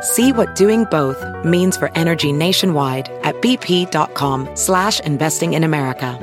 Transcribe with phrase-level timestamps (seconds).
[0.00, 6.18] See what doing both means for energy nationwide at bp.com slash investing in America.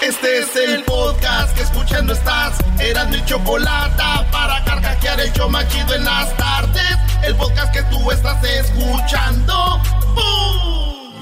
[0.00, 2.58] Este es el podcast que escuchando estás.
[2.80, 6.96] Eran mi chocolate para carcajear el show machido en las tardes.
[7.22, 9.82] El podcast que tú estás escuchando.
[10.14, 11.12] ¡Bum!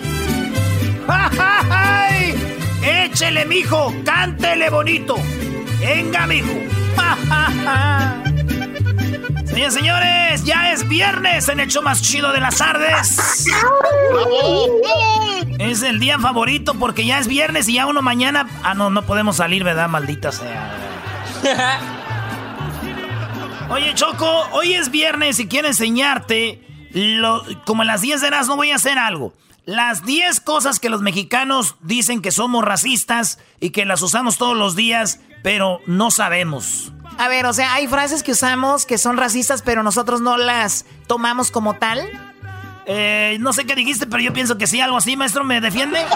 [1.09, 2.35] ¡Ay!
[2.85, 5.17] Échele, mijo, cántele bonito.
[5.81, 6.53] Venga, mijo.
[6.97, 8.36] ¡Ja, ja, ja!
[9.57, 13.47] Señores, señores, ya es viernes en el show más chido de las tardes.
[15.59, 18.47] Es el día favorito porque ya es viernes y ya uno mañana.
[18.63, 19.89] Ah, no, no podemos salir, ¿verdad?
[19.89, 20.77] Maldita sea.
[23.71, 26.63] Oye, Choco, hoy es viernes y quiero enseñarte.
[26.93, 29.33] Lo, como en las 10 de las no voy a hacer algo.
[29.65, 34.55] Las 10 cosas que los mexicanos dicen que somos racistas y que las usamos todos
[34.55, 36.93] los días, pero no sabemos.
[37.19, 40.85] A ver, o sea, hay frases que usamos que son racistas, pero nosotros no las
[41.07, 42.01] tomamos como tal.
[42.87, 45.99] Eh, no sé qué dijiste, pero yo pienso que sí, algo así, maestro, ¿me defiende?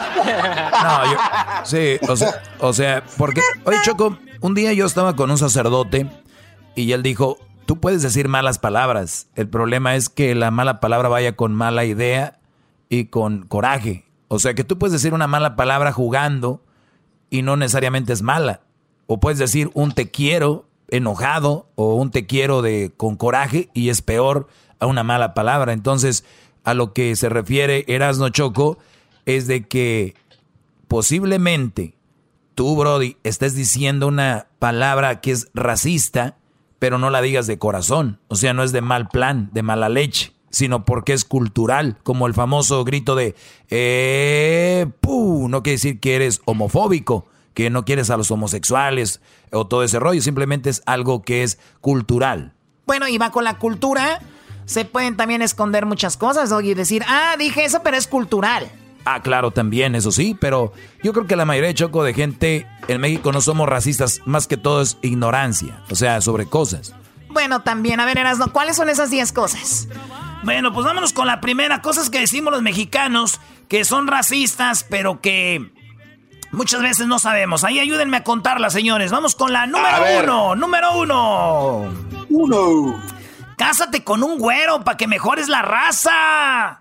[0.82, 1.18] No, yo.
[1.64, 3.40] Sí, o sea, o sea, porque.
[3.64, 6.06] Oye, Choco, un día yo estaba con un sacerdote
[6.74, 9.28] y él dijo: Tú puedes decir malas palabras.
[9.34, 12.38] El problema es que la mala palabra vaya con mala idea
[12.88, 14.06] y con coraje.
[14.28, 16.62] O sea, que tú puedes decir una mala palabra jugando
[17.30, 18.60] y no necesariamente es mala.
[19.06, 23.88] O puedes decir un te quiero enojado o un te quiero de con coraje y
[23.88, 25.72] es peor a una mala palabra.
[25.72, 26.24] Entonces,
[26.64, 28.78] a lo que se refiere Erasno Choco
[29.26, 30.14] es de que
[30.88, 31.94] posiblemente
[32.54, 36.36] tú, Brody, estés diciendo una palabra que es racista,
[36.78, 38.20] pero no la digas de corazón.
[38.28, 42.26] O sea, no es de mal plan, de mala leche, sino porque es cultural, como
[42.26, 43.34] el famoso grito de
[43.68, 49.66] eh, pu, no quiere decir que eres homofóbico, que no quieres a los homosexuales o
[49.66, 52.52] todo ese rollo, simplemente es algo que es cultural.
[52.86, 54.20] Bueno, y va con la cultura.
[54.64, 58.70] Se pueden también esconder muchas cosas, y decir, ah, dije eso, pero es cultural.
[59.04, 60.72] Ah, claro, también, eso sí, pero
[61.02, 64.46] yo creo que la mayoría de choco de gente en México no somos racistas, más
[64.46, 66.94] que todo es ignorancia, o sea, sobre cosas.
[67.30, 69.88] Bueno, también, a ver, Erasno, ¿cuáles son esas 10 cosas?
[70.42, 71.82] Bueno, pues vámonos con la primera.
[71.82, 75.70] Cosas que decimos los mexicanos que son racistas, pero que
[76.52, 77.64] muchas veces no sabemos.
[77.64, 79.10] Ahí ayúdenme a contarlas, señores.
[79.10, 80.54] Vamos con la número uno.
[80.54, 81.92] Número uno.
[82.28, 83.02] Uno.
[83.56, 86.80] Cásate con un güero para que mejores la raza.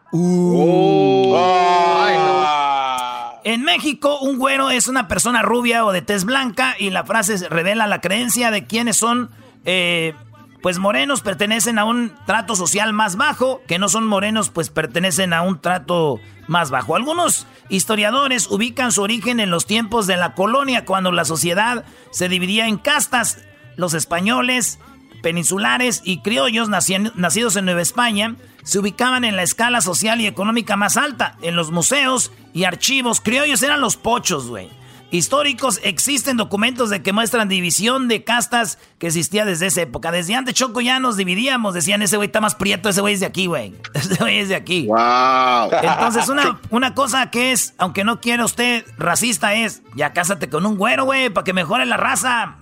[3.43, 7.49] En México, un güero es una persona rubia o de tez blanca y la frase
[7.49, 9.29] revela la creencia de quienes son,
[9.65, 10.13] eh,
[10.61, 15.33] pues morenos pertenecen a un trato social más bajo, que no son morenos pues pertenecen
[15.33, 16.95] a un trato más bajo.
[16.95, 22.27] Algunos historiadores ubican su origen en los tiempos de la colonia, cuando la sociedad se
[22.29, 23.39] dividía en castas,
[23.77, 24.79] los españoles,
[25.21, 30.27] peninsulares y criollos naci- nacidos en Nueva España se ubicaban en la escala social y
[30.27, 31.37] económica más alta.
[31.41, 34.69] En los museos y archivos criollos eran los pochos, güey.
[35.11, 40.11] Históricos existen documentos de que muestran división de castas que existía desde esa época.
[40.11, 41.73] Desde antes Choco ya nos dividíamos.
[41.73, 43.73] Decían, ese güey está más prieto, ese güey es de aquí, güey.
[43.93, 44.85] Ese güey es de aquí.
[44.85, 45.71] Wow.
[45.81, 50.65] Entonces, una, una cosa que es, aunque no quiera usted racista, es ya cásate con
[50.65, 52.57] un güero, güey, para que mejore la raza.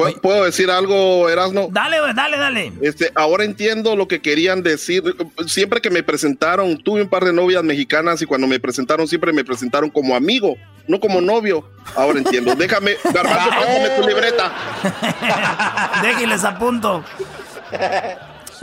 [0.00, 1.68] ¿Puedo, puedo decir algo, Erasno?
[1.70, 2.72] Dale, dale, dale.
[2.82, 5.02] Este, ahora entiendo lo que querían decir.
[5.46, 9.32] Siempre que me presentaron, tuve un par de novias mexicanas y cuando me presentaron, siempre
[9.32, 10.56] me presentaron como amigo,
[10.86, 11.68] no como novio.
[11.94, 12.54] Ahora entiendo.
[12.54, 14.52] Déjame, Garbanzo, pásame tu libreta.
[16.02, 17.04] Déjenles a punto.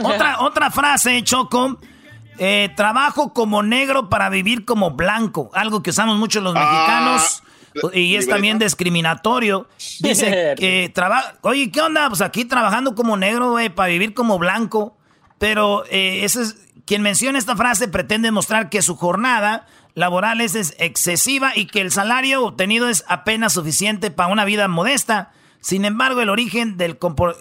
[0.03, 1.79] Otra, otra frase, Choco.
[2.39, 5.49] Eh, trabajo como negro para vivir como blanco.
[5.53, 7.43] Algo que usamos mucho los mexicanos.
[7.93, 9.67] Y es también discriminatorio.
[9.99, 11.35] Dice que trabaja.
[11.41, 12.09] Oye, ¿qué onda?
[12.09, 14.97] Pues aquí trabajando como negro, güey, para vivir como blanco.
[15.37, 16.57] Pero eh, eso es.
[16.85, 21.91] Quien menciona esta frase pretende mostrar que su jornada laboral es excesiva y que el
[21.91, 25.31] salario obtenido es apenas suficiente para una vida modesta.
[25.59, 26.97] Sin embargo, el origen del,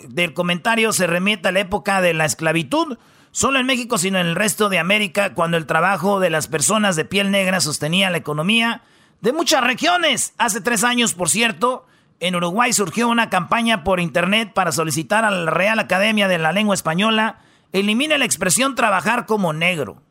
[0.08, 2.98] del comentario se remite a la época de la esclavitud,
[3.30, 6.96] solo en México, sino en el resto de América, cuando el trabajo de las personas
[6.96, 8.82] de piel negra sostenía la economía
[9.20, 10.34] de muchas regiones.
[10.38, 11.86] Hace tres años, por cierto,
[12.20, 16.52] en Uruguay surgió una campaña por internet para solicitar a la Real Academia de la
[16.52, 17.40] Lengua Española
[17.72, 20.02] elimine la expresión trabajar como negro.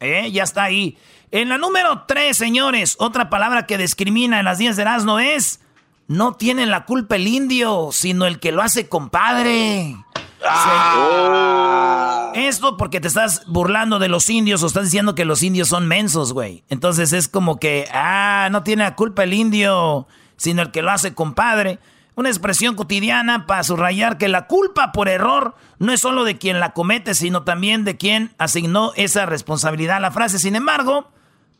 [0.00, 0.30] ¿Eh?
[0.32, 0.98] Ya está ahí.
[1.30, 5.60] En la número tres, señores, otra palabra que discrimina en las 10 de Erasmo es
[6.06, 9.96] no tiene la culpa el indio, sino el que lo hace compadre.
[10.46, 12.32] Ah.
[12.34, 15.86] Esto porque te estás burlando de los indios o estás diciendo que los indios son
[15.86, 16.64] mensos, güey.
[16.68, 20.06] Entonces es como que, ah, no tiene la culpa el indio,
[20.36, 21.78] sino el que lo hace compadre.
[22.16, 26.60] Una expresión cotidiana para subrayar que la culpa por error no es solo de quien
[26.60, 30.38] la comete, sino también de quien asignó esa responsabilidad a la frase.
[30.38, 31.10] Sin embargo,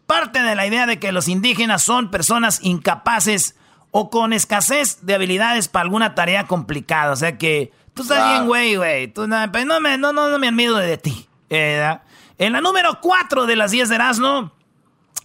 [0.07, 3.57] parte de la idea de que los indígenas son personas incapaces
[3.91, 7.13] o con escasez de habilidades para alguna tarea complicada.
[7.13, 9.13] O sea que tú estás bien, güey, güey.
[9.17, 11.27] No, no, me, no, no, me admiro de ti.
[11.51, 11.97] Eh,
[12.39, 14.53] en la número 4 de las 10 de Erasmo,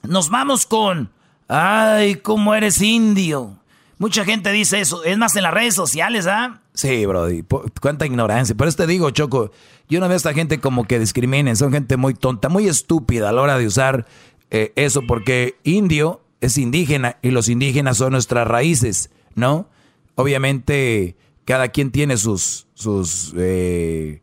[0.04, 1.12] nos vamos con...
[1.48, 3.57] Ay, cómo eres indio.
[3.98, 5.04] Mucha gente dice eso.
[5.04, 6.62] Es más en las redes sociales, ¿ah?
[6.74, 7.44] Sí, Brody.
[7.81, 8.56] Cuánta ignorancia.
[8.56, 9.51] Por eso te digo, Choco,
[9.89, 11.56] yo no veo a esta gente como que discriminen.
[11.56, 14.06] Son gente muy tonta, muy estúpida a la hora de usar
[14.51, 19.68] eh, eso, porque indio es indígena y los indígenas son nuestras raíces, ¿no?
[20.15, 21.18] Obviamente
[21.50, 24.22] cada quien tiene sus, sus, eh,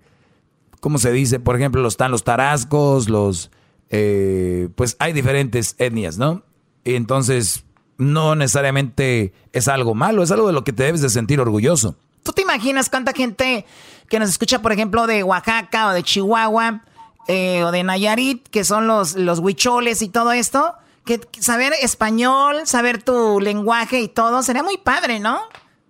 [0.78, 1.40] ¿cómo se dice?
[1.40, 3.50] Por ejemplo, están los tarascos, los,
[3.90, 6.44] eh, pues hay diferentes etnias, ¿no?
[6.84, 7.64] Y entonces
[7.98, 11.96] no necesariamente es algo malo, es algo de lo que te debes de sentir orgulloso.
[12.22, 13.66] ¿Tú te imaginas cuánta gente
[14.08, 16.84] que nos escucha, por ejemplo, de Oaxaca o de Chihuahua
[17.26, 20.76] eh, o de Nayarit, que son los, los huicholes y todo esto?
[21.04, 25.40] que saber español, saber tu lenguaje y todo, sería muy padre, ¿no?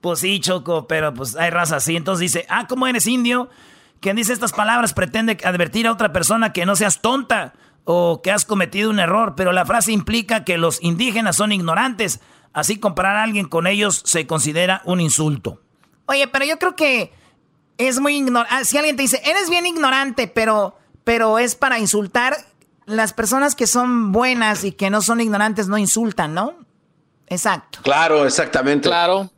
[0.07, 1.97] Pues sí, Choco, pero pues hay raza así.
[1.97, 3.51] Entonces dice, ah, ¿cómo eres indio?
[3.99, 8.31] Quien dice estas palabras pretende advertir a otra persona que no seas tonta o que
[8.31, 12.21] has cometido un error, pero la frase implica que los indígenas son ignorantes.
[12.53, 15.61] Así comparar a alguien con ellos se considera un insulto.
[16.07, 17.13] Oye, pero yo creo que
[17.77, 18.55] es muy ignorante.
[18.55, 22.37] Ah, si alguien te dice, eres bien ignorante, pero, pero es para insultar,
[22.85, 26.55] las personas que son buenas y que no son ignorantes no insultan, ¿no?
[27.27, 27.81] Exacto.
[27.83, 28.89] Claro, exactamente.
[28.89, 29.33] Claro.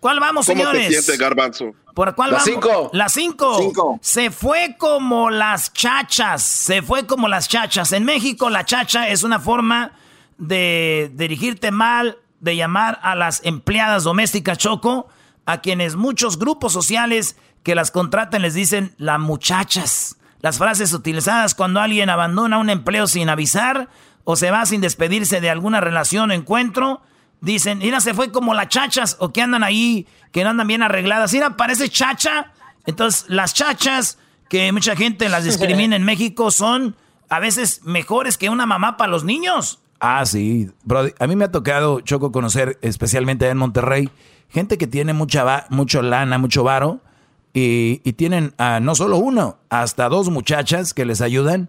[0.00, 0.86] ¿Cuál vamos, ¿Cómo señores?
[0.86, 1.74] te sientes, Garbanzo?
[1.94, 2.50] ¿Por cuál la vamos?
[2.50, 2.90] Cinco.
[2.94, 3.98] La cinco.
[4.00, 6.42] Se fue como las chachas.
[6.42, 7.92] Se fue como las chachas.
[7.92, 9.92] En México, la chacha es una forma
[10.38, 15.08] de dirigirte mal, de llamar a las empleadas domésticas choco,
[15.44, 20.16] a quienes muchos grupos sociales que las contratan les dicen las muchachas.
[20.40, 23.88] Las frases utilizadas cuando alguien abandona un empleo sin avisar
[24.24, 27.02] o se va sin despedirse de alguna relación o encuentro.
[27.40, 30.82] Dicen, mira, se fue como las chachas o que andan ahí, que no andan bien
[30.82, 31.32] arregladas.
[31.32, 32.52] Mira, parece chacha.
[32.86, 36.96] Entonces, las chachas, que mucha gente las discrimina en México, son
[37.28, 39.80] a veces mejores que una mamá para los niños.
[40.00, 40.70] Ah, sí.
[41.18, 44.10] a mí me ha tocado, Choco, conocer, especialmente en Monterrey,
[44.48, 47.00] gente que tiene mucha mucho lana, mucho varo,
[47.52, 51.68] y, tienen no solo uno, hasta dos muchachas que les ayudan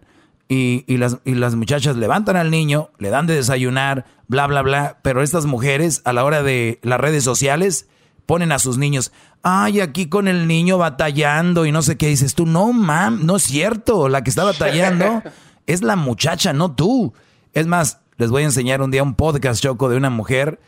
[0.53, 5.00] y, las, y las muchachas levantan al niño, le dan de desayunar, bla, bla, bla,
[5.01, 7.88] pero estas mujeres a la hora de las redes sociales
[8.25, 12.36] ponen a sus niños, ay, aquí con el niño batallando y no sé qué dices
[12.36, 15.24] tú, no, mam, no es cierto, la que está batallando
[15.67, 17.13] es la muchacha, no tú.
[17.53, 20.60] Es más, les voy a enseñar un día un podcast, Choco, de una mujer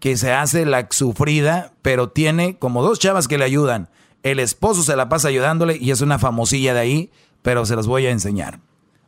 [0.00, 3.88] que se hace la sufrida, pero tiene como dos chavas que le ayudan.
[4.22, 7.86] El esposo se la pasa ayudándole y es una famosilla de ahí, pero se los
[7.86, 8.60] voy a enseñar.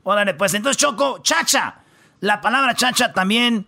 [0.04, 1.76] Órale, pues entonces Choco, chacha.
[2.21, 3.66] La palabra chacha también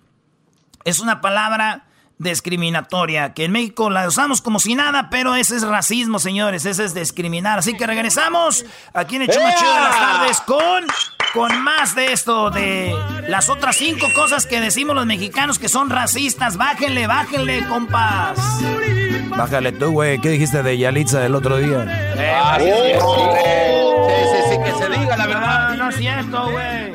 [0.84, 1.84] es una palabra
[2.18, 6.84] discriminatoria, que en México la usamos como si nada, pero ese es racismo, señores, ese
[6.84, 7.58] es discriminar.
[7.58, 10.86] Así que regresamos aquí en el Chido de las tardes con,
[11.32, 12.94] con más de esto, de
[13.28, 16.56] las otras cinco cosas que decimos los mexicanos que son racistas.
[16.56, 18.38] Bájenle, bájenle, compas.
[19.36, 20.20] Bájale tú, güey.
[20.20, 21.84] ¿Qué dijiste de Yalitza el otro día?
[22.16, 23.34] Eh, oh.
[23.34, 23.83] sí,
[24.78, 25.68] que se diga la verdad.
[25.70, 26.92] No, no es cierto, güey.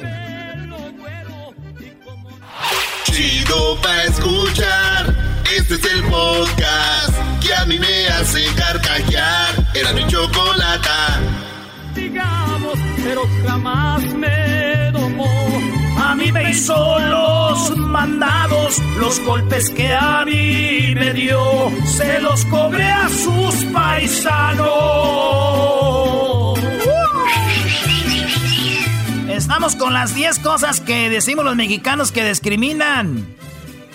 [3.03, 5.15] Chido pa' escuchar.
[5.57, 9.55] Este es el podcast que a mí me hace carcajear.
[9.73, 10.89] Era mi chocolate.
[11.95, 15.49] Digamos, pero jamás me domó
[16.09, 22.45] a mí me hizo los mandados, los golpes que a mí me dio, se los
[22.45, 24.69] cobré a sus paisanos.
[29.49, 33.27] Vamos con las 10 cosas que decimos los mexicanos que discriminan.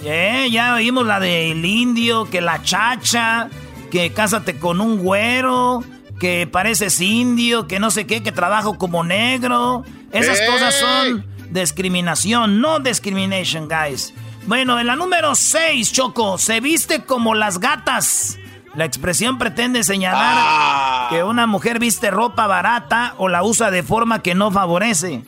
[0.05, 3.49] Eh, ya oímos la del indio, que la chacha,
[3.91, 5.83] que cásate con un güero,
[6.21, 9.85] que pareces indio, que no sé qué, que trabajo como negro.
[10.13, 14.13] Esas cosas son discriminación, no discrimination, guys.
[14.47, 18.39] Bueno, en la número 6, Choco, se viste como las gatas.
[18.75, 21.07] La expresión pretende señalar Ah.
[21.09, 25.23] que una mujer viste ropa barata o la usa de forma que no favorece.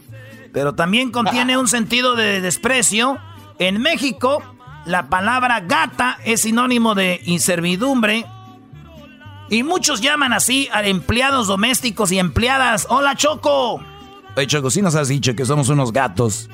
[0.57, 3.19] Pero también contiene un sentido de desprecio.
[3.59, 4.43] En México,
[4.87, 8.25] la palabra gata es sinónimo de inservidumbre.
[9.51, 12.87] Y muchos llaman así a empleados domésticos y empleadas.
[12.89, 13.83] Hola, Choco.
[14.35, 16.49] Oye, Choco, sí nos has dicho que somos unos gatos.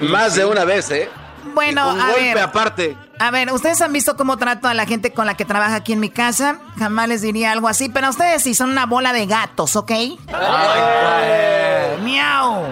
[0.00, 1.08] Más de una vez, ¿eh?
[1.54, 2.38] Bueno, Un a golpe ver.
[2.40, 2.96] aparte.
[3.20, 5.92] A ver, ¿ustedes han visto cómo trato a la gente con la que trabaja aquí
[5.92, 6.58] en mi casa?
[6.78, 9.90] Jamás les diría algo así, pero ustedes sí son una bola de gatos, ¿ok?
[12.00, 12.62] Miau.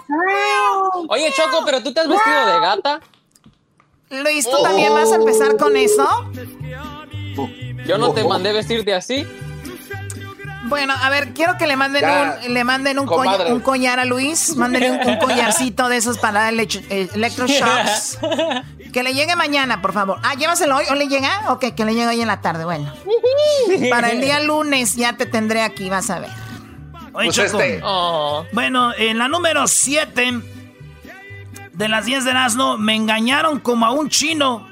[0.07, 1.05] ¡Miau!
[1.09, 3.01] Oye, Choco, pero tú te has vestido de gata.
[4.11, 6.07] Luis, ¿tú también vas a empezar con eso?
[7.85, 9.27] Yo no te mandé vestirte así.
[10.63, 14.05] Bueno, a ver, quiero que le manden Ya, un, le manden un, un collar a
[14.05, 14.55] Luis.
[14.55, 18.17] Mándenle un, un collarcito de esos para ch- eh, electroshocks.
[18.93, 20.19] Que le llegue mañana, por favor.
[20.23, 20.85] Ah, llévaselo hoy.
[20.89, 21.51] ¿O le llega?
[21.51, 22.63] Ok, que le llegue hoy en la tarde.
[22.63, 22.93] Bueno.
[23.89, 26.29] Para el día lunes ya te tendré aquí, vas a ver.
[27.13, 27.59] Oye, Pues Choco.
[27.61, 27.81] este-
[28.53, 30.41] Bueno, en la número 7
[31.73, 34.67] de las 10 de Erasmo, me engañaron como a un chino,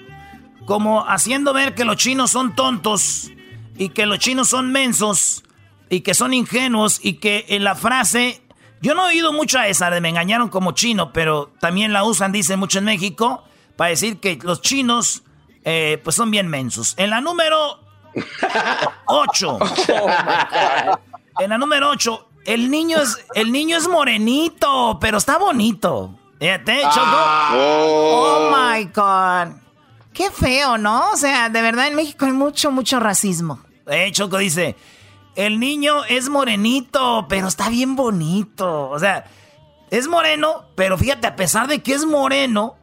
[0.65, 3.29] como haciendo ver que los chinos son tontos
[3.77, 5.43] y que los chinos son mensos
[5.91, 8.41] y que son ingenuos y que en la frase,
[8.81, 12.05] yo no he oído mucho a esa de me engañaron como chino, pero también la
[12.05, 13.43] usan, dicen mucho en México,
[13.75, 15.23] para decir que los chinos
[15.65, 16.93] eh, pues son bien mensos.
[16.97, 17.81] En la número
[19.05, 19.59] 8.
[21.39, 26.17] En la número 8, el niño es el niño es morenito, pero está bonito.
[26.39, 27.17] Fíjate, Choco.
[27.51, 29.57] Oh my God.
[30.13, 31.11] Qué feo, ¿no?
[31.11, 33.59] O sea, de verdad en México hay mucho, mucho racismo.
[33.87, 34.77] Eh, Choco dice,
[35.35, 38.89] el niño es morenito, pero está bien bonito.
[38.89, 39.25] O sea,
[39.89, 42.75] es moreno, pero fíjate, a pesar de que es moreno,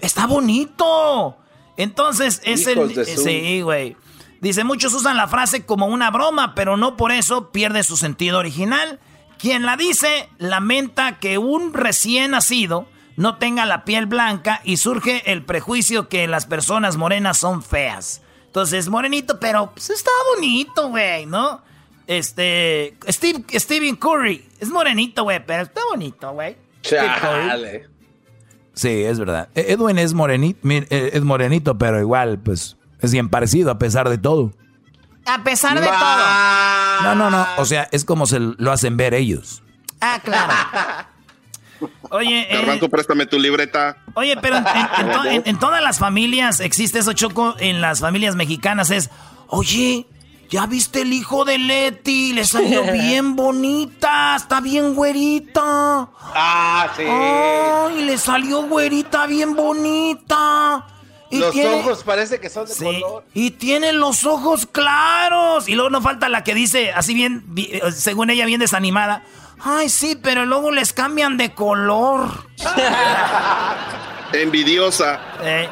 [0.00, 1.36] está bonito.
[1.76, 3.06] Entonces, es Hijos el...
[3.06, 3.96] Sí, güey.
[4.40, 8.38] Dice, muchos usan la frase como una broma, pero no por eso pierde su sentido
[8.38, 9.00] original.
[9.38, 15.32] Quien la dice lamenta que un recién nacido no tenga la piel blanca y surge
[15.32, 18.22] el prejuicio que las personas morenas son feas.
[18.58, 21.62] Entonces, morenito, pero pues, está bonito, güey, ¿no?
[22.08, 26.56] Este, Steve, Stephen Curry, es morenito, güey, pero está bonito, güey.
[26.84, 27.48] Steve Curry.
[27.48, 27.88] Chale.
[28.74, 29.48] Sí, es verdad.
[29.54, 30.58] E- Edwin es morenito,
[30.90, 34.52] es morenito, pero igual, pues, es bien parecido a pesar de todo.
[35.24, 37.04] A pesar de todo.
[37.04, 37.46] No, no, no.
[37.58, 39.62] O sea, es como se lo hacen ver ellos.
[40.00, 40.52] Ah, claro.
[42.10, 43.98] Oye, eh, préstame tu libreta.
[44.14, 47.54] Oye, pero en, en- en to- en- en todas las familias existe eso, Choco.
[47.58, 49.10] En las familias mexicanas es,
[49.48, 50.06] oye,
[50.50, 52.32] ¿ya viste el hijo de Leti?
[52.32, 56.08] Le salió bien bonita, está bien güerita.
[56.34, 57.02] Ah, sí.
[57.06, 60.86] Ay, le salió güerita bien bonita.
[61.30, 63.24] Y Los tiene- ojos parece que son de Sí, color.
[63.34, 65.68] y tiene los ojos claros.
[65.68, 69.24] Y luego no falta la que dice, así bien, eh, según ella, bien desanimada.
[69.60, 72.46] Ay, sí, pero luego les cambian de color.
[74.32, 75.20] Envidiosa.
[75.42, 75.68] Eh,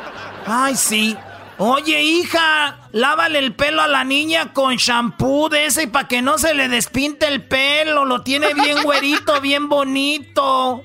[0.47, 1.17] Ay, sí.
[1.59, 6.37] Oye, hija, lávale el pelo a la niña con shampoo de ese para que no
[6.39, 8.05] se le despinte el pelo.
[8.05, 10.83] Lo tiene bien güerito, bien bonito.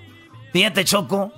[0.54, 1.32] Fíjate, Choco.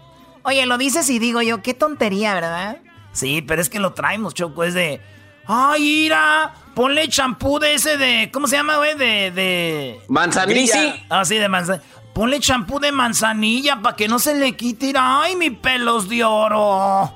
[0.44, 2.78] Oye, lo dices y digo yo, qué tontería, ¿verdad?
[3.12, 4.64] Sí, pero es que lo traemos, Choco.
[4.64, 5.02] Es de.
[5.48, 8.30] Ay, ira, ponle champú de ese de.
[8.32, 8.96] ¿Cómo se llama, güey?
[8.96, 9.32] De.
[9.32, 10.02] de...
[10.08, 10.96] Manzanilla.
[11.10, 11.84] Ah, sí, de manzanilla.
[12.14, 14.88] Ponle champú de manzanilla para que no se le quite.
[14.88, 15.22] ira.
[15.22, 17.12] Ay, mi pelos de oro.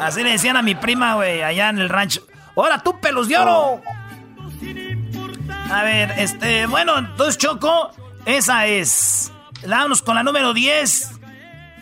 [0.00, 2.22] Así le decían a mi prima, güey, allá en el rancho.
[2.54, 3.80] ¡Hola, tú, pelos de oro!
[5.70, 7.90] A ver, este, bueno, entonces Choco,
[8.24, 9.32] esa es.
[9.66, 11.10] Vámonos con la número 10.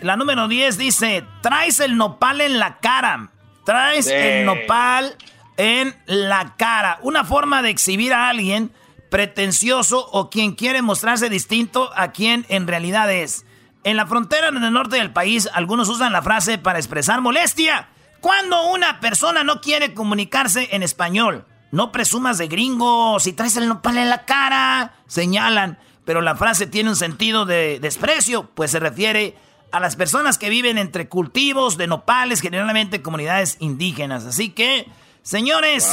[0.02, 3.30] La número 10 dice, traes el nopal en la cara.
[3.64, 4.12] Traes Sí.
[4.12, 5.16] el nopal
[5.56, 6.98] en la cara.
[7.02, 8.72] Una forma de exhibir a alguien
[9.10, 13.44] pretencioso o quien quiere mostrarse distinto a quien en realidad es.
[13.84, 17.88] En la frontera en el norte del país, algunos usan la frase para expresar molestia.
[18.20, 23.68] Cuando una persona no quiere comunicarse en español, no presumas de gringo, si traes el
[23.68, 25.78] nopal en la cara, señalan.
[26.04, 29.36] Pero la frase tiene un sentido de desprecio, pues se refiere
[29.72, 34.26] a las personas que viven entre cultivos de nopales, generalmente comunidades indígenas.
[34.26, 34.86] Así que,
[35.22, 35.90] señores,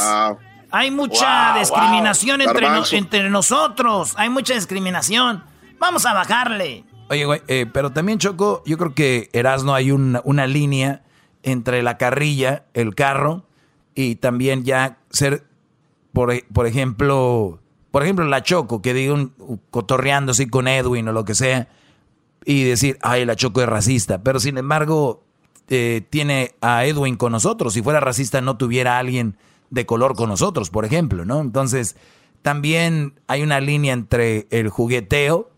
[0.70, 4.12] hay mucha discriminación entre, entre nosotros.
[4.16, 5.42] Hay mucha discriminación.
[5.78, 6.84] Vamos a bajarle.
[7.08, 11.02] Oye, güey, eh, pero también, Choco, yo creo que Erasno hay una, una línea
[11.42, 13.46] entre la carrilla, el carro,
[13.94, 15.44] y también ya ser,
[16.12, 17.60] por, por ejemplo,
[17.90, 19.32] por ejemplo, la Choco, que diga un,
[19.70, 21.68] cotorreando así con Edwin o lo que sea,
[22.44, 24.22] y decir, ay, la Choco es racista.
[24.22, 25.24] Pero sin embargo,
[25.68, 27.74] eh, tiene a Edwin con nosotros.
[27.74, 29.36] Si fuera racista, no tuviera a alguien
[29.70, 31.40] de color con nosotros, por ejemplo, ¿no?
[31.40, 31.96] Entonces,
[32.42, 35.50] también hay una línea entre el jugueteo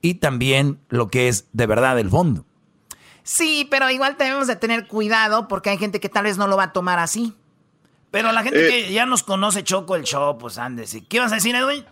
[0.00, 2.44] y también lo que es de verdad el fondo.
[3.24, 6.56] Sí, pero igual debemos de tener cuidado porque hay gente que tal vez no lo
[6.56, 7.34] va a tomar así.
[8.10, 8.70] Pero la gente eh.
[8.70, 10.96] que ya nos conoce Choco el show, pues andes.
[11.08, 11.84] ¿Qué vas a decir, Edwin?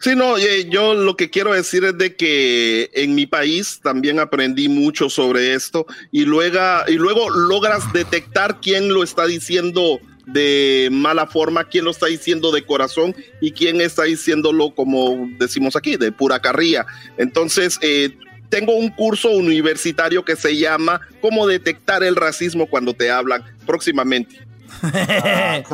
[0.00, 4.20] Sí, no, eh, yo lo que quiero decir es de que en mi país también
[4.20, 10.88] aprendí mucho sobre esto y luego, y luego logras detectar quién lo está diciendo de
[10.92, 15.96] mala forma, quién lo está diciendo de corazón y quién está diciéndolo como decimos aquí,
[15.96, 16.86] de pura carrilla.
[17.16, 18.16] Entonces, eh,
[18.50, 24.46] tengo un curso universitario que se llama Cómo detectar el racismo cuando te hablan próximamente.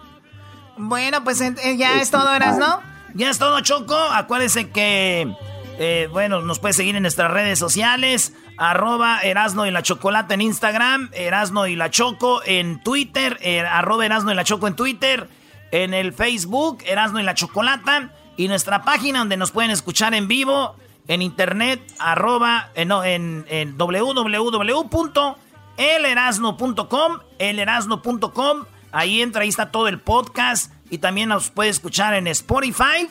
[0.80, 2.80] bueno, pues eh, ya es todo, ¿eras, no?
[3.14, 3.96] Ya es todo, Choco.
[3.96, 5.34] Acuérdense que,
[5.78, 8.32] eh, bueno, nos puede seguir en nuestras redes sociales.
[8.56, 11.10] Arroba Erasno y la Chocolata en Instagram.
[11.12, 13.38] Erasno y la Choco en Twitter.
[13.40, 15.28] Er, arroba Erasno y la Choco en Twitter.
[15.72, 18.10] En el Facebook, Erasno y la Chocolata.
[18.36, 20.76] Y nuestra página donde nos pueden escuchar en vivo.
[21.08, 24.88] En internet, arroba, eh, no, en, en www
[25.80, 28.64] elerasno.com, elerasno.com.
[28.92, 30.72] Ahí entra, ahí está todo el podcast.
[30.90, 33.08] Y también nos puede escuchar en Spotify,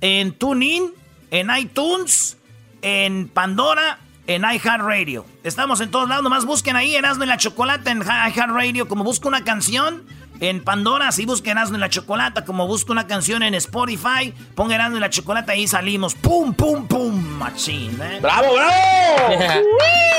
[0.00, 0.92] en TuneIn,
[1.30, 2.36] en iTunes,
[2.82, 5.24] en Pandora, en iHeartRadio.
[5.42, 8.86] Estamos en todos lados, nomás busquen ahí Erasno y la Chocolate en iHeartRadio.
[8.86, 10.04] Como busca una canción,
[10.40, 14.74] en Pandora, si busca Erasmo y la Chocolata, como busca una canción en Spotify, ponga
[14.74, 16.14] Erasmo y la Chocolata y salimos.
[16.14, 17.14] ¡Pum, pum, pum!
[17.38, 18.18] Machín, ¿eh?
[18.20, 19.28] ¡Bravo, bravo!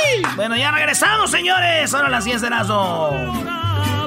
[0.35, 1.93] bueno, ya regresamos, señores.
[1.93, 3.09] Ahora las 10 de Erasmo.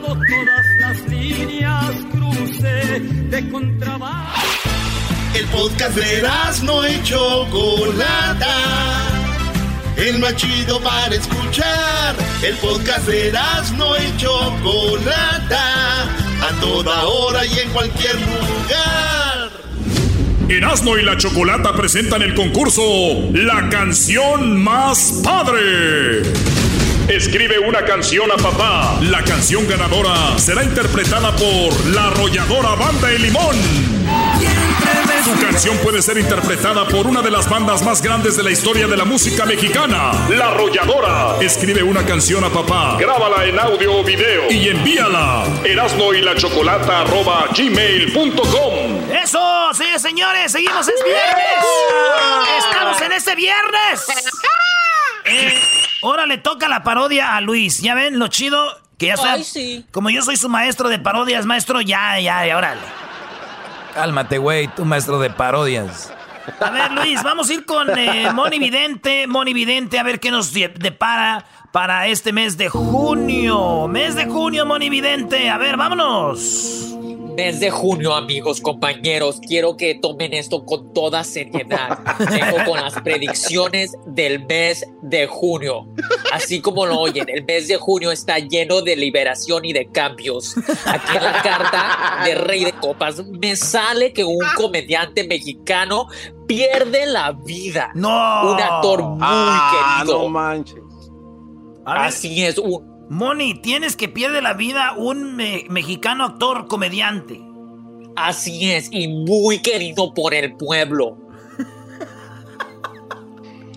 [0.00, 3.38] Todas las líneas cruce de
[5.34, 9.21] El podcast de Erasmo y Chocolata
[9.96, 12.14] el más chido para escuchar.
[12.42, 13.32] El podcast de
[13.76, 19.50] no y Chocolata, a toda hora y en cualquier lugar.
[20.48, 22.82] Erasmo y la Chocolata presentan el concurso
[23.32, 26.22] La canción más padre.
[27.08, 28.98] Escribe una canción a papá.
[29.02, 33.56] La canción ganadora será interpretada por la arrolladora Banda de Limón.
[35.24, 38.86] Tu canción puede ser interpretada por una de las bandas más grandes de la historia
[38.86, 41.36] de la música mexicana, La Arrolladora.
[41.40, 45.44] Escribe una canción a papá, grábala en audio o video y envíala.
[45.64, 49.10] Erasno y la chocolata arroba gmail.com.
[49.12, 52.64] Eso, sí, señores, seguimos es viernes.
[52.64, 54.06] Estamos en este viernes.
[55.24, 57.80] Eh, ahora le toca la parodia a Luis.
[57.80, 58.64] Ya ven lo chido
[58.98, 59.36] que ya está.
[59.90, 62.80] Como yo soy su maestro de parodias, maestro, ya, ya, ya, órale.
[63.94, 66.12] Cálmate, güey, tu maestro de parodias.
[66.60, 69.26] A ver, Luis, vamos a ir con eh, Moni Vidente.
[69.26, 73.86] Moni Vidente, a ver qué nos depara para este mes de junio.
[73.88, 75.50] Mes de junio, Moni Vidente.
[75.50, 76.92] A ver, vámonos
[77.34, 79.40] mes de junio, amigos, compañeros.
[79.46, 81.98] Quiero que tomen esto con toda seriedad.
[82.30, 85.86] Vengo con las predicciones del mes de junio.
[86.32, 90.56] Así como lo oyen, el mes de junio está lleno de liberación y de cambios.
[90.86, 96.06] Aquí en la carta de Rey de Copas me sale que un comediante mexicano
[96.46, 97.90] pierde la vida.
[97.94, 98.52] No.
[98.52, 100.22] Un actor muy ah, querido.
[100.22, 100.82] No manches.
[101.84, 107.42] Así es, un, Moni, tienes que pierde la vida un mexicano actor comediante.
[108.16, 111.18] Así es, y muy querido por el pueblo.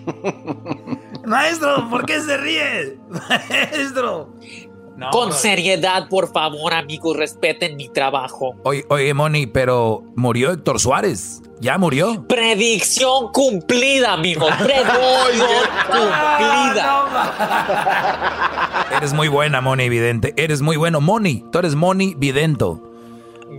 [1.26, 2.98] Maestro, ¿por qué se ríe?
[3.28, 4.32] Maestro.
[5.10, 8.54] Con seriedad, por favor, amigos, respeten mi trabajo.
[8.64, 11.42] Oye, oye, Moni, pero murió Héctor Suárez.
[11.60, 12.26] ¿Ya murió?
[12.26, 14.46] Predicción cumplida, amigo.
[14.58, 17.08] Predicción cumplida.
[18.96, 20.34] eres muy buena, Moni Vidente.
[20.36, 21.00] Eres muy bueno.
[21.00, 22.82] Moni, tú eres Moni Vidento.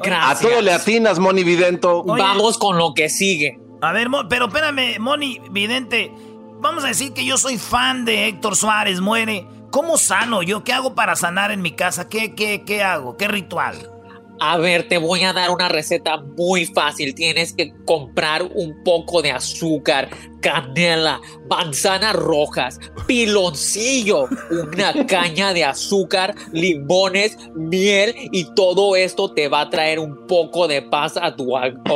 [0.03, 0.45] Gracias.
[0.45, 2.03] A todo le atinas, Moni Vidento.
[2.03, 3.59] Vamos con lo que sigue.
[3.81, 6.11] A ver, pero espérame, Moni Vidente.
[6.59, 9.45] Vamos a decir que yo soy fan de Héctor Suárez, muere.
[9.71, 10.63] ¿Cómo sano yo?
[10.63, 12.07] ¿Qué hago para sanar en mi casa?
[12.09, 13.17] ¿Qué, qué, qué hago?
[13.17, 13.91] ¿Qué ritual?
[14.39, 17.15] A ver, te voy a dar una receta muy fácil.
[17.15, 20.09] Tienes que comprar un poco de azúcar,
[20.41, 29.61] canela, manzanas rojas, piloncillo, una caña de azúcar, limones, miel y todo esto te va
[29.61, 31.73] a traer un poco de paz a tu hogar.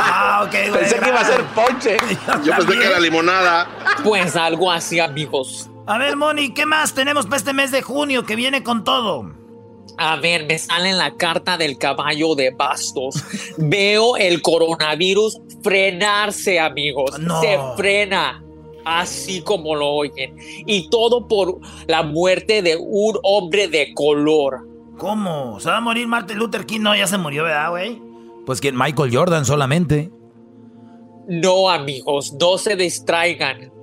[0.00, 0.80] Ah, ok, güey.
[0.80, 1.96] Pensé que iba a ser ponche.
[2.44, 3.68] Yo pensé que era limonada.
[4.04, 5.68] Pues algo así, amigos.
[5.88, 9.32] A ver, Moni, ¿qué más tenemos para este mes de junio que viene con todo?
[9.96, 13.24] A ver, me sale en la carta del caballo de bastos.
[13.56, 17.18] Veo el coronavirus frenarse, amigos.
[17.18, 17.40] No.
[17.40, 18.44] Se frena.
[18.84, 20.36] Así como lo oyen.
[20.66, 24.68] Y todo por la muerte de un hombre de color.
[24.98, 25.58] ¿Cómo?
[25.58, 26.80] ¿Se va a morir Martin Luther King?
[26.80, 27.98] No, ya se murió, ¿verdad, güey?
[28.44, 30.10] Pues que Michael Jordan solamente.
[31.28, 33.77] No, amigos, no se distraigan.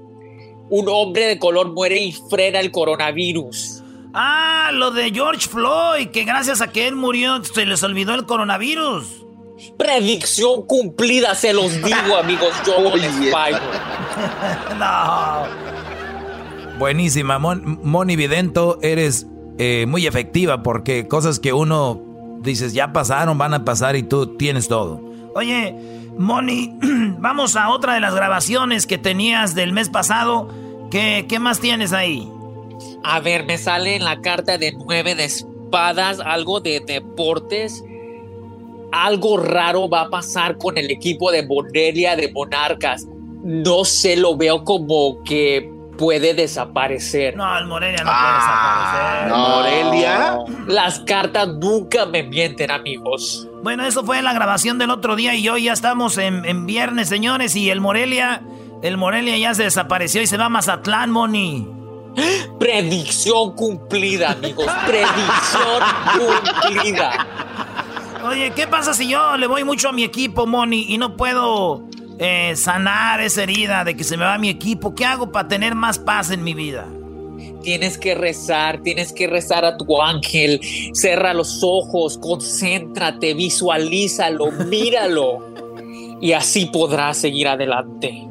[0.70, 3.84] Un hombre de color muere y frena el coronavirus.
[4.14, 8.26] Ah, lo de George Floyd, que gracias a que él murió se les olvidó el
[8.26, 9.26] coronavirus.
[9.78, 12.50] Predicción cumplida, se los digo, amigos.
[12.66, 13.58] Yo no les fallo.
[14.80, 15.44] no.
[16.80, 22.02] Buenísima, Mon- Moni Vidento, eres eh, muy efectiva porque cosas que uno
[22.42, 25.02] dices ya pasaron, van a pasar y tú tienes todo.
[25.38, 25.76] Oye,
[26.18, 26.72] Moni,
[27.20, 30.48] vamos a otra de las grabaciones que tenías del mes pasado.
[30.90, 32.32] ¿Qué, qué más tienes ahí?
[33.04, 37.84] A ver, me sale en la carta de nueve de espadas algo de deportes.
[38.94, 43.06] Algo raro va a pasar con el equipo de Morelia de Monarcas.
[43.44, 47.36] No sé, lo veo como que puede desaparecer.
[47.36, 49.94] No, el Morelia no Ah, puede desaparecer.
[49.96, 50.66] Morelia.
[50.68, 53.48] Las cartas nunca me mienten, amigos.
[53.64, 57.10] Bueno, eso fue la grabación del otro día y hoy ya estamos en, en viernes,
[57.10, 58.42] señores, y el Morelia,
[58.84, 61.68] el Morelia ya se desapareció y se va a Mazatlán, Moni.
[62.60, 64.66] Predicción cumplida, amigos.
[64.86, 65.82] Predicción
[66.62, 67.28] cumplida.
[68.24, 71.85] Oye, ¿qué pasa si yo le voy mucho a mi equipo, Moni, y no puedo
[72.20, 74.96] eh, sanar esa herida de que se me va mi equipo?
[74.96, 76.88] ¿Qué hago para tener más paz en mi vida?
[77.62, 80.62] Tienes que rezar, tienes que rezar a tu ángel.
[80.94, 85.56] Cerra los ojos, concéntrate, visualízalo, míralo.
[86.22, 88.28] Y así podrás seguir adelante.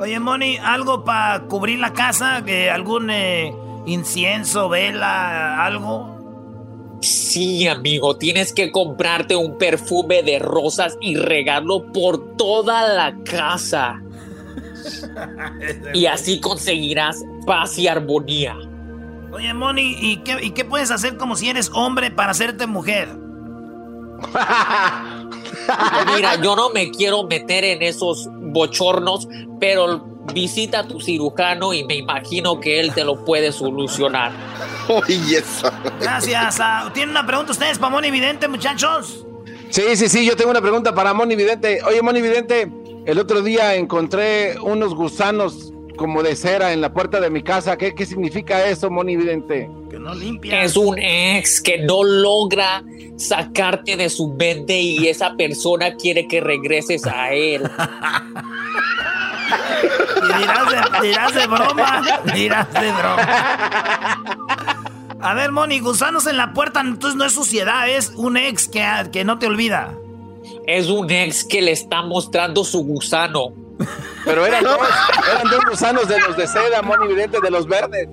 [0.00, 2.42] Oye, Moni, ¿algo para cubrir la casa?
[2.44, 3.52] ¿Que ¿Algún eh,
[3.84, 6.17] incienso, vela, algo?
[7.00, 14.02] Sí, amigo, tienes que comprarte un perfume de rosas y regarlo por toda la casa.
[15.92, 18.56] Y así conseguirás paz y armonía.
[19.32, 23.08] Oye, Moni, ¿y qué, ¿y qué puedes hacer como si eres hombre para hacerte mujer?
[26.16, 29.28] Mira, yo no me quiero meter en esos bochornos,
[29.60, 34.32] pero visita a tu cirujano y me imagino que él te lo puede solucionar.
[34.88, 35.72] Oye, esa.
[36.00, 36.58] Gracias.
[36.60, 39.24] ah, ¿Tienen una pregunta ustedes para Moni Vidente, muchachos?
[39.70, 41.80] Sí, sí, sí, yo tengo una pregunta para Moni Vidente.
[41.86, 42.70] Oye, Moni Vidente,
[43.04, 47.76] el otro día encontré unos gusanos como de cera en la puerta de mi casa.
[47.76, 49.68] ¿Qué, qué significa eso, Moni Vidente?
[49.90, 50.62] Que no limpia.
[50.62, 52.82] Es un ex que no logra
[53.16, 57.68] sacarte de su mente y esa persona quiere que regreses a él.
[60.22, 62.02] Y dirás de, dirás de broma.
[62.34, 63.28] Dirás de broma.
[65.20, 68.84] A ver, Moni, gusanos en la puerta, entonces no es suciedad, es un ex que,
[69.12, 69.94] que no te olvida.
[70.66, 73.52] Es un ex que le está mostrando su gusano.
[74.24, 74.78] Pero eran dos,
[75.30, 78.08] eran dos gusanos de los de seda, Moni Vidente, de los verdes.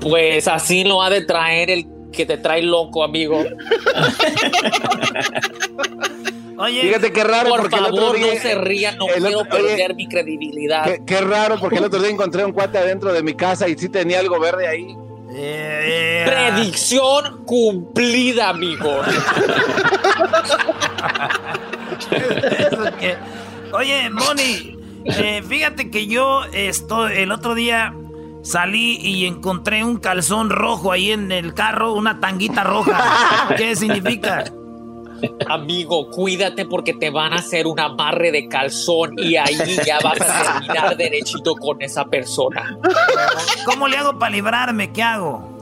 [0.00, 3.42] Pues así lo ha de traer el que te trae loco, amigo.
[6.58, 8.34] Oye, Fíjate qué raro, Por porque el otro día.
[8.34, 10.84] no se rían, no quiero otro- oye, perder mi credibilidad.
[10.84, 13.78] Qué, qué raro, porque el otro día encontré un cuate adentro de mi casa y
[13.78, 14.96] sí tenía algo verde ahí.
[15.30, 19.02] eh, Predicción cumplida, amigo.
[22.98, 23.16] Que-
[23.72, 27.94] Oye, Moni, eh, fíjate que yo esto, el otro día
[28.42, 33.48] salí y encontré un calzón rojo ahí en el carro, una tanguita roja.
[33.56, 34.44] ¿Qué significa?
[35.48, 40.20] Amigo, cuídate porque te van a hacer un amarre de calzón y ahí ya vas
[40.20, 42.76] a terminar derechito con esa persona.
[43.64, 44.92] ¿Cómo le hago para librarme?
[44.92, 45.58] ¿Qué hago?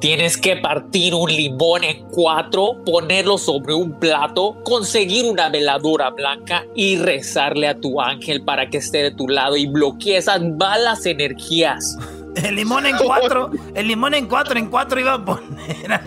[0.00, 6.64] Tienes que partir un limón en cuatro, ponerlo sobre un plato, conseguir una veladora blanca
[6.74, 11.06] y rezarle a tu ángel para que esté de tu lado y bloquee esas malas
[11.06, 11.96] energías.
[12.34, 16.00] El limón en cuatro, el limón en cuatro, en cuatro iba a poner.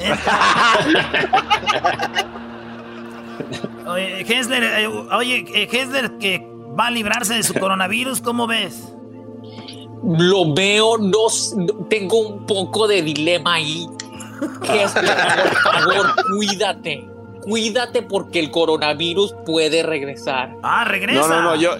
[3.87, 6.45] Oye, Hessler, eh, oye, eh, Hessler que
[6.77, 8.91] va a librarse de su coronavirus, ¿cómo ves?
[10.03, 11.27] Lo veo, no,
[11.89, 13.87] tengo un poco de dilema ahí.
[14.59, 17.07] por favor, cuídate.
[17.41, 20.55] Cuídate porque el coronavirus puede regresar.
[20.63, 21.21] Ah, regresa.
[21.21, 21.77] No, no, no, yo.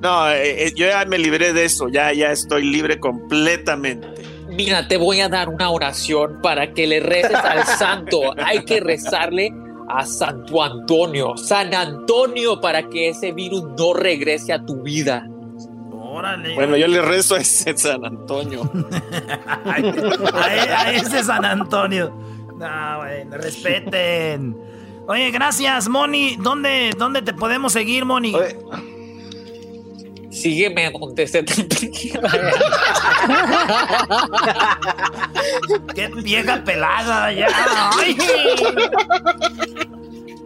[0.00, 4.06] No, eh, eh, yo ya me libré de eso, ya, ya estoy libre completamente.
[4.48, 8.34] Mira, te voy a dar una oración para que le reces al santo.
[8.44, 9.50] Hay que rezarle
[9.88, 15.28] a Santo Antonio, San Antonio, para que ese virus no regrese a tu vida.
[15.92, 16.54] Órale.
[16.54, 18.70] Bueno, yo le rezo a ese San Antonio.
[19.64, 22.14] a, a ese San Antonio.
[22.58, 24.56] No, bueno, respeten.
[25.06, 26.36] Oye, gracias, Moni.
[26.40, 28.34] ¿Dónde, dónde te podemos seguir, Moni?
[30.34, 31.54] Sígueme donde se te
[35.94, 37.46] Qué vieja pelada ya.
[37.96, 38.16] Ay.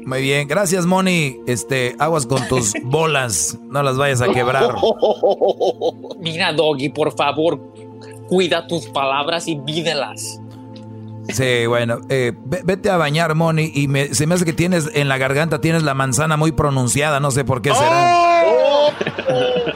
[0.05, 1.38] Muy bien, gracias Moni.
[1.46, 4.74] Este, aguas con tus bolas, no las vayas a quebrar.
[6.20, 7.59] Mira, Doggy, por favor,
[8.29, 10.38] cuida tus palabras y vídelas.
[11.28, 14.90] Sí, bueno, eh, ve- vete a bañar, Moni, y me- se me hace que tienes
[14.94, 18.42] en la garganta, tienes la manzana muy pronunciada, no sé por qué será.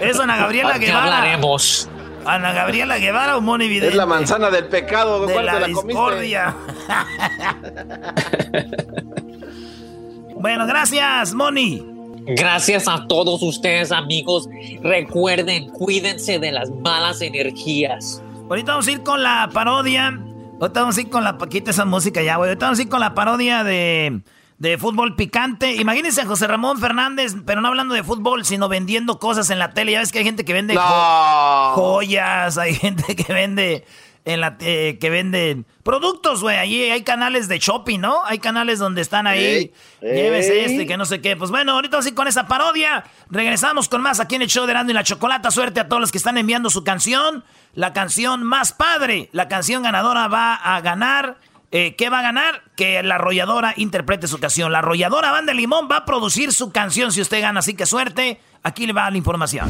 [0.01, 1.05] Es Ana Gabriela Ya Guevara.
[1.05, 1.89] hablaremos.
[2.25, 3.89] Ana Gabriela Guevara o Moni Vidente.
[3.89, 5.89] Es la manzana del pecado, de ¿cuál la, la comiste?
[5.89, 6.55] discordia.
[10.37, 11.87] bueno, gracias, Moni.
[12.25, 14.49] Gracias a todos ustedes, amigos.
[14.83, 18.23] Recuerden, cuídense de las malas energías.
[18.49, 20.19] Ahorita vamos a ir con la parodia.
[20.63, 21.37] Ahorita vamos a ir con la.
[21.39, 22.51] Quita esa música ya, güey.
[22.51, 24.21] Ahorita vamos a ir con la parodia de,
[24.59, 25.75] de fútbol picante.
[25.75, 29.71] Imagínense a José Ramón Fernández, pero no hablando de fútbol, sino vendiendo cosas en la
[29.75, 29.91] tele.
[29.91, 33.85] Ya ves que hay gente que vende jo- joyas, hay gente que vende.
[34.25, 36.57] En la, eh, que venden productos, güey.
[36.57, 38.25] Allí hay canales de shopping, ¿no?
[38.25, 39.45] Hay canales donde están ahí.
[39.45, 40.65] Ey, Llévese ey.
[40.73, 41.37] este, que no sé qué.
[41.37, 43.03] Pues bueno, ahorita ir con esa parodia.
[43.31, 45.51] Regresamos con más aquí en el show de Erasmo y la Chocolata.
[45.51, 47.43] Suerte a todos los que están enviando su canción.
[47.75, 49.29] La canción más padre.
[49.33, 51.39] La canción ganadora va a ganar.
[51.73, 52.63] eh, ¿Qué va a ganar?
[52.77, 54.71] Que la arrolladora interprete su canción.
[54.71, 57.59] La arrolladora Banda de Limón va a producir su canción si usted gana.
[57.59, 58.39] Así que suerte.
[58.63, 59.69] Aquí le va la información.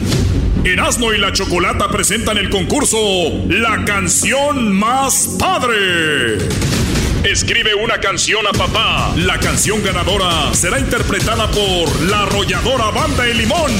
[0.64, 2.96] Erasmo y la Chocolata presentan el concurso
[3.48, 6.38] La canción más padre.
[7.25, 9.12] Escribe una canción a papá.
[9.16, 13.72] La canción ganadora será interpretada por la arrolladora Banda de Limón.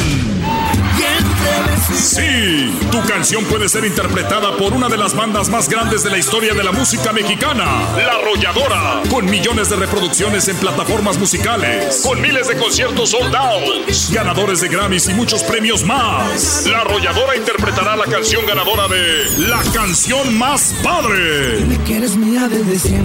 [1.93, 6.19] Sí, tu canción puede ser interpretada por una de las bandas más grandes de la
[6.19, 7.65] historia de la música mexicana,
[7.97, 13.89] La Arrolladora, con millones de reproducciones en plataformas musicales, con miles de conciertos sold out,
[14.13, 16.67] ganadores de Grammys y muchos premios más.
[16.67, 21.59] La Arrolladora interpretará la canción ganadora de La canción más padre.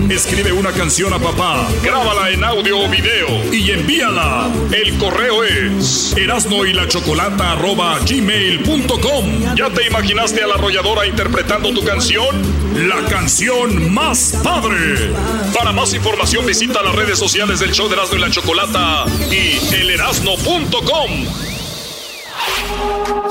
[0.10, 4.50] Escribe una canción a papá, grábala en audio o video y envíala.
[4.72, 6.66] El correo es erasno
[8.28, 9.56] y chocolata gmail.com.
[9.56, 12.36] ¿Ya te imaginaste a la arrolladora interpretando tu canción?
[12.88, 15.12] La canción más padre.
[15.54, 19.76] Para más información visita las redes sociales del show de Erasno y la Chocolata y
[19.76, 21.12] elerasno.com.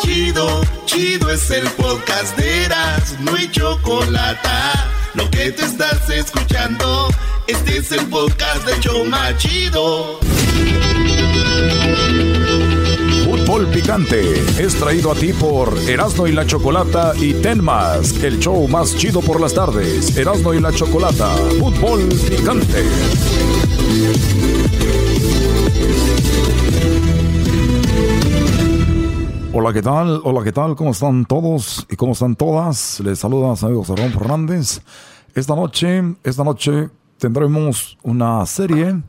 [0.01, 4.49] Chido, chido es el podcast de Eras, no hay chocolate.
[5.15, 7.09] Lo que te estás escuchando,
[7.47, 10.21] este es el podcast de Choma Chido.
[13.57, 18.69] Fútbol Picante es traído a ti por Erasmo y la Chocolata y Tenmas, el show
[18.69, 20.15] más chido por las tardes.
[20.15, 22.85] Erasmo y la Chocolata, Fútbol Picante.
[29.55, 30.21] Hola, ¿qué tal?
[30.23, 30.77] Hola, ¿qué tal?
[30.77, 33.01] ¿Cómo están todos y cómo están todas?
[33.01, 34.83] Les saluda su amigo Fernández.
[35.35, 39.01] Esta noche, esta noche tendremos una serie,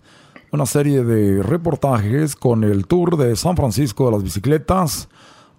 [0.51, 5.09] una serie de reportajes con el tour de San Francisco de las bicicletas.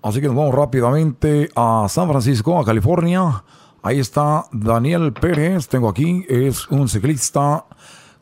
[0.02, 3.44] Así que nos vamos rápidamente a San Francisco, a California.
[3.82, 7.64] Ahí está Daniel Pérez, tengo aquí, es un ciclista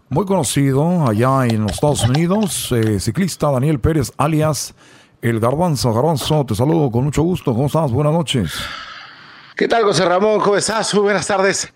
[0.09, 4.74] muy conocido allá en los Estados Unidos, eh, ciclista Daniel Pérez, alias
[5.22, 5.92] El Garbanzo.
[5.92, 7.90] Garbanzo, te saludo con mucho gusto, ¿cómo estás?
[7.90, 8.52] Buenas noches.
[9.57, 10.40] ¿Qué tal, José Ramón?
[10.40, 10.92] ¿Cómo estás?
[10.94, 11.72] Muy buenas tardes.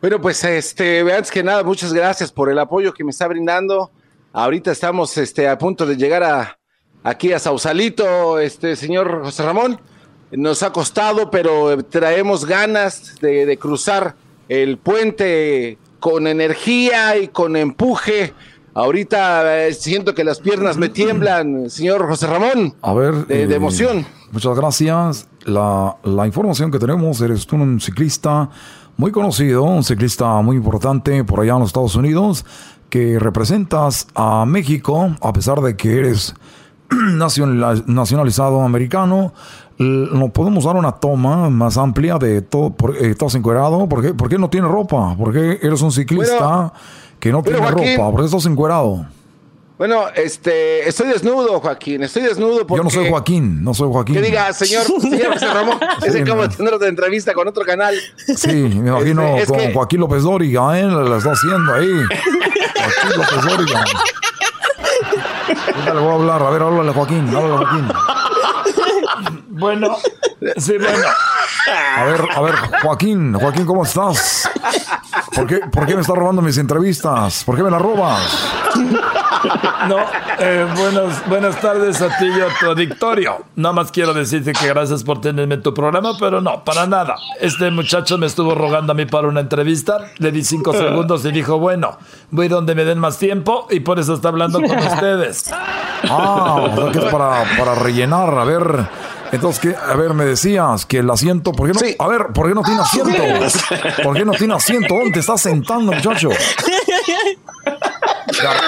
[0.00, 3.90] Bueno, pues este, antes que nada, muchas gracias por el apoyo que me está brindando.
[4.32, 6.58] Ahorita estamos este, a punto de llegar a,
[7.02, 9.80] aquí a Sausalito, este señor José Ramón.
[10.30, 14.14] Nos ha costado, pero traemos ganas de, de cruzar
[14.48, 18.34] el puente con energía y con empuje.
[18.74, 22.74] Ahorita eh, siento que las piernas me tiemblan, señor José Ramón.
[22.82, 23.26] A ver.
[23.26, 24.06] De, de eh, emoción.
[24.30, 25.26] Muchas gracias.
[25.44, 28.50] La, la información que tenemos, eres tú un ciclista
[28.98, 32.44] muy conocido, un ciclista muy importante por allá en los Estados Unidos,
[32.90, 36.34] que representas a México, a pesar de que eres
[36.90, 39.32] nacional- nacionalizado americano.
[39.80, 42.70] ¿No podemos dar una toma más amplia de todo?
[42.70, 43.88] Por, eh, ¿Estás encuerado?
[43.88, 45.14] ¿Por qué, ¿Por qué no tiene ropa?
[45.16, 46.72] ¿Por qué eres un ciclista Bueno,
[47.20, 48.10] que no tiene Joaquín- ropa?
[48.10, 49.06] ¿Por qué estás encuerado?
[49.78, 52.78] Bueno, este, estoy desnudo, Joaquín, estoy desnudo porque...
[52.78, 54.16] Yo no soy Joaquín, no soy Joaquín.
[54.16, 55.78] Que diga, señor, señor José Ramón,
[56.12, 56.34] Sí, no.
[56.42, 57.94] de tener otra entrevista con otro canal.
[58.16, 60.82] Sí, me imagino Este, es con que- Joaquín López Dóriga, ¿eh?
[60.84, 61.86] La está haciendo ahí.
[62.78, 63.84] Joaquín López Dóriga.
[65.74, 66.42] Ahorita le voy a hablar.
[66.42, 67.28] A ver, háblale, Joaquín.
[67.28, 67.88] Háblale, Joaquín.
[69.48, 69.96] Bueno,
[70.56, 71.08] sí, bueno.
[71.96, 73.34] A ver, a ver, Joaquín.
[73.34, 74.48] Joaquín, ¿cómo estás?
[75.34, 77.44] ¿Por qué, ¿Por qué me estás robando mis entrevistas?
[77.44, 78.48] ¿Por qué me las robas?
[79.88, 79.96] No,
[80.38, 83.44] eh, buenas, buenas tardes a ti y a tu.
[83.56, 87.16] Nada más quiero decirte que gracias por tenerme en tu programa, pero no, para nada.
[87.40, 89.98] Este muchacho me estuvo rogando a mí para una entrevista.
[90.18, 91.98] Le di cinco segundos y dijo, bueno,
[92.30, 95.50] voy donde me den más tiempo y por eso está hablando con ustedes.
[96.08, 98.38] Ah, o sea que es para, para rellenar.
[98.38, 98.88] A ver,
[99.32, 99.76] entonces, ¿qué?
[99.76, 101.52] A ver, me decías que el asiento.
[101.52, 102.04] ¿Por qué no?
[102.04, 103.12] A ver, ¿por qué no tiene asiento?
[104.02, 104.94] ¿Por qué no tiene asiento?
[104.94, 106.28] ¿Dónde te estás sentando, muchacho?
[108.42, 108.60] Gar-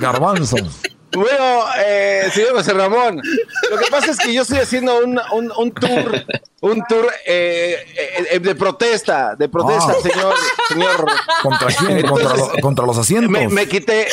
[0.00, 0.56] Garbanzo.
[1.14, 3.20] Bueno, eh, señor José Ramón,
[3.70, 6.24] lo que pasa es que yo estoy haciendo un, un, un tour,
[6.62, 10.02] un tour eh, eh, eh, de protesta, de protesta, Ah.
[10.02, 10.34] señor,
[10.68, 11.06] señor.
[11.42, 12.06] ¿Contra quién?
[12.06, 13.30] ¿Contra, lo- contra los asientos?
[13.30, 14.08] Me, me quité.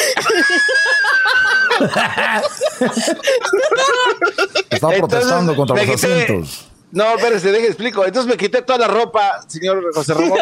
[4.70, 6.66] Está protestando Entonces, contra los quité- asientos.
[6.92, 8.04] No, espérese, deje explico.
[8.06, 10.40] Entonces me quité toda la ropa, señor José Ramón,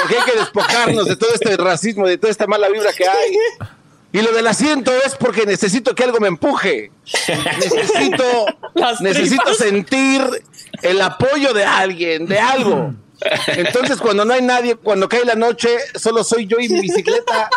[0.00, 3.36] porque hay que despojarnos de todo este racismo, de toda esta mala vibra que hay.
[4.12, 6.90] Y lo del asiento es porque necesito que algo me empuje.
[7.58, 8.24] Necesito,
[9.00, 10.22] necesito sentir
[10.82, 12.94] el apoyo de alguien, de algo.
[13.56, 17.48] Entonces, cuando no hay nadie, cuando cae la noche, solo soy yo y mi bicicleta.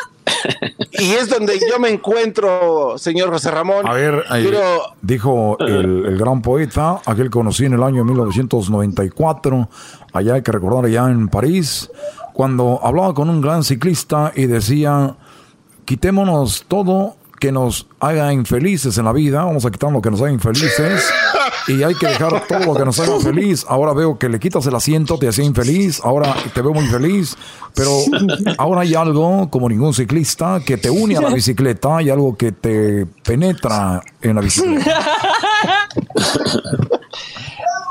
[0.91, 3.87] Y es donde yo me encuentro, señor José Ramón.
[3.87, 8.03] A ver, ahí Quiero- dijo el, el gran poeta, aquel que conocí en el año
[8.03, 9.69] 1994,
[10.13, 11.89] allá hay que recordar, allá en París,
[12.33, 15.15] cuando hablaba con un gran ciclista y decía,
[15.85, 20.21] quitémonos todo que nos haga infelices en la vida, vamos a quitar lo que nos
[20.21, 21.11] haga infelices.
[21.67, 23.65] Y hay que dejar todo lo que nos haga feliz.
[23.67, 27.35] Ahora veo que le quitas el asiento, te hacía infeliz, ahora te veo muy feliz,
[27.75, 27.91] pero
[28.57, 32.53] ahora hay algo, como ningún ciclista, que te une a la bicicleta, hay algo que
[32.53, 35.05] te penetra en la bicicleta.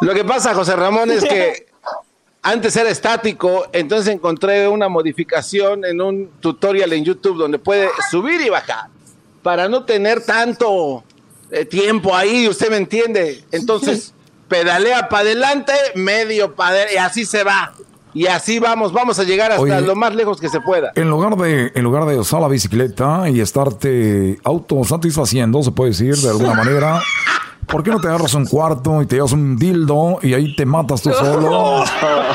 [0.00, 1.66] Lo que pasa, José Ramón, es que
[2.42, 8.40] antes era estático, entonces encontré una modificación en un tutorial en YouTube donde puede subir
[8.40, 8.95] y bajar
[9.46, 11.04] para no tener tanto
[11.52, 13.44] eh, tiempo ahí, usted me entiende.
[13.52, 14.12] Entonces,
[14.48, 17.72] pedalea para adelante, medio para y así se va.
[18.12, 19.80] Y así vamos, vamos a llegar hasta Oye.
[19.82, 20.90] lo más lejos que se pueda.
[20.96, 26.16] En lugar de, en lugar de usar la bicicleta y estarte autosatisfaciendo, se puede decir
[26.16, 27.00] de alguna manera,
[27.68, 30.66] ¿por qué no te agarras un cuarto y te llevas un dildo y ahí te
[30.66, 31.84] matas tú solo?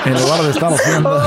[0.05, 1.21] En lugar de estar haciendo.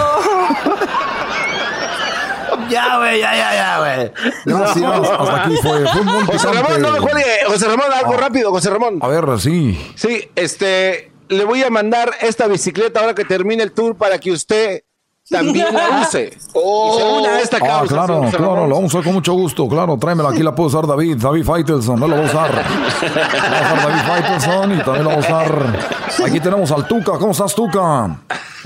[2.75, 4.13] Ya, güey, ya, ya, ya, güey.
[4.45, 5.87] Gracias, hasta aquí fue.
[5.89, 6.49] Fue muy José.
[6.53, 7.25] Ramón, no me cuelgue.
[7.47, 8.21] José Ramón, algo Ah.
[8.21, 8.99] rápido, José Ramón.
[9.01, 9.93] A ver, sí.
[9.97, 14.33] Sí, este, le voy a mandar esta bicicleta ahora que termine el tour para que
[14.33, 14.83] usted
[15.31, 16.33] también la use.
[16.37, 16.59] Y se
[17.05, 18.69] una a esta Ah, claro, señor claro, Ramón.
[18.69, 21.45] lo vamos a usar con mucho gusto, claro, tráemela, aquí la puede usar David, David
[21.45, 22.51] Faitelson, no lo va a usar.
[22.53, 25.79] La va a usar David Faitelson y también la va a usar.
[26.27, 28.17] Aquí tenemos al Tuca, ¿cómo estás, Tuca?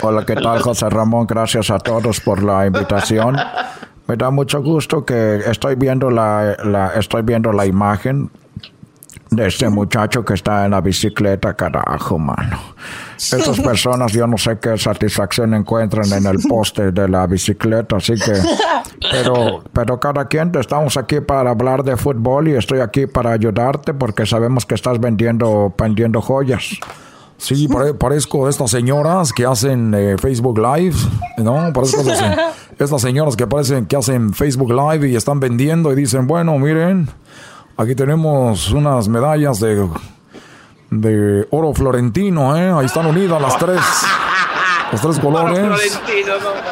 [0.03, 1.27] Hola, ¿qué tal, José Ramón?
[1.29, 3.37] Gracias a todos por la invitación.
[4.09, 8.31] Me da mucho gusto que estoy viendo la, la- estoy viendo la imagen
[9.31, 12.59] de este muchacho que está en la bicicleta, carajo, mano.
[13.19, 18.15] Estas personas, yo no sé qué satisfacción encuentran en el poste de la bicicleta, así
[18.15, 18.33] que,
[19.13, 23.93] pero, pero cada quien estamos aquí para hablar de fútbol y estoy aquí para ayudarte
[23.93, 26.65] porque sabemos que estás vendiendo, vendiendo joyas.
[27.37, 30.97] Sí, pare- parezco de estas señoras que hacen eh, Facebook Live,
[31.37, 31.71] ¿no?
[31.75, 32.15] Parezco de
[32.79, 37.09] estas, señoras que parecen que hacen Facebook Live y están vendiendo y dicen, bueno, miren,
[37.77, 39.89] aquí tenemos unas medallas de,
[40.91, 42.73] de oro florentino, ¿eh?
[42.73, 43.81] Ahí están unidas las tres,
[44.93, 45.61] los tres colores.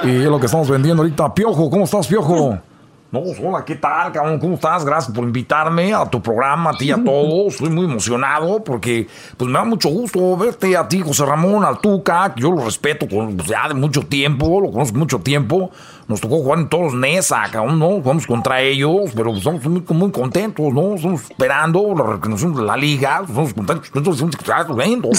[0.02, 0.08] No.
[0.08, 1.34] Y es lo que estamos vendiendo ahorita.
[1.34, 2.58] Piojo, ¿cómo estás, Piojo?
[3.12, 4.40] No, hola, ¿qué tal, cabrón?
[4.40, 4.84] ¿Cómo estás?
[4.84, 7.54] Gracias por invitarme a tu programa, a ti y a todos.
[7.54, 11.78] Estoy muy emocionado porque pues me da mucho gusto verte a ti, José Ramón, al
[11.78, 15.70] Tuca, que yo lo respeto con, pues, ya de mucho tiempo, lo conozco mucho tiempo.
[16.08, 17.86] Nos tocó jugar en todos NESA, cabrón, ¿no?
[18.00, 20.94] Jugamos contra ellos, pero estamos muy, muy contentos, ¿no?
[20.94, 25.10] Estamos esperando la reconoción de la liga, estamos contentos, estamos estamos viendo.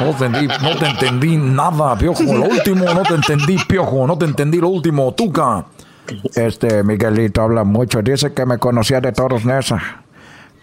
[0.00, 2.22] No te entendí, no te entendí nada, Piojo.
[2.22, 4.06] Lo último, no te entendí, Piojo.
[4.06, 5.66] No te entendí lo último, Tuca.
[6.34, 9.80] Este Miguelito habla mucho, dice que me conocía de todos Nesa.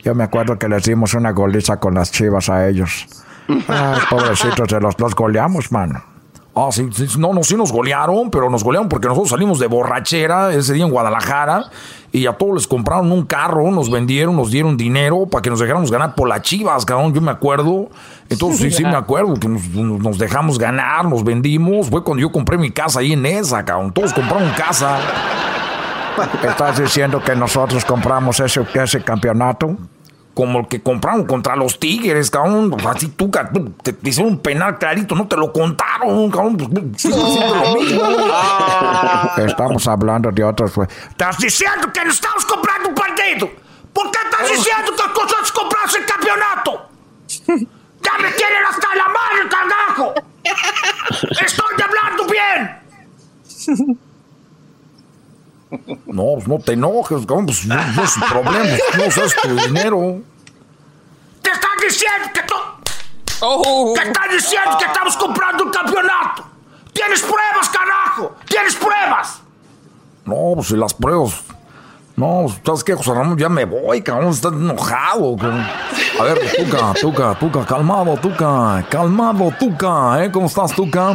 [0.04, 3.06] Yo me acuerdo que les dimos una goliza con las chivas a ellos.
[3.48, 6.15] Ay, pobrecitos, se los, los goleamos, mano.
[6.58, 9.68] Ah, sí, sí, no, no, sí nos golearon, pero nos golearon porque nosotros salimos de
[9.68, 11.66] borrachera ese día en Guadalajara
[12.14, 15.60] y a todos les compraron un carro, nos vendieron, nos dieron dinero para que nos
[15.60, 17.90] dejáramos ganar por las chivas, cabrón, yo me acuerdo.
[18.30, 21.90] Entonces sí, sí me acuerdo que nos, nos dejamos ganar, nos vendimos.
[21.90, 23.92] Fue cuando yo compré mi casa ahí en esa, cabrón.
[23.92, 24.98] Todos compraron casa.
[26.48, 29.76] ¿Estás diciendo que nosotros compramos ese, ese campeonato?
[30.36, 32.76] Como el que compraron contra los Tigres, cabrón.
[32.86, 33.32] Así tú,
[33.82, 36.58] te, te, hicieron un penal clarito, no te lo contaron, cabrón.
[36.58, 38.04] Pues, sigue siendo lo mismo.
[39.38, 40.74] Estamos hablando de otros.
[40.74, 40.90] pues.
[41.10, 43.50] Estás diciendo que no estamos comprando un partido.
[43.94, 46.90] ¿Por qué estás diciendo que nosotros compramos el campeonato?
[47.48, 50.14] Ya me tienen hasta la madre, cagajo.
[51.42, 53.96] Estoy hablando bien.
[56.06, 57.46] No, pues no te enojes, cabrón.
[57.48, 58.78] Pues no, no es su problema.
[58.98, 60.22] No es tu dinero.
[61.42, 62.56] Te están diciendo que tú.
[63.94, 66.46] Te están diciendo que estamos comprando un campeonato.
[66.94, 68.36] Tienes pruebas, carajo.
[68.48, 69.42] Tienes pruebas.
[70.26, 71.45] No, pues si las pruebas.
[72.16, 73.38] No, ¿sabes qué, José Ramón?
[73.38, 74.30] Ya me voy, cabrón.
[74.30, 75.36] Estás enojado.
[75.36, 75.66] Cabrón.
[76.18, 80.32] A ver, Tuca, Tuca, Tuca, calmado, Tuca, calmado, Tuca, ¿eh?
[80.32, 81.14] ¿Cómo estás, Tuca?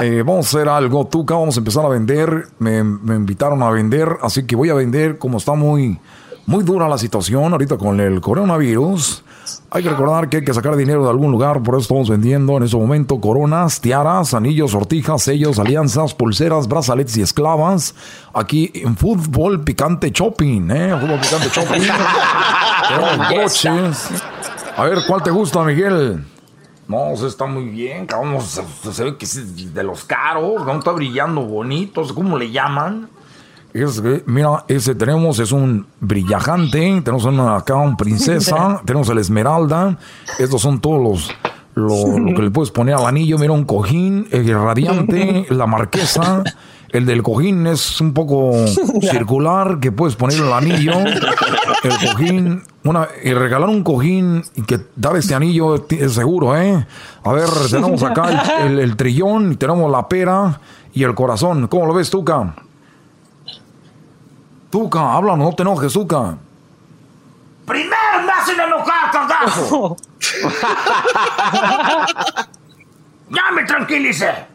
[0.00, 2.48] Eh, vamos a hacer algo, Tuca, vamos a empezar a vender.
[2.58, 5.98] Me, me, invitaron a vender, así que voy a vender como está muy,
[6.46, 9.24] muy dura la situación ahorita con el coronavirus.
[9.70, 12.56] Hay que recordar que hay que sacar dinero de algún lugar, por eso estamos vendiendo
[12.56, 17.94] en este momento coronas, tiaras, anillos, sortijas, sellos, alianzas, pulseras, brazaletes y esclavas.
[18.32, 20.96] Aquí en Fútbol Picante Shopping, ¿eh?
[21.00, 21.82] Fútbol Picante Shopping.
[24.76, 26.24] A ver, ¿cuál te gusta, Miguel?
[26.86, 28.40] No, se está muy bien, cabrón.
[28.40, 33.10] Se, se, ve que es de los caros, no está brillando bonito, ¿cómo le llaman?
[33.74, 39.98] Es, mira, ese tenemos, es un brillajante, tenemos una, acá un princesa, tenemos el esmeralda,
[40.38, 41.30] estos son todos los,
[41.74, 46.42] lo, lo, que le puedes poner al anillo, mira un cojín, el radiante, la marquesa,
[46.88, 48.52] el del cojín es un poco
[49.02, 54.80] circular, que puedes poner el anillo, el cojín, una, y regalar un cojín y que
[54.96, 56.86] dar este anillo es seguro, ¿eh?
[57.22, 60.58] A ver, tenemos acá el, el, el trillón, tenemos la pera
[60.94, 62.54] y el corazón, ¿cómo lo ves, Tuca?
[64.70, 66.36] Tuca, habla, no te enojes, Tuca.
[67.66, 69.96] Primero me hacen enojar, cagajo.
[73.30, 74.46] ya me tranquilicé.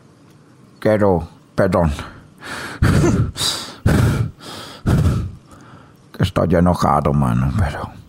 [0.80, 1.91] Quiero, perdón.
[6.20, 8.02] Estoy enojado, mano, pero...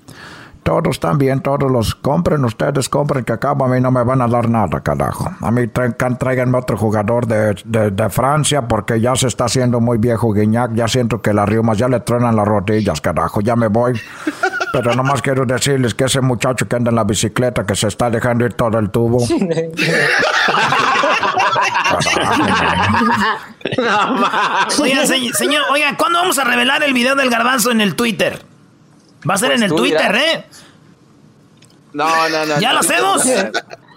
[0.65, 4.27] Todos también, todos los compren, ustedes compren, que acabo a mí no me van a
[4.27, 5.31] dar nada, carajo.
[5.43, 9.79] A mí tra tráiganme otro jugador de, de, de, Francia porque ya se está haciendo
[9.81, 13.57] muy viejo Guiñac, ya siento que las riumas ya le truenan las rodillas, carajo, ya
[13.57, 13.93] me voy.
[14.73, 18.09] Pero nomás quiero decirles que ese muchacho que anda en la bicicleta que se está
[18.09, 19.19] dejando ir todo el tubo.
[24.81, 28.54] oigan, señor, oigan, ¿cuándo vamos a revelar el video del garbanzo en el Twitter?
[29.29, 30.23] Va a ser pues en el Twitter, dirás.
[30.35, 30.45] ¿eh?
[31.93, 32.61] No, no, no.
[32.61, 33.25] ¿Ya no, lo hacemos?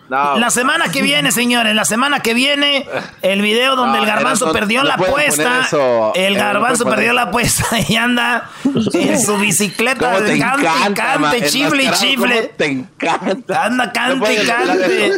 [0.09, 0.37] No.
[0.37, 2.87] La semana que viene, señores, la semana que viene,
[3.23, 5.65] el video donde No, el garbanzo no, perdió no la apuesta.
[5.65, 6.13] eso.
[6.15, 8.49] El Eh, garbanzo perdió la apuesta y anda
[8.93, 12.53] en su bicicleta, ¿Cómo te cante, encanta, cante, ma- chifle y chifle.
[12.55, 13.65] Te encanta.
[13.65, 15.11] Anda, cante, hablar cante.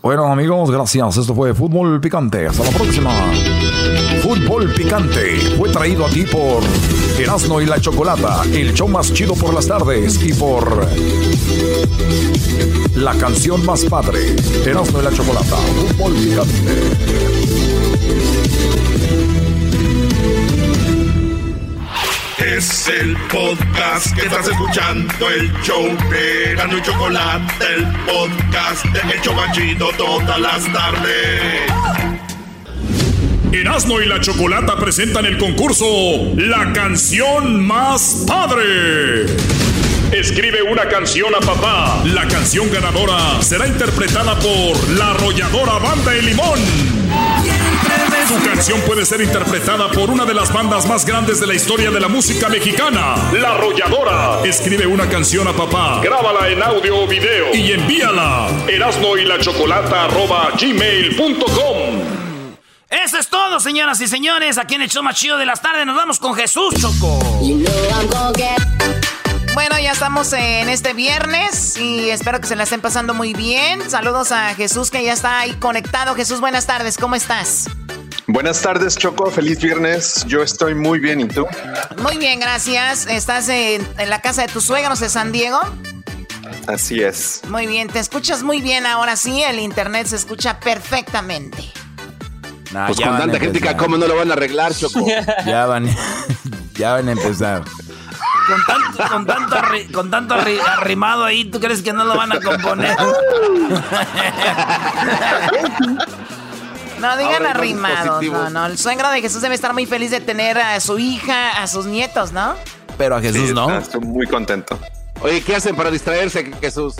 [0.00, 1.16] Bueno, amigos, gracias.
[1.16, 2.46] Esto fue Fútbol Picante.
[2.46, 3.10] Hasta la próxima.
[4.22, 6.62] Fútbol Picante fue traído a ti por
[7.18, 10.86] Erasmo y la Chocolata, el show más chido por las tardes y por
[12.94, 15.56] la canción más padre, Erasmo y la Chocolata.
[22.38, 29.20] Es el podcast que estás escuchando, el show de y Chocolate, el podcast de El
[29.22, 32.07] Chobachito todas las tardes.
[33.52, 35.86] Erasmo y la Chocolata presentan el concurso
[36.36, 39.24] La canción más padre.
[40.12, 42.02] Escribe una canción a papá.
[42.04, 46.58] La canción ganadora será interpretada por la arrolladora Banda El Limón.
[48.28, 51.90] Tu canción puede ser interpretada por una de las bandas más grandes de la historia
[51.90, 54.40] de la música mexicana, La Arrolladora.
[54.44, 58.48] Escribe una canción a papá, grábala en audio o video y envíala.
[58.68, 62.17] Erasmo y la Chocolata arroba gmail.com.
[62.90, 64.56] Eso es todo, señoras y señores.
[64.56, 67.18] Aquí en el show más chido de las tardes nos vamos con Jesús, Choco.
[69.52, 73.90] Bueno, ya estamos en este viernes y espero que se la estén pasando muy bien.
[73.90, 76.14] Saludos a Jesús que ya está ahí conectado.
[76.14, 77.66] Jesús, buenas tardes, ¿cómo estás?
[78.26, 79.30] Buenas tardes, Choco.
[79.30, 80.24] Feliz viernes.
[80.26, 81.20] Yo estoy muy bien.
[81.20, 81.46] ¿Y tú?
[82.02, 83.06] Muy bien, gracias.
[83.06, 85.60] ¿Estás en, en la casa de tus suegros de San Diego?
[86.66, 87.42] Así es.
[87.48, 89.42] Muy bien, te escuchas muy bien ahora sí.
[89.42, 91.72] El internet se escucha perfectamente.
[92.72, 95.04] Nah, Pues con tanta crítica, ¿cómo no lo van a arreglar, Choco?
[95.46, 95.88] Ya van,
[96.74, 97.62] ya van a empezar.
[98.46, 102.16] Con tanto, con tanto, arri- con tanto arri- arrimado ahí, ¿tú crees que no lo
[102.16, 102.96] van a componer?
[107.00, 108.66] No digan Ahora, arrimados, no, no.
[108.66, 111.86] El suegro de Jesús debe estar muy feliz de tener a su hija, a sus
[111.86, 112.54] nietos, ¿no?
[112.96, 113.78] Pero a Jesús Sí, no.
[113.78, 114.78] Estoy muy contento.
[115.20, 116.96] Oye, ¿qué hacen para distraerse, Jesús?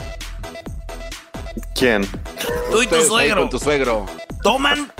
[1.74, 2.06] ¿Quién?
[2.70, 3.40] Tú y tu suegro.
[3.42, 4.06] Con tu suegro.
[4.42, 4.92] ¿Toman?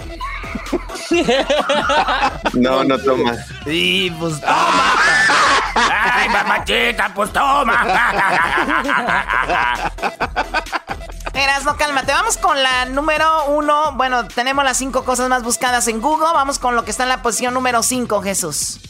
[2.54, 3.34] No, no toma.
[3.64, 4.94] Sí, pues toma.
[5.74, 7.86] Ay, mamachita, pues toma.
[11.34, 12.12] Eras, no, cálmate.
[12.12, 13.92] Vamos con la número uno.
[13.92, 16.32] Bueno, tenemos las cinco cosas más buscadas en Google.
[16.34, 18.80] Vamos con lo que está en la posición número cinco, Jesús.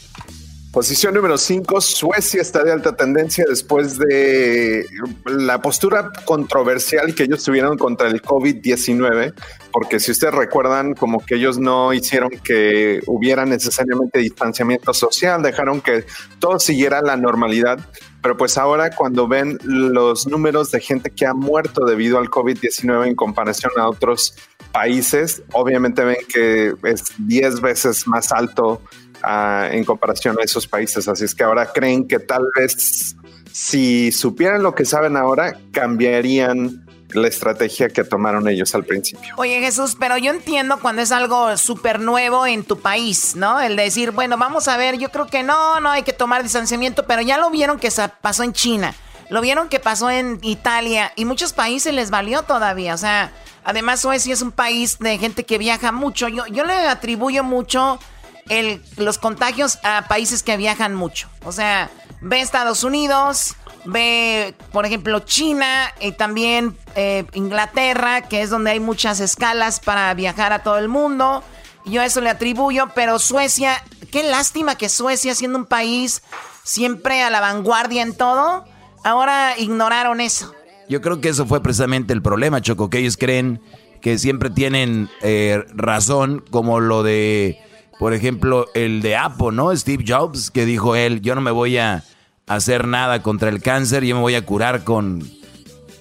[0.71, 4.85] Posición número 5, Suecia está de alta tendencia después de
[5.25, 9.33] la postura controversial que ellos tuvieron contra el COVID-19,
[9.71, 15.81] porque si ustedes recuerdan, como que ellos no hicieron que hubiera necesariamente distanciamiento social, dejaron
[15.81, 16.05] que
[16.37, 17.79] todo siguiera la normalidad,
[18.21, 23.07] pero pues ahora cuando ven los números de gente que ha muerto debido al COVID-19
[23.07, 24.35] en comparación a otros
[24.71, 28.83] países, obviamente ven que es 10 veces más alto
[29.23, 31.07] en comparación a esos países.
[31.07, 33.15] Así es que ahora creen que tal vez
[33.51, 39.33] si supieran lo que saben ahora, cambiarían la estrategia que tomaron ellos al principio.
[39.37, 43.59] Oye, Jesús, pero yo entiendo cuando es algo súper nuevo en tu país, ¿no?
[43.59, 47.05] El decir, bueno, vamos a ver, yo creo que no, no hay que tomar distanciamiento,
[47.07, 47.89] pero ya lo vieron que
[48.21, 48.93] pasó en China,
[49.29, 52.93] lo vieron que pasó en Italia y muchos países les valió todavía.
[52.93, 53.31] O sea,
[53.63, 56.27] además Suecia es un país de gente que viaja mucho.
[56.27, 57.99] Yo, yo le atribuyo mucho
[58.47, 61.29] el, los contagios a países que viajan mucho.
[61.43, 61.89] O sea,
[62.21, 68.79] ve Estados Unidos, ve, por ejemplo, China y también eh, Inglaterra, que es donde hay
[68.79, 71.43] muchas escalas para viajar a todo el mundo.
[71.85, 76.21] Yo eso le atribuyo, pero Suecia, qué lástima que Suecia, siendo un país
[76.63, 78.65] siempre a la vanguardia en todo,
[79.03, 80.53] ahora ignoraron eso.
[80.87, 83.61] Yo creo que eso fue precisamente el problema, Choco, que ellos creen
[84.01, 87.59] que siempre tienen eh, razón, como lo de,
[87.99, 89.75] por ejemplo, el de Apple, ¿no?
[89.75, 92.03] Steve Jobs, que dijo él, yo no me voy a
[92.47, 95.29] hacer nada contra el cáncer, yo me voy a curar con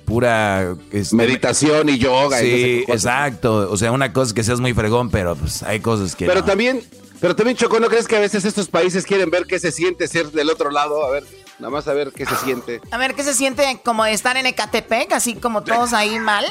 [0.06, 0.74] pura...
[0.92, 2.40] este, Meditación y yoga.
[2.42, 3.04] y no sé Sí, cosas.
[3.04, 3.70] exacto.
[3.70, 6.24] O sea, una cosa es que seas muy fregón, pero pues hay cosas que...
[6.26, 6.46] Pero no.
[6.46, 6.82] también,
[7.20, 10.06] pero también, Choco, ¿no crees que a veces estos países quieren ver qué se siente
[10.08, 11.04] ser del otro lado?
[11.04, 11.24] A ver,
[11.58, 12.80] nada más a ver qué se siente.
[12.92, 16.46] A ver, ¿qué se siente como estar en Ecatepec, así como todos ahí mal?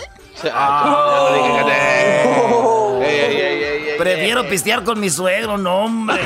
[3.98, 6.24] Prefiero pistear con mi suegro, no, hombre.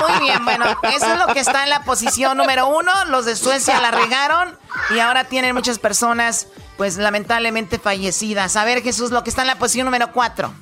[0.00, 0.64] Muy bien, bueno,
[0.94, 2.92] eso es lo que está en la posición número uno.
[3.06, 4.58] Los de Suecia la regaron
[4.94, 8.56] y ahora tienen muchas personas, pues lamentablemente fallecidas.
[8.56, 10.52] A ver, Jesús, lo que está en la posición número cuatro.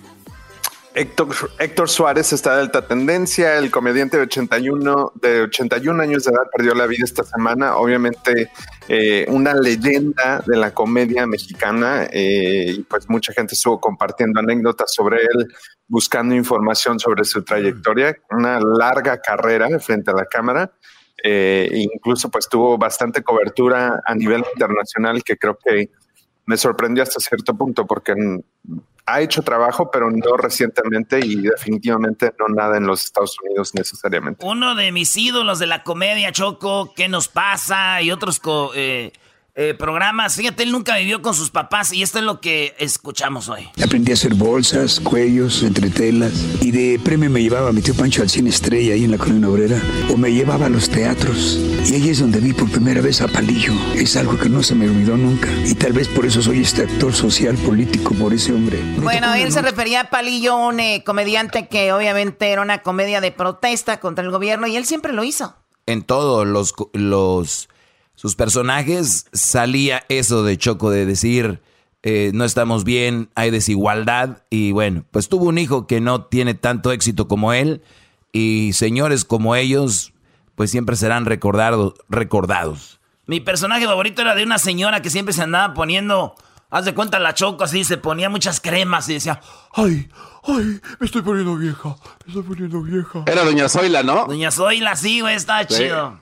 [0.98, 1.28] Héctor,
[1.60, 3.56] Héctor Suárez está de alta tendencia.
[3.56, 7.76] El comediante de 81, de 81 años de edad perdió la vida esta semana.
[7.76, 8.50] Obviamente,
[8.88, 12.08] eh, una leyenda de la comedia mexicana.
[12.10, 15.46] eh, y pues mucha gente estuvo compartiendo anécdotas sobre él,
[15.86, 18.16] buscando información sobre su trayectoria.
[18.30, 20.72] Una larga carrera frente a la cámara.
[21.22, 25.90] eh, incluso pues tuvo bastante cobertura a nivel internacional que creo que
[26.48, 28.14] me sorprendió hasta cierto punto porque
[29.04, 34.46] ha hecho trabajo, pero no recientemente y definitivamente no nada en los Estados Unidos necesariamente.
[34.46, 38.00] Uno de mis ídolos de la comedia, Choco, ¿qué nos pasa?
[38.00, 39.12] Y otros co- eh,
[39.60, 40.36] eh, programas.
[40.36, 43.68] Fíjate, él nunca vivió con sus papás y esto es lo que escuchamos hoy.
[43.82, 46.32] Aprendí a hacer bolsas, cuellos, entretelas.
[46.60, 49.18] Y de premio me llevaba a mi tío Pancho al cine estrella ahí en la
[49.18, 49.82] colonia obrera.
[50.10, 51.58] O me llevaba a los teatros.
[51.90, 53.72] Y ahí es donde vi por primera vez a Palillo.
[53.96, 55.48] Es algo que no se me olvidó nunca.
[55.66, 58.80] Y tal vez por eso soy este actor social político, por ese hombre.
[58.98, 63.32] Bueno, él se refería a Palillo, un eh, comediante que obviamente era una comedia de
[63.32, 65.56] protesta contra el gobierno y él siempre lo hizo.
[65.86, 67.68] en todos los, los
[68.18, 71.62] sus personajes salía eso de Choco de decir
[72.02, 76.54] eh, no estamos bien, hay desigualdad y bueno, pues tuvo un hijo que no tiene
[76.54, 77.80] tanto éxito como él
[78.32, 80.12] y señores como ellos
[80.56, 82.98] pues siempre serán recordados, recordados.
[83.26, 86.34] Mi personaje favorito era de una señora que siempre se andaba poniendo,
[86.70, 89.40] haz de cuenta la choco así, se ponía muchas cremas y decía,
[89.74, 90.08] Ay,
[90.42, 91.90] ay, me estoy poniendo vieja,
[92.26, 93.22] me estoy poniendo vieja.
[93.26, 94.24] Era Doña Zoila, ¿no?
[94.26, 95.76] Doña Zoila, sí, güey, está Sí.
[95.76, 96.20] chido.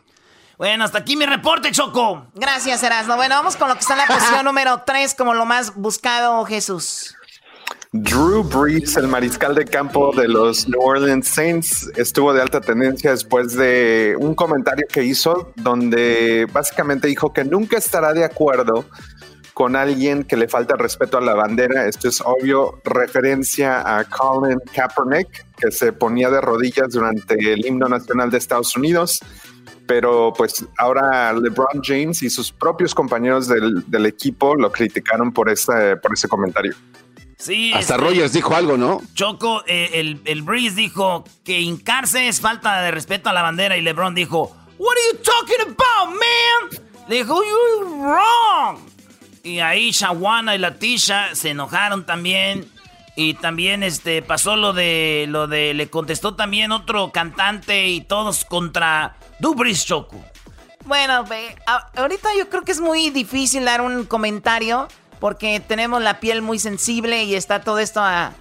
[0.59, 2.29] Bueno, hasta aquí mi reporte, Choco.
[2.35, 3.17] Gracias, Erasmo.
[3.17, 6.45] Bueno, vamos con lo que está en la posición número 3 como lo más buscado,
[6.47, 7.15] Jesús.
[7.93, 13.11] Drew Brees, el mariscal de campo de los New Orleans Saints, estuvo de alta tendencia
[13.11, 18.85] después de un comentario que hizo donde básicamente dijo que nunca estará de acuerdo
[19.55, 21.87] con alguien que le falta respeto a la bandera.
[21.87, 27.89] Esto es obvio referencia a Colin Kaepernick, que se ponía de rodillas durante el himno
[27.89, 29.21] nacional de Estados Unidos.
[29.87, 35.49] Pero pues ahora LeBron James y sus propios compañeros del, del equipo lo criticaron por
[35.49, 36.75] ese, por ese comentario.
[37.39, 39.03] Sí, Hasta este, Rogers dijo algo, ¿no?
[39.15, 43.77] Choco, eh, el, el Breeze dijo que hincarse es falta de respeto a la bandera
[43.77, 46.85] y LeBron dijo, What are you talking about, man?
[47.09, 48.79] Le dijo, You're wrong.
[49.43, 52.69] Y ahí Shawana y Latisha se enojaron también.
[53.15, 58.45] Y también este pasó lo de lo de le contestó también otro cantante y todos
[58.45, 60.23] contra Dubris Choco.
[60.85, 61.25] Bueno,
[61.97, 64.87] ahorita yo creo que es muy difícil dar un comentario
[65.19, 68.33] porque tenemos la piel muy sensible y está todo esto a,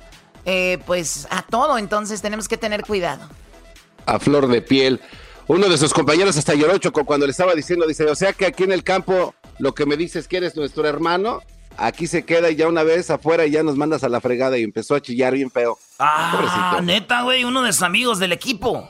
[0.45, 3.27] eh, pues, a todo, entonces tenemos que tener cuidado.
[4.05, 5.01] A flor de piel.
[5.47, 8.45] Uno de sus compañeros hasta lloró Choco cuando le estaba diciendo, dice, o sea que
[8.45, 11.41] aquí en el campo lo que me dices que eres nuestro hermano,
[11.77, 14.57] aquí se queda y ya una vez afuera y ya nos mandas a la fregada
[14.57, 15.77] y empezó a chillar bien feo.
[15.99, 16.81] Ah, Pobrecito.
[16.81, 18.89] neta, güey, uno de sus amigos del equipo.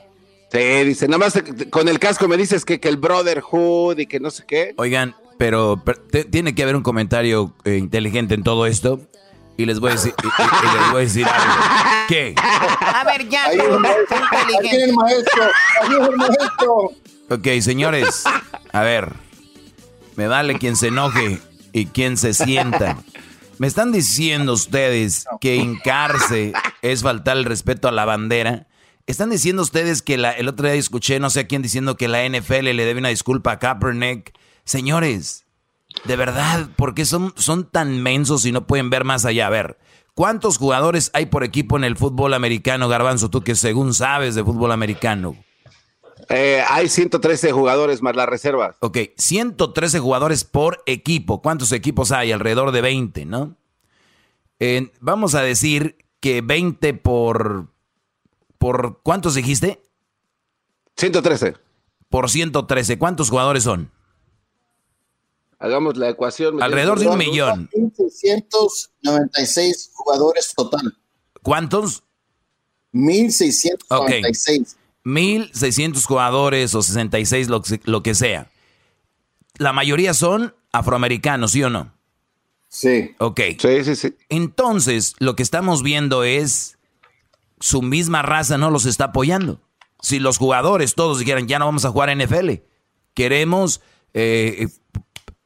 [0.52, 1.34] Sí, dice, nada más
[1.70, 4.74] con el casco me dices que, que el Brotherhood y que no sé qué.
[4.78, 9.02] Oigan, pero, pero te- tiene que haber un comentario eh, inteligente en todo esto.
[9.58, 11.54] Y les voy a decir, y- y- y les voy a decir algo.
[12.10, 12.36] ¿Qué?
[12.38, 14.84] A ver, ya, Ahí el maestro, ahí inteligente.
[14.84, 15.43] el maestro,
[15.82, 16.76] ahí es el maestro.
[17.30, 18.24] Ok, señores,
[18.72, 19.14] a ver,
[20.16, 21.39] me vale quien se enoje
[21.74, 22.98] y quien se sienta.
[23.58, 28.68] Me están diciendo ustedes que hincarse es faltar el respeto a la bandera.
[29.08, 32.08] Están diciendo ustedes que la- el otro día escuché no sé a quién diciendo que
[32.08, 34.34] la NFL le debe una disculpa a Kaepernick.
[34.64, 35.45] Señores,
[36.06, 39.45] de verdad, ¿por qué son, son tan mensos y no pueden ver más allá?
[39.47, 39.78] A ver,
[40.16, 43.30] ¿cuántos jugadores hay por equipo en el fútbol americano, Garbanzo?
[43.30, 45.36] Tú que según sabes de fútbol americano.
[46.30, 48.76] Eh, hay 113 jugadores más las reservas.
[48.80, 51.43] Ok, 113 jugadores por equipo.
[51.43, 52.32] ¿Cuántos equipos hay?
[52.32, 53.56] Alrededor de 20, ¿no?
[54.60, 57.68] Eh, vamos a decir que 20 por...
[58.66, 59.80] ¿Por cuántos dijiste?
[60.97, 61.53] 113.
[62.09, 62.97] Por 113.
[62.97, 63.91] ¿Cuántos jugadores son?
[65.59, 66.63] Hagamos la ecuación.
[66.63, 67.70] Alrededor de un millón.
[67.76, 70.97] 1696 jugadores total.
[71.43, 72.01] ¿Cuántos?
[72.91, 74.78] 1696.
[75.03, 78.49] 1600 jugadores o 66, lo, que- lo que sea.
[79.59, 81.93] La mayoría son afroamericanos, ¿sí o no?
[82.68, 83.13] Sí.
[83.20, 83.41] Ok.
[83.59, 84.16] Sí, sí, sí.
[84.30, 86.74] Entonces, lo que estamos viendo es
[87.60, 89.62] su misma raza no los está apoyando.
[90.01, 92.51] Si los jugadores todos dijeran, ya no vamos a jugar NFL,
[93.14, 93.82] queremos
[94.14, 95.01] eh, p-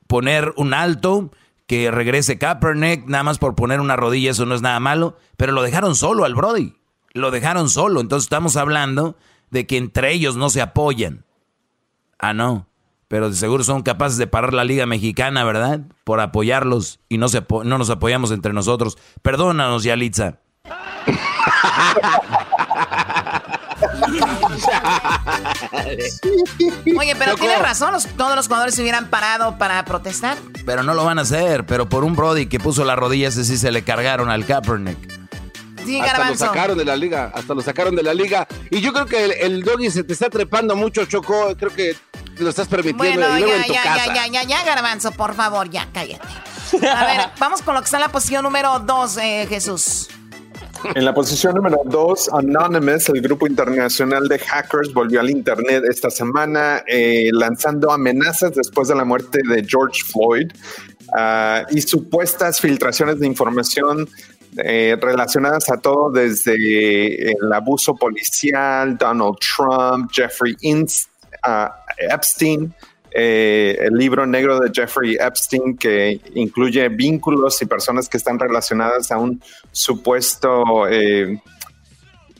[0.07, 1.31] poner un alto,
[1.67, 5.51] que regrese Kaepernick, nada más por poner una rodilla, eso no es nada malo, pero
[5.51, 6.73] lo dejaron solo al Brody,
[7.13, 9.15] lo dejaron solo, entonces estamos hablando
[9.51, 11.25] de que entre ellos no se apoyan.
[12.17, 12.67] Ah, no,
[13.07, 15.81] pero de seguro son capaces de parar la Liga Mexicana, ¿verdad?
[16.03, 18.97] Por apoyarlos y no, se no nos apoyamos entre nosotros.
[19.21, 20.39] Perdónanos, Yalitza.
[26.97, 27.41] Oye, pero Choco.
[27.45, 30.37] tienes razón, los- todos los jugadores se hubieran parado para protestar.
[30.65, 33.43] Pero no lo van a hacer, pero por un Brody que puso la rodilla, ese
[33.45, 34.97] sí se le cargaron al Kaepernick.
[35.85, 36.45] Sí, hasta lo Garbanzo.
[36.45, 38.47] sacaron de la liga, hasta lo sacaron de la liga.
[38.69, 41.55] Y yo creo que el, el doggy se te está trepando mucho, Choco.
[41.57, 41.95] Creo que
[42.37, 44.05] lo estás permitiendo Bueno, y luego ya, en tu ya, casa.
[44.07, 46.27] ya, ya, ya, ya, Garbanzo, por favor, ya, cállate.
[46.87, 49.15] A ver, vamos con lo que está en la posición número 2,
[49.47, 50.09] Jesús.
[50.83, 56.09] En la posición número 2, Anonymous, el grupo internacional de hackers, volvió al Internet esta
[56.09, 60.51] semana eh, lanzando amenazas después de la muerte de George Floyd
[61.15, 64.07] ah, y supuestas filtraciones de información
[64.57, 70.55] eh, relacionadas a todo desde el abuso policial, Donald Trump, Jeffrey
[71.43, 72.73] ah, Epstein,
[73.11, 79.11] eh, el libro negro de Jeffrey Epstein que incluye vínculos y personas que están relacionadas
[79.11, 79.41] a un
[79.71, 81.39] supuesto eh,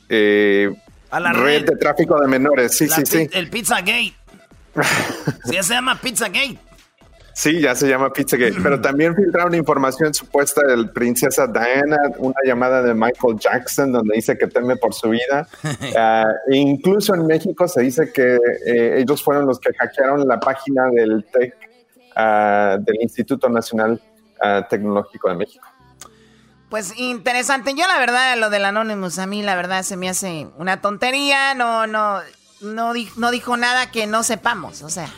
[0.10, 0.70] eh,
[1.12, 1.66] A la red red.
[1.70, 2.78] de tráfico de menores.
[2.78, 3.30] Sí, La sí, sí.
[3.32, 4.14] El Pizzagate.
[5.46, 6.58] Sí, se llama Pizzagate.
[7.40, 12.82] Sí, ya se llama Pizzagate, pero también filtraron información supuesta del princesa Diana, una llamada
[12.82, 15.48] de Michael Jackson donde dice que teme por su vida.
[15.98, 18.36] Ah, e incluso en México se dice que
[18.66, 21.56] eh, ellos fueron los que hackearon la página del TEC,
[22.16, 24.02] ah, del Instituto Nacional
[24.42, 25.66] ah, Tecnológico de México.
[26.70, 27.74] Pues interesante.
[27.74, 31.54] Yo la verdad, lo del Anonymous, a mí la verdad se me hace una tontería.
[31.54, 32.20] No, no,
[32.60, 34.84] no, no dijo nada que no sepamos.
[34.84, 35.10] O sea,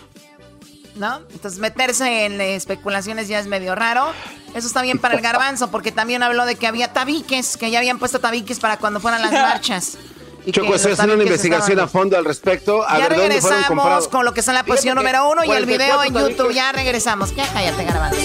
[0.95, 1.19] ¿no?
[1.31, 4.11] Entonces meterse en especulaciones ya es medio raro.
[4.53, 7.79] Eso está bien para el garbanzo, porque también habló de que había tabiques, que ya
[7.79, 9.97] habían puesto tabiques para cuando fueran las marchas.
[10.45, 12.83] Y Choco, estoy haciendo una investigación estaban- a fondo al respecto.
[12.87, 15.31] A ya ver, ¿dónde fueron regresamos con lo que está en la posición Fíjate número
[15.31, 16.53] uno y el video en 44 YouTube.
[16.55, 17.35] Ya regresamos.
[17.35, 18.17] Ya cállate, garbanzo.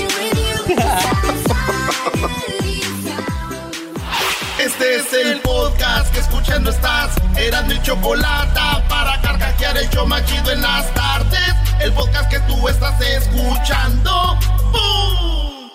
[4.94, 7.10] Es el podcast que escuchando estás.
[7.36, 11.54] Eran mi chocolate para carcajear el show machido en las tardes.
[11.80, 14.38] El podcast que tú estás escuchando.
[14.70, 15.70] ¡Bum!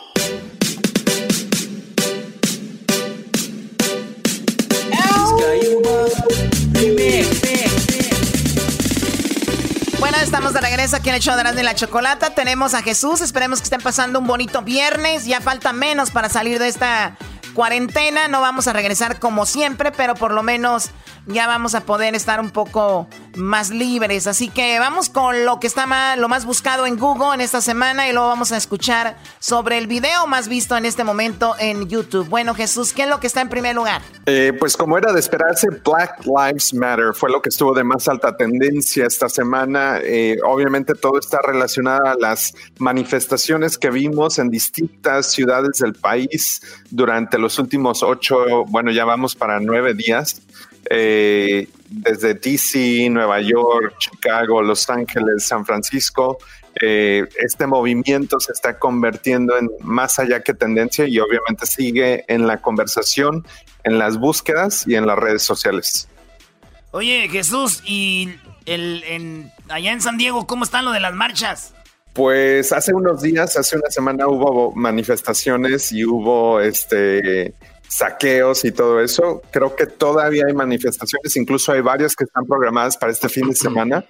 [10.00, 12.34] Bueno, estamos de regreso aquí en el show de y la Chocolata.
[12.34, 13.20] Tenemos a Jesús.
[13.20, 15.26] Esperemos que estén pasando un bonito viernes.
[15.26, 17.18] Ya falta menos para salir de esta
[17.54, 18.28] cuarentena.
[18.28, 20.92] No vamos a regresar como siempre, pero por lo menos
[21.28, 24.28] ya vamos a poder estar un poco más libres.
[24.28, 27.62] Así que vamos con lo que está más, lo más buscado en Google en esta
[27.62, 31.88] semana y luego vamos a escuchar sobre el video más visto en este momento en
[31.88, 32.28] YouTube.
[32.28, 34.02] Bueno, Jesús, ¿qué es lo que está en primer lugar?
[34.26, 38.08] Eh, pues como era de esperarse, Black Lives Matter fue lo que estuvo de más
[38.08, 40.00] alta tendencia esta semana.
[40.04, 46.62] Eh, obviamente todo está relacionado a las manifestaciones que vimos en distintas ciudades del país
[46.90, 50.42] durante los últimos ocho, bueno, ya vamos para nueve días.
[50.90, 56.38] Eh, desde DC, Nueva York, Chicago, Los Ángeles, San Francisco,
[56.82, 62.48] eh, este movimiento se está convirtiendo en más allá que tendencia y obviamente sigue en
[62.48, 63.46] la conversación,
[63.84, 66.08] en las búsquedas y en las redes sociales.
[66.92, 68.30] Oye, Jesús, y
[68.66, 71.74] el, en, allá en San Diego, ¿cómo están lo de las marchas?
[72.14, 77.54] Pues hace unos días, hace una semana hubo manifestaciones y hubo este
[77.92, 79.42] saqueos y todo eso.
[79.52, 83.56] Creo que todavía hay manifestaciones, incluso hay varias que están programadas para este fin de
[83.56, 84.06] semana,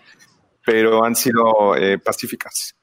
[0.65, 2.75] pero han sido eh, pacíficas.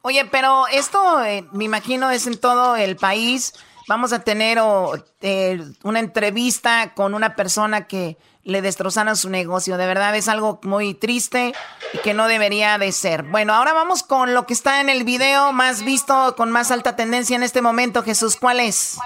[0.00, 3.52] Oye, pero esto eh, me imagino es en todo el país.
[3.86, 9.76] Vamos a tener o, eh, una entrevista con una persona que le destrozaron su negocio.
[9.76, 11.52] De verdad es algo muy triste
[11.92, 13.24] y que no debería de ser.
[13.24, 16.96] Bueno, ahora vamos con lo que está en el video más visto, con más alta
[16.96, 18.02] tendencia en este momento.
[18.02, 18.98] Jesús, ¿cuál es?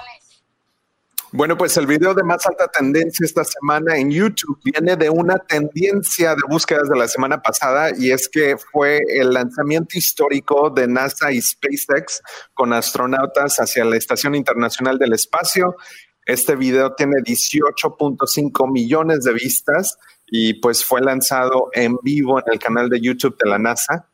[1.31, 5.37] Bueno, pues el video de más alta tendencia esta semana en YouTube viene de una
[5.37, 10.87] tendencia de búsquedas de la semana pasada y es que fue el lanzamiento histórico de
[10.87, 12.23] NASA y SpaceX
[12.55, 15.75] con astronautas hacia la Estación Internacional del Espacio.
[16.25, 22.57] Este video tiene 18.5 millones de vistas y pues fue lanzado en vivo en el
[22.57, 24.08] canal de YouTube de la NASA.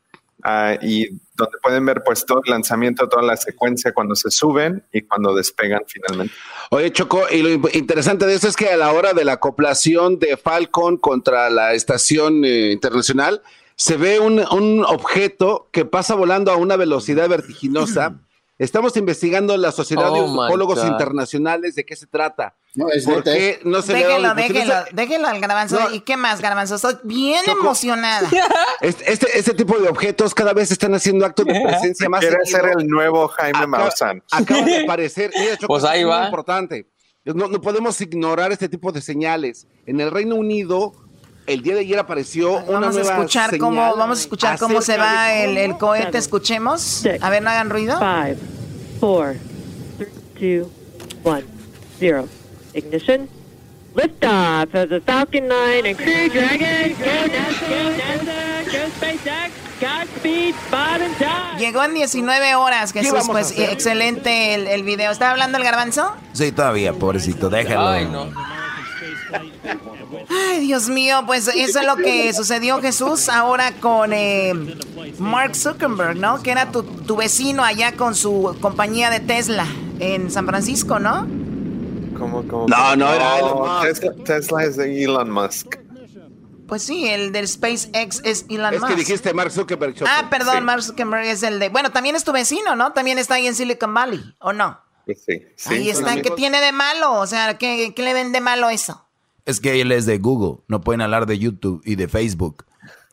[0.45, 4.83] Ah, y donde pueden ver pues todo el lanzamiento, toda la secuencia cuando se suben
[4.93, 6.33] y cuando despegan finalmente.
[6.69, 10.19] Oye, Choco, y lo interesante de eso es que a la hora de la acoplación
[10.19, 13.41] de Falcon contra la estación eh, internacional,
[13.75, 18.19] se ve un, un objeto que pasa volando a una velocidad vertiginosa.
[18.57, 20.83] Estamos investigando la Sociedad de Oh, my Ufólogos.
[20.85, 22.55] Internacionales de qué se trata.
[22.73, 24.53] No, es ¿Por neta, qué no se le déjelo, difusión?
[24.67, 25.79] déjelo, déjelo al garbanzo.
[25.79, 25.93] No.
[25.93, 26.75] ¿Y qué más, garbanzo?
[26.75, 27.59] Estoy bien Choco.
[27.61, 28.29] emocionada.
[28.81, 32.37] Este, este, este tipo de objetos cada vez están haciendo actos de presencia más Quiere
[32.45, 34.23] ser el nuevo Jaime Acaba- Maussan.
[34.31, 35.31] Acaba de aparecer.
[35.37, 36.25] Mira, Choco, Pues ahí es muy va.
[36.25, 36.87] importante.
[37.25, 39.65] No, no podemos ignorar este tipo de señales.
[39.85, 40.93] En el Reino Unido,
[41.47, 44.59] el día de ayer apareció una Vamos a nueva escuchar señal cómo, vamos a escuchar
[44.59, 46.17] cómo se va de el, el cohete.
[46.17, 47.03] Escuchemos.
[47.21, 47.99] A ver, no hagan ruido.
[47.99, 48.37] Five,
[48.99, 49.35] four,
[49.97, 50.71] three, two,
[51.23, 51.43] one,
[51.99, 52.27] zero.
[52.73, 53.29] Ignition.
[53.95, 56.93] Liftoff of the Falcon 9 and Crew Dragon.
[56.99, 59.51] Go NASA, go NASA, go SpaceX.
[59.79, 61.59] Godspeed, bottom time.
[61.59, 63.29] Llegó en 19 horas, ¿Qué Jesús.
[63.29, 65.11] a Pues excelente el, el video.
[65.11, 66.13] ¿Estaba hablando el garbanzo?
[66.33, 67.87] Sí, todavía, pobrecito, déjalo.
[67.87, 68.31] Ay, no.
[70.49, 74.53] Ay, Dios mío, pues eso es lo que sucedió, Jesús, ahora con eh,
[75.19, 76.41] Mark Zuckerberg, ¿no?
[76.41, 79.65] Que era tu, tu vecino allá con su compañía de Tesla
[79.99, 81.27] en San Francisco, ¿no?
[82.17, 82.67] ¿Cómo, cómo?
[82.67, 83.81] No, no, era Elon Musk.
[84.01, 85.75] Tesla, Tesla es de Elon Musk.
[86.67, 88.91] Pues sí, el del SpaceX es Elon Es Musk.
[88.91, 89.93] que dijiste Mark Zuckerberg.
[89.93, 90.09] Choco.
[90.11, 90.61] Ah, perdón, Sí.
[90.63, 91.69] Mark Zuckerberg es el de...
[91.69, 92.91] Bueno, también es tu vecino, ¿no?
[92.93, 94.79] También está ahí en Silicon Valley, ¿o no?
[95.05, 95.13] Sí,
[95.55, 97.13] sí, ahí está, ¿qué tiene de malo?
[97.19, 99.04] O sea, ¿qué, qué le ven de malo eso?
[99.45, 102.65] Es que él es de Google, no pueden hablar de YouTube y de Facebook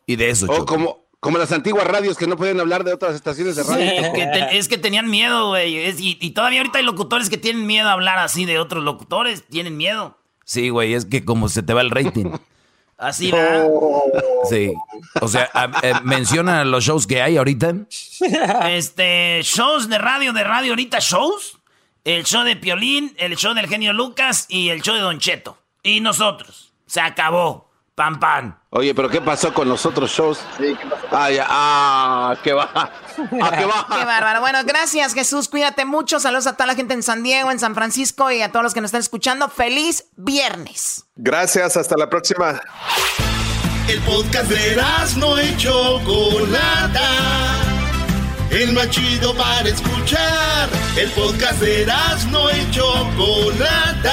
[0.07, 0.47] y de eso.
[0.47, 0.66] O Choco.
[0.66, 4.03] como, como las antiguas radios que no pueden hablar de otras estaciones de radio.
[4.03, 4.14] Choco.
[4.14, 5.76] Que te- es que tenían miedo, güey.
[5.91, 9.45] Y, y todavía ahorita hay locutores que tienen miedo a hablar así de otros locutores.
[9.49, 10.16] Tienen miedo.
[10.45, 12.26] Sí, güey, es que como se te va el rating.
[12.99, 13.66] Así, ¿verdad?
[14.49, 14.72] Sí.
[15.20, 17.74] O sea, a- eh, menciona los shows que hay ahorita.
[18.68, 21.59] Este, shows de radio, de radio ahorita, shows.
[22.05, 25.57] El show de Piolín, el show del genio Lucas y el show de Don Cheto.
[25.83, 26.72] Y nosotros.
[26.87, 27.72] Se acabó.
[27.95, 28.59] Pan, pan.
[28.70, 30.39] Oye, pero ¿qué pasó con los otros shows?
[30.57, 31.07] Sí, ¿qué pasó?
[31.11, 32.70] Ah, ya, ah, qué va.
[32.74, 32.91] Ah,
[33.28, 33.87] qué va.
[33.91, 34.41] Qué bárbaro.
[34.41, 35.49] Bueno, gracias, Jesús.
[35.49, 36.18] Cuídate mucho.
[36.18, 38.72] Saludos a toda la gente en San Diego, en San Francisco y a todos los
[38.72, 39.51] que nos están escuchando.
[39.51, 41.05] Feliz viernes.
[41.16, 42.61] Gracias, hasta la próxima.
[43.89, 44.83] El podcast de
[45.18, 47.09] no y Chocolata.
[48.51, 50.70] El más chido para escuchar.
[50.97, 51.87] El podcast de
[52.30, 54.12] no Chocolata.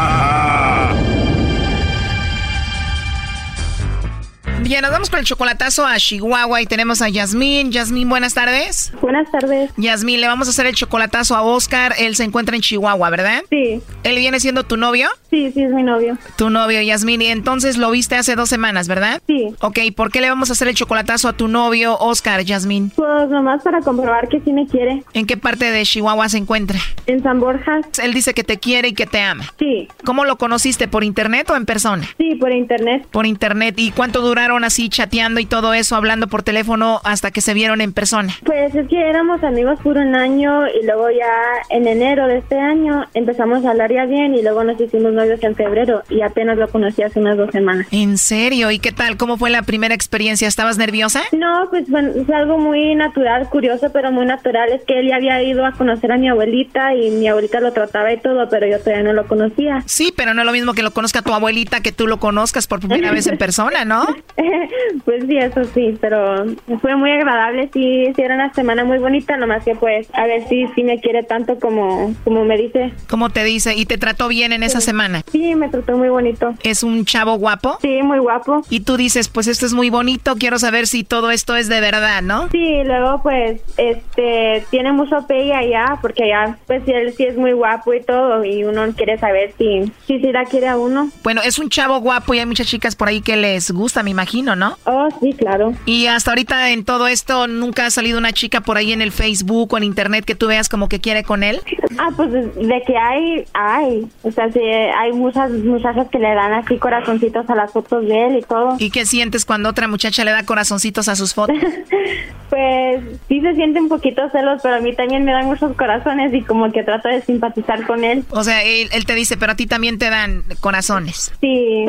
[4.71, 7.73] Bien, nos vamos con el chocolatazo a Chihuahua y tenemos a Yasmín.
[7.73, 8.93] Yasmín, buenas tardes.
[9.01, 9.69] Buenas tardes.
[9.75, 11.93] Yasmín, le vamos a hacer el chocolatazo a Oscar.
[11.99, 13.43] Él se encuentra en Chihuahua, ¿verdad?
[13.49, 13.81] Sí.
[14.03, 15.09] ¿Él viene siendo tu novio?
[15.31, 16.17] Sí, sí, es mi novio.
[16.35, 17.21] Tu novio, Yasmín.
[17.21, 19.21] Y entonces lo viste hace dos semanas, ¿verdad?
[19.27, 19.47] Sí.
[19.61, 22.91] Ok, ¿por qué le vamos a hacer el chocolatazo a tu novio, Oscar, Yasmín?
[22.95, 25.03] Pues nomás para comprobar que sí me quiere.
[25.13, 26.77] ¿En qué parte de Chihuahua se encuentra?
[27.07, 27.79] En San Borja.
[28.03, 29.45] Él dice que te quiere y que te ama.
[29.57, 29.87] Sí.
[30.03, 30.89] ¿Cómo lo conociste?
[30.89, 32.03] ¿Por internet o en persona?
[32.17, 33.07] Sí, por internet.
[33.09, 33.75] Por internet.
[33.77, 37.79] ¿Y cuánto duraron así chateando y todo eso, hablando por teléfono hasta que se vieron
[37.79, 38.33] en persona?
[38.43, 41.31] Pues es que éramos amigos por un año y luego ya
[41.69, 45.43] en enero de este año empezamos a hablar ya bien y luego nos hicimos novios
[45.43, 47.87] en febrero y apenas lo conocí hace unas dos semanas.
[47.91, 48.71] ¿En serio?
[48.71, 49.17] ¿Y qué tal?
[49.17, 50.47] ¿Cómo fue la primera experiencia?
[50.47, 51.21] ¿Estabas nerviosa?
[51.31, 54.71] No, pues bueno, es algo muy natural, curioso, pero muy natural.
[54.71, 57.71] Es que él ya había ido a conocer a mi abuelita y mi abuelita lo
[57.71, 59.83] trataba y todo, pero yo todavía no lo conocía.
[59.85, 62.67] Sí, pero no es lo mismo que lo conozca tu abuelita que tú lo conozcas
[62.67, 64.05] por primera vez en persona, ¿no?
[65.05, 66.45] pues sí, eso sí, pero
[66.81, 70.47] fue muy agradable, sí, sí era una semana muy bonita, nomás que pues a ver
[70.47, 72.91] si sí me quiere tanto como, como me dice.
[73.09, 73.75] ¿Cómo te dice?
[73.75, 75.10] ¿Y te trató bien en esa semana?
[75.31, 76.53] Sí, me trató muy bonito.
[76.63, 77.77] ¿Es un chavo guapo?
[77.81, 78.61] Sí, muy guapo.
[78.69, 81.81] Y tú dices, pues esto es muy bonito, quiero saber si todo esto es de
[81.81, 82.49] verdad, ¿no?
[82.49, 87.53] Sí, luego pues este tiene mucho pegue allá, porque allá pues él sí es muy
[87.53, 91.09] guapo y todo, y uno quiere saber si, si sí la quiere a uno.
[91.23, 94.11] Bueno, es un chavo guapo y hay muchas chicas por ahí que les gusta, me
[94.11, 94.77] imagino, ¿no?
[94.85, 95.73] Oh, sí, claro.
[95.85, 99.11] Y hasta ahorita en todo esto, ¿nunca ha salido una chica por ahí en el
[99.11, 101.61] Facebook o en internet que tú veas como que quiere con él?
[101.97, 104.07] Ah, pues de que hay, hay.
[104.23, 104.59] O sea, sí,
[105.01, 108.75] hay muchas muchachas que le dan así corazoncitos a las fotos de él y todo.
[108.77, 111.57] ¿Y qué sientes cuando otra muchacha le da corazoncitos a sus fotos?
[112.51, 116.33] pues sí se siente un poquito celos, pero a mí también me dan muchos corazones
[116.33, 118.25] y como que trato de simpatizar con él.
[118.29, 121.33] O sea, él, él te dice, pero a ti también te dan corazones.
[121.39, 121.85] Sí,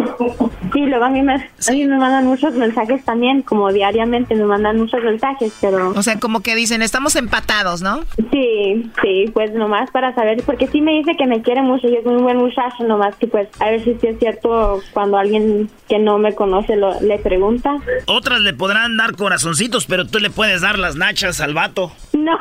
[0.72, 4.44] sí, luego a mí, me, a mí me mandan muchos mensajes también, como diariamente me
[4.44, 5.90] mandan muchos mensajes, pero...
[5.90, 8.04] O sea, como que dicen, estamos empatados, ¿no?
[8.30, 11.96] Sí, sí, pues nomás para saber, porque sí me dice que me quiere mucho y
[11.96, 15.70] es un buen muchacho, nomás que pues a ver si sí es cierto cuando alguien
[15.88, 17.76] que no me conoce lo, le pregunta.
[18.06, 21.92] Otras le podrán dar corazoncitos, pero tú le puedes dar las nachas al vato.
[22.12, 22.38] No.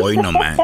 [0.00, 0.58] Hoy nomás.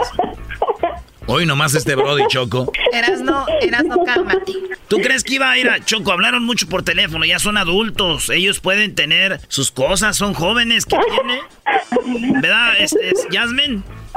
[1.31, 2.73] Hoy nomás este Brody Choco.
[2.91, 4.55] Eras no, eras no, cálmate.
[4.89, 6.11] ¿Tú crees que iba a ir a Choco?
[6.11, 8.31] Hablaron mucho por teléfono, ya son adultos.
[8.31, 10.87] Ellos pueden tener sus cosas, son jóvenes.
[10.87, 12.41] ¿Qué tiene?
[12.41, 13.83] ¿Verdad, es, es Jasmine?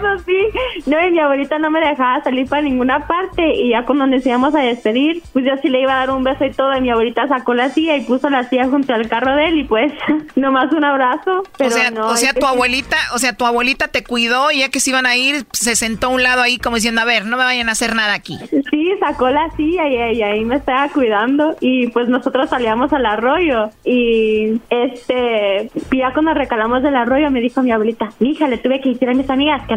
[0.00, 0.90] Eso sí.
[0.90, 3.54] No, y mi abuelita no me dejaba salir para ninguna parte.
[3.54, 6.24] Y ya cuando nos íbamos a despedir, pues yo sí le iba a dar un
[6.24, 6.76] beso y todo.
[6.76, 9.58] Y mi abuelita sacó la silla y puso la silla junto al carro de él.
[9.58, 9.92] Y pues,
[10.36, 11.42] nomás un abrazo.
[11.56, 14.60] Pero o sea, no, o sea tu abuelita, o sea, tu abuelita te cuidó y
[14.60, 17.04] ya que se iban a ir, se sentó a un lado ahí como diciendo, a
[17.04, 18.38] ver, no me vayan a hacer nada aquí.
[18.70, 23.06] Sí, sacó la silla y, y ahí me estaba cuidando y pues nosotros salíamos al
[23.06, 28.80] arroyo y este, ya cuando recalamos del arroyo me dijo mi abuelita, hija, le tuve
[28.80, 29.76] que decir a mis amigas que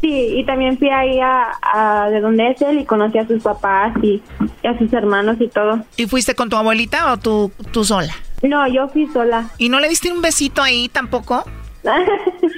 [0.00, 3.42] Sí, y también fui ahí a, a de donde es él y conocí a sus
[3.42, 4.22] papás y,
[4.62, 5.80] y a sus hermanos y todo.
[5.96, 8.14] ¿Y fuiste con tu abuelita o tú, tú sola?
[8.42, 9.50] No, yo fui sola.
[9.58, 11.44] ¿Y no le diste un besito ahí tampoco?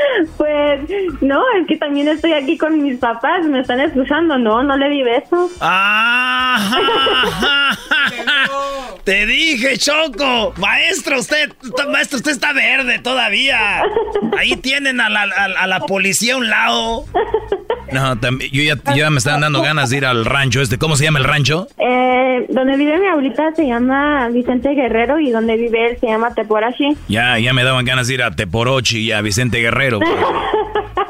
[0.36, 0.80] Pues
[1.20, 4.88] no, es que también estoy aquí con mis papás, me están escuchando, no, no le
[4.90, 5.52] di besos.
[5.60, 7.76] ¡Ah!
[9.04, 10.52] Te dije, Choco.
[10.58, 11.50] Maestro, usted,
[11.90, 13.82] maestro, usted está verde todavía.
[14.38, 17.04] Ahí tienen a la, a- a la policía a un lado.
[17.92, 20.78] No, también, yo ya, yo ya me están dando ganas de ir al rancho este.
[20.78, 21.66] ¿Cómo se llama el rancho?
[21.78, 26.32] Eh, donde vive mi abuelita se llama Vicente Guerrero y donde vive él se llama
[26.34, 26.96] Teporashi.
[27.08, 29.89] Ya, ya me daban ganas de ir a Teporochi y a Vicente Guerrero.
[29.90, 30.00] ろう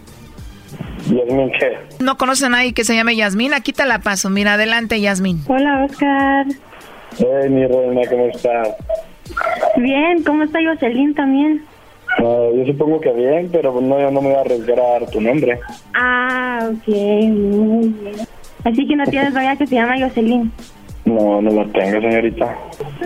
[1.07, 1.77] Yasmín, ¿qué?
[2.03, 3.53] ¿No conoces a nadie que se llame Yasmín?
[3.53, 4.29] Aquí te la paso.
[4.29, 5.41] Mira, adelante, Yasmín.
[5.47, 6.45] Hola, Oscar.
[7.17, 8.69] Hey, mi reina, ¿cómo estás?
[9.77, 11.65] Bien, ¿cómo está Jocelyn también?
[12.19, 15.09] No, yo supongo que bien, pero no, yo no me voy a arriesgar a dar
[15.09, 15.59] tu nombre.
[15.93, 18.15] Ah, ok, muy bien.
[18.63, 20.51] Así que no tienes novia que se llama Jocelyn.
[21.05, 22.55] No, no la tengo, señorita.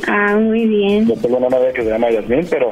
[0.08, 1.08] Ah, muy bien.
[1.08, 2.72] Yo tengo una novia que se llama Yasmín, pero,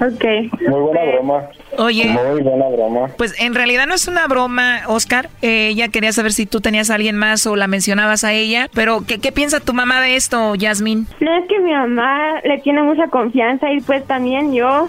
[0.00, 0.24] Ok.
[0.68, 1.48] Muy buena broma.
[1.76, 2.04] Oye.
[2.06, 3.08] Muy buena broma.
[3.16, 5.28] Pues en realidad no es una broma, Oscar.
[5.42, 8.68] Eh, ella quería saber si tú tenías a alguien más o la mencionabas a ella.
[8.74, 11.06] Pero, ¿qué, qué piensa tu mamá de esto, Yasmín?
[11.20, 14.88] No es que mi mamá le tiene mucha confianza y pues también yo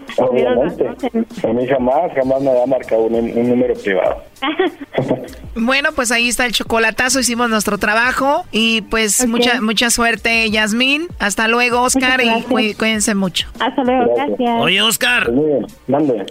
[0.17, 0.87] Obviamente.
[0.87, 4.23] A mí jamás, jamás me ha marcado un, un número privado.
[5.53, 11.09] Bueno, pues ahí está el chocolatazo, hicimos nuestro trabajo y pues mucha mucha suerte, Yasmín.
[11.19, 13.49] Hasta luego, Oscar, y cuí- cuídense mucho.
[13.59, 14.61] Hasta luego, gracias.
[14.61, 15.29] Oye, Oscar.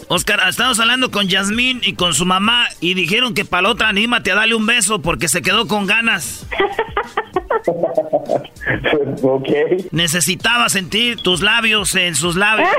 [0.09, 3.89] Oscar, estamos hablando con Yasmín y con su mamá y dijeron que para la otra
[3.89, 6.47] anímate a darle un beso porque se quedó con ganas.
[9.22, 9.49] ok.
[9.93, 12.70] Necesitaba sentir tus labios en sus labios.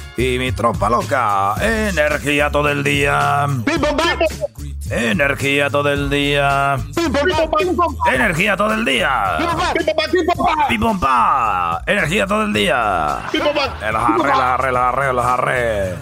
[0.17, 1.55] Y mi tropa loca.
[1.61, 3.47] Energía todo el día.
[4.89, 6.75] Energía todo el día.
[8.11, 9.17] Energía todo el día.
[11.87, 13.29] Energía todo el día.
[13.31, 15.95] Relajarre, relajarre, relajarre, relajarre.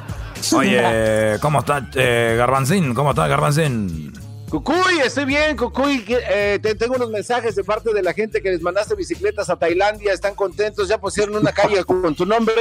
[0.56, 2.94] Oye, ¿cómo está eh, Garbanzín?
[2.94, 4.14] ¿Cómo está Garbanzín?
[4.50, 6.04] Cucuy, estoy bien, Cucuy.
[6.10, 9.58] eh, te- tengo unos mensajes de parte de la gente que les mandaste bicicletas a
[9.58, 10.12] Tailandia.
[10.12, 10.88] Están contentos.
[10.88, 12.56] Ya pusieron una calle con tu nombre.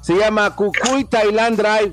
[0.00, 1.92] Se llama Cucuy Thailand Drive.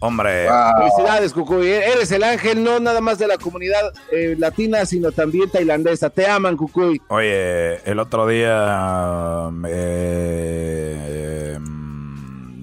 [0.00, 0.46] Hombre.
[0.78, 1.70] Felicidades, Cucuy.
[1.70, 6.08] Eres el ángel no nada más de la comunidad eh, latina, sino también tailandesa.
[6.10, 7.02] Te aman, Cucuy.
[7.08, 12.60] Oye, el otro día eh, um,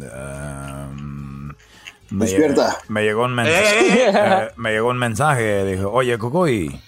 [2.09, 2.77] me, Despierta.
[2.87, 4.09] me llegó un mensaje.
[4.09, 5.65] eh, me llegó un mensaje.
[5.65, 6.79] Dijo, oye, Cucuy,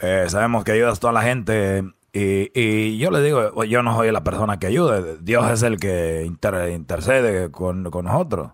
[0.00, 1.82] eh, sabemos que ayudas a toda la gente.
[2.18, 5.00] Y, y yo le digo, "Oye, yo no soy la persona que ayuda.
[5.20, 8.52] Dios es el que inter- intercede con, con nosotros.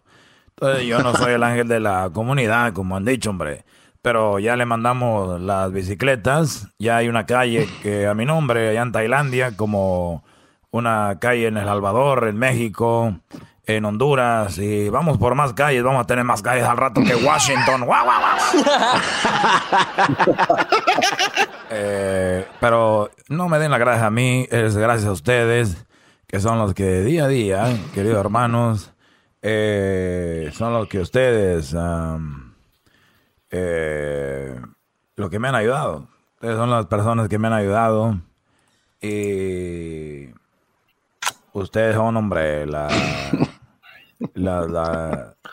[0.50, 3.64] Entonces, yo no soy el ángel de la comunidad, como han dicho, hombre.
[4.02, 6.68] Pero ya le mandamos las bicicletas.
[6.78, 10.24] Ya hay una calle que a mi nombre, allá en Tailandia, como
[10.70, 13.16] una calle en El Salvador, en México,
[13.66, 14.58] en Honduras.
[14.58, 15.82] Y vamos por más calles.
[15.82, 17.84] Vamos a tener más calles al rato que Washington.
[17.84, 18.36] ¡Guau, guau, guau!
[21.76, 25.84] Eh, pero no me den las gracias a mí, es gracias a ustedes,
[26.28, 28.92] que son los que día a día, queridos hermanos,
[29.42, 32.54] eh, son los que ustedes, am,
[33.50, 34.60] eh,
[35.16, 36.06] lo que me han ayudado.
[36.34, 38.20] Ustedes son las personas que me han ayudado.
[39.00, 40.28] Y
[41.54, 42.88] ustedes son, hombre, la...
[44.34, 45.34] la, la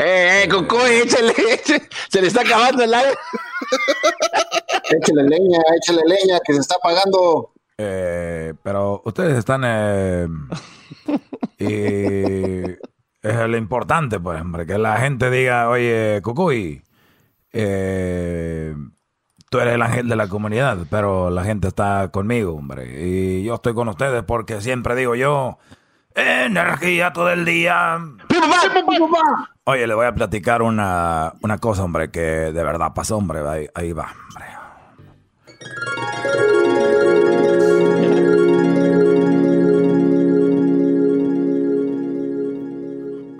[0.00, 1.88] Eh, eh, Cucuy, échale, échale.
[2.08, 3.10] Se le está acabando el aire.
[4.90, 7.52] Échale leña, échale leña, que se está pagando.
[7.76, 9.62] Eh, pero ustedes están...
[9.64, 10.28] eh,
[11.58, 12.62] y
[13.22, 16.80] es lo importante, pues, hombre, que la gente diga, oye, Cucuy,
[17.52, 18.76] eh,
[19.50, 23.06] tú eres el ángel de la comunidad, pero la gente está conmigo, hombre.
[23.06, 25.58] Y yo estoy con ustedes porque siempre digo yo,
[26.14, 27.98] energía todo el día.
[29.64, 33.40] Oye, le voy a platicar una, una cosa, hombre, que de verdad pasó, hombre.
[33.46, 34.46] Ahí, ahí va, hombre.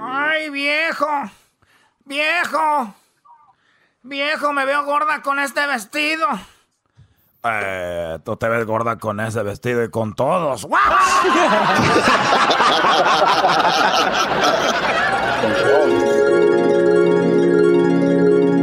[0.00, 1.06] Ay, viejo.
[2.04, 2.94] Viejo.
[4.08, 6.26] Viejo, me veo gorda con este vestido.
[7.44, 10.66] Eh, tú te ves gorda con ese vestido y con todos.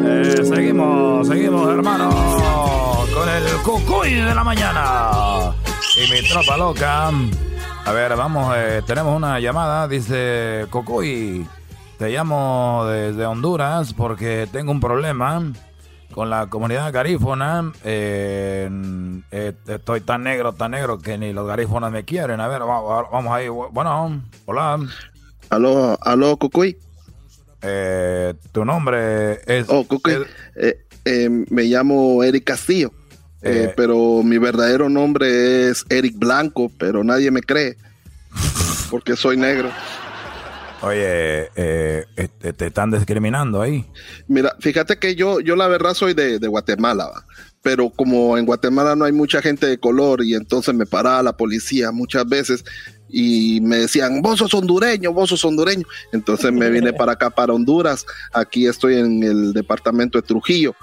[0.07, 2.09] Eh, seguimos, seguimos, hermano,
[3.13, 5.53] con el cucuy de la mañana.
[5.95, 7.11] Y mi tropa loca.
[7.85, 11.47] A ver, vamos, eh, tenemos una llamada, dice Cucuy.
[11.97, 15.51] Te llamo desde Honduras porque tengo un problema
[16.13, 17.71] con la comunidad garífona.
[17.83, 18.69] Eh,
[19.31, 22.39] eh, estoy tan negro, tan negro que ni los garífonas me quieren.
[22.41, 23.47] A ver, va- vamos ahí.
[23.49, 24.79] Bueno, hola.
[25.49, 26.77] Aló, aló, Cucuy.
[27.61, 29.65] Eh, tu nombre es...
[29.69, 30.17] Oh, Cucuy.
[30.55, 32.91] Eh, eh, me llamo Eric Castillo.
[33.41, 33.73] Eh, Eh.
[33.77, 37.77] pero mi verdadero nombre es Eric Blanco, pero nadie me cree.
[38.89, 39.69] Porque soy negro.
[40.85, 43.89] Oye, eh, este, te están discriminando ahí.
[44.27, 47.25] Mira, fíjate que yo, yo la verdad soy de, Guatemala,
[47.63, 51.35] pero como en Guatemala no hay mucha gente de color y entonces me paraba la
[51.35, 52.63] policía muchas veces
[53.09, 55.87] y me decían, vos sos hondureño, vos sos hondureño.
[56.11, 58.05] Entonces me vine para acá, para Honduras.
[58.31, 60.75] Aquí estoy en el departamento de Trujillo.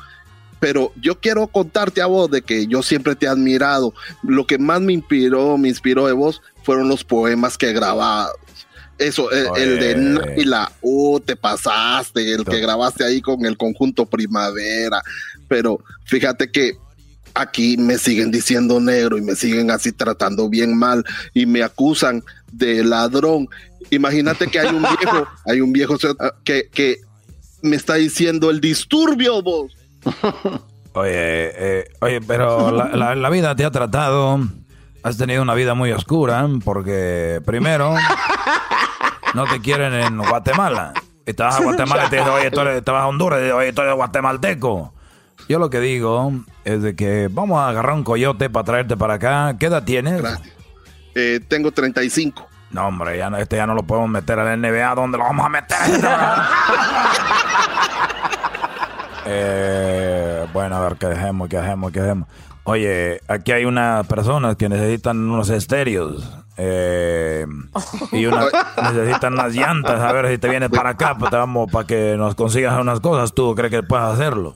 [0.59, 3.95] Pero yo quiero contarte a vos de que yo siempre te he admirado.
[4.24, 8.33] Lo que más me inspiró, me inspiró de vos, fueron los poemas que grababas.
[8.98, 14.06] Eso, el, el de Naila, uh, te pasaste, el que grabaste ahí con el conjunto
[14.06, 15.02] Primavera.
[15.48, 16.73] Pero fíjate que
[17.35, 21.05] aquí me siguen diciendo negro y me siguen así tratando bien mal
[21.35, 23.48] y me acusan de ladrón.
[23.90, 25.97] Imagínate que hay un viejo, hay un viejo
[26.44, 26.98] que, que
[27.62, 29.73] me está diciendo el disturbio, vos.
[30.94, 34.40] Oye, eh, oye, pero la, la- la vida te ha tratado.
[35.03, 37.95] Has tenido una vida muy oscura porque primero
[39.35, 40.93] no te quieren en Guatemala.
[41.27, 43.39] Y te vas a Guatemala y te dicen, oye, tú eres- te vas a Honduras
[43.41, 44.93] y dices, oye, tú eres guatemalteco.
[45.49, 46.33] Yo lo que digo
[46.65, 49.57] es de que vamos a agarrar un coyote para traerte para acá.
[49.59, 50.23] ¿Qué edad tienes?
[51.16, 52.47] Eh, tengo 35.
[52.70, 54.95] No, hombre, ya no, este ya no lo podemos meter a la NBA.
[54.95, 55.77] ¿Dónde lo vamos a meter?
[59.24, 62.29] Eh, bueno, a ver, que dejemos, que dejemos, que dejemos.
[62.64, 66.28] Oye, aquí hay unas personas que necesitan unos estéreos.
[66.59, 67.47] eh,
[68.12, 68.44] y una-
[68.93, 70.01] necesitan unas llantas.
[70.01, 73.01] A ver si te vienes para acá, pues te vamos para que nos consigas unas
[73.01, 73.32] cosas.
[73.34, 74.55] ¿Tú crees que puedes hacerlo?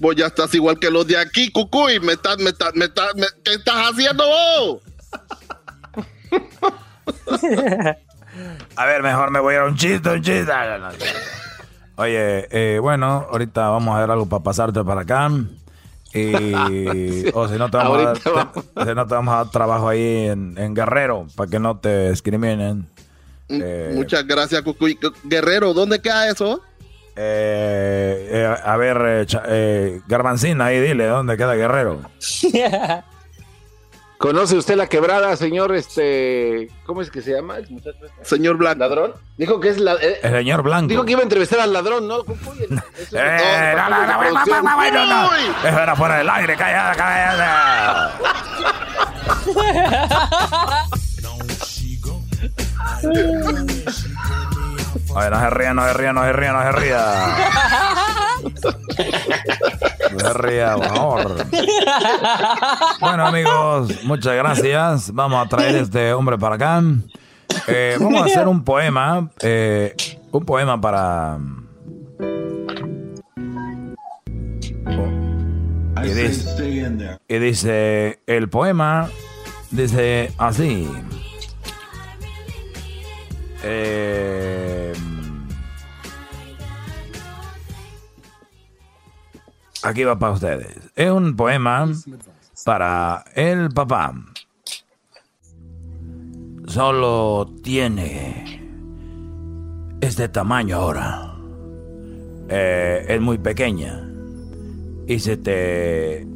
[0.00, 2.00] Vos ya estás igual que los de aquí, Cucuy.
[2.00, 4.80] Me estás, me estás, me estás, me- ¿Qué estás haciendo vos?
[8.76, 10.50] A ver, mejor me voy a ir a un chiste, un chiste.
[11.96, 15.30] Oye, eh, bueno, ahorita vamos a ver algo para pasarte para acá.
[16.14, 19.36] Y, o si no, te vamos, a dar, Ahorita te- si no, te vamos a
[19.38, 22.86] dar trabajo ahí en, en Guerrero para que no te discriminen.
[23.48, 24.98] Eh, Muchas gracias, Cucuy.
[25.24, 26.60] Guerrero, ¿dónde queda eso?
[27.16, 32.00] eh, eh, a ver, eh, eh, Garbancina, ahí dile, ¿dónde queda Guerrero?
[34.24, 37.58] ¿Conoce usted la quebrada, señor este, ¿cómo es que se llama?
[37.58, 38.24] ¿El muchacho este?
[38.24, 38.78] Señor Blanco.
[38.78, 39.12] ¿Ladrón?
[39.36, 40.88] Dijo que es la, eh, el señor Blanco.
[40.88, 42.20] Dijo que iba a entrevistar al ladrón, ¿no?
[42.22, 43.74] Eso eh,
[45.62, 47.44] era fuera del aire, cállate, cállate.
[55.14, 57.36] A ver, no se ría, no se ría, no se ría, no se ría.
[60.24, 61.36] No se ría, por favor.
[63.00, 65.12] Bueno, amigos, muchas gracias.
[65.12, 66.82] Vamos a traer este hombre para acá.
[67.68, 69.30] Eh, vamos a hacer un poema.
[69.40, 69.94] eh,
[70.30, 71.38] un poema para.
[76.04, 79.08] Y dice, y dice, el poema
[79.70, 80.90] dice así.
[83.62, 84.83] Eh,
[89.84, 90.76] aquí va para ustedes.
[90.96, 91.88] Es un poema
[92.64, 94.14] para el papá.
[96.66, 98.62] Solo tiene
[100.00, 101.34] este tamaño ahora.
[102.48, 104.08] Eh, es muy pequeña.
[105.06, 106.26] Y se te...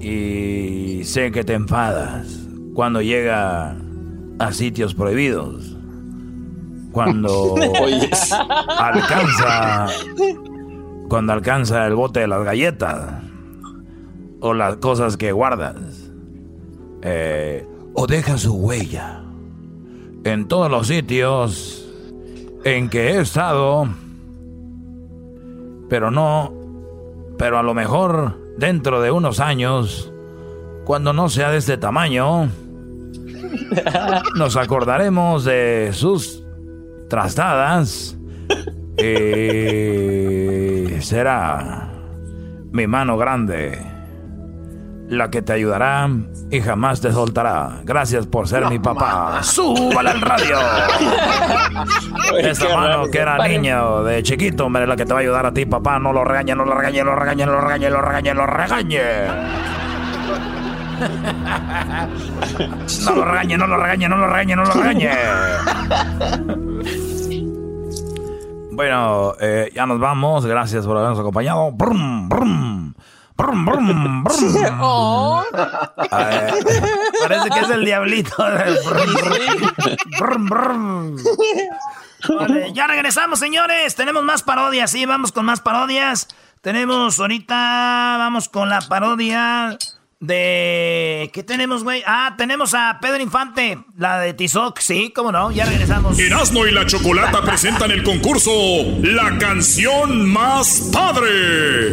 [0.00, 3.76] Y sé que te enfadas cuando llega
[4.38, 5.76] a sitios prohibidos.
[6.92, 7.56] Cuando
[8.78, 9.88] alcanza...
[11.08, 13.22] Cuando alcanza el bote de las galletas.
[14.40, 15.76] O las cosas que guardas.
[17.02, 19.22] Eh, o deja su huella.
[20.24, 21.88] En todos los sitios
[22.64, 23.88] en que he estado.
[25.88, 26.56] Pero no
[27.38, 30.10] pero a lo mejor dentro de unos años,
[30.84, 32.48] cuando no sea de este tamaño,
[34.36, 36.42] nos acordaremos de sus
[37.08, 38.16] trastadas
[41.02, 41.88] será
[42.72, 43.96] mi mano grande
[45.08, 46.08] la que te ayudará
[46.50, 47.80] y jamás te soltará.
[47.84, 49.42] Gracias por ser mi papá.
[49.42, 50.58] ¡Súbale al radio!
[52.38, 55.52] Esa mano que era niño de chiquito, hombre, la que te va a ayudar a
[55.52, 55.98] ti, papá.
[55.98, 59.00] No lo regañe, no lo regañe, lo regañe, lo regañe, lo regañe, lo regañe.
[63.04, 65.10] No lo regañe, no lo regañe, no lo regañe, no lo regañe.
[68.76, 70.44] Bueno, eh, ya nos vamos.
[70.44, 71.72] Gracias por habernos acompañado.
[71.72, 72.94] Brum, brum.
[73.34, 74.24] Brum, brum, brum.
[74.80, 75.42] Oh.
[76.12, 76.50] Eh,
[77.22, 78.36] parece que es el diablito.
[80.18, 81.16] Brum, brum.
[82.38, 83.94] Vale, ya regresamos, señores.
[83.94, 86.28] Tenemos más parodias, sí, vamos con más parodias.
[86.60, 89.78] Tenemos ahorita, vamos con la parodia
[90.20, 91.30] de...
[91.32, 92.02] ¿Qué tenemos, güey?
[92.06, 96.18] Ah, tenemos a Pedro Infante, la de Tizoc, sí, cómo no, ya regresamos.
[96.18, 98.50] Erasmo y la Chocolata presentan el concurso
[99.02, 101.90] La canción más padre.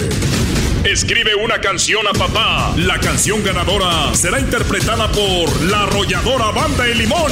[0.84, 2.74] Escribe una canción a papá.
[2.76, 7.32] La canción ganadora será interpretada por la arrolladora Banda El Limón.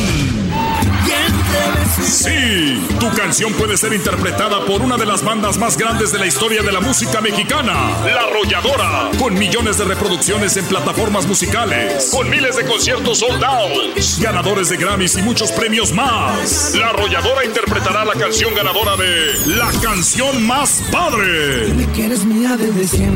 [2.04, 6.28] Sí, tu canción puede ser interpretada por una de las bandas más grandes de la
[6.28, 7.74] historia de la música mexicana,
[8.06, 13.98] La Arrolladora, con millones de reproducciones en plataformas musicales, con miles de conciertos sold out,
[14.20, 16.74] ganadores de Grammys y muchos premios más.
[16.76, 21.68] La Arrolladora interpretará la canción ganadora de La canción más padre.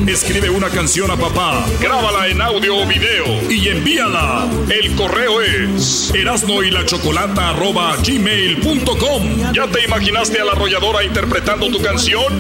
[0.08, 4.48] Escribe una canción a papá, grábala en audio o video y envíala.
[4.70, 9.53] El correo es erasno y la chocolata arroba gmail.com.
[9.53, 12.34] ¿Ya te imaginaste a la arrolladora interpretando tu canción?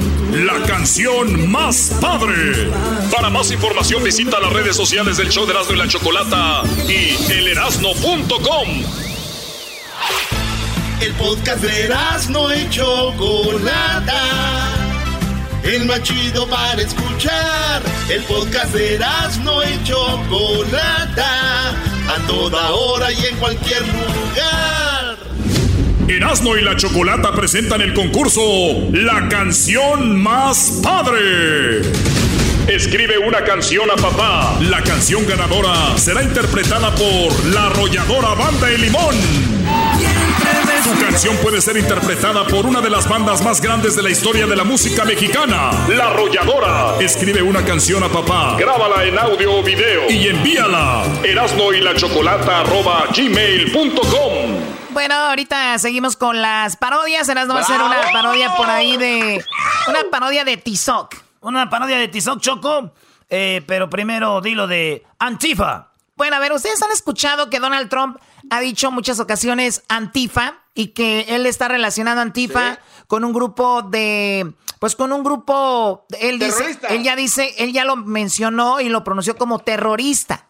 [0.45, 2.69] La canción más padre.
[3.11, 7.31] Para más información visita las redes sociales del show de Erasmo y la Chocolata y
[7.31, 8.69] elerasno.com.
[11.01, 14.21] El podcast de Erasmo y Chocolata.
[15.63, 17.81] El más chido para escuchar.
[18.09, 21.69] El podcast de Erasmo y Chocolata.
[22.07, 24.94] A toda hora y en cualquier lugar.
[26.07, 28.41] Erasmo y la Chocolata presentan el concurso
[28.91, 31.81] La canción más padre.
[32.67, 34.55] Escribe una canción a papá.
[34.61, 39.15] La canción ganadora será interpretada por la arrolladora Banda El Limón.
[40.83, 44.45] Tu canción puede ser interpretada por una de las bandas más grandes de la historia
[44.45, 46.97] de la música mexicana, La Arrolladora.
[46.99, 51.03] Escribe una canción a papá, grábala en audio o video y envíala.
[51.23, 54.44] Erasmo y la Chocolata arroba gmail.com.
[54.95, 57.27] Bueno, ahorita seguimos con las parodias.
[57.27, 59.43] Serás no va a ser una parodia por ahí de.
[59.89, 61.13] Una parodia de Tizoc.
[61.41, 62.93] Una parodia de Tizoc Choco.
[63.29, 65.91] Eh, pero primero dilo de Antifa.
[66.15, 68.19] Bueno, a ver, ustedes han escuchado que Donald Trump
[68.49, 74.53] ha dicho muchas ocasiones Antifa y que él está relacionando Antifa con un grupo de,
[74.79, 76.87] pues con un grupo, él dice, Terrorista.
[76.87, 80.47] él ya dice, él ya lo mencionó y lo pronunció como terrorista.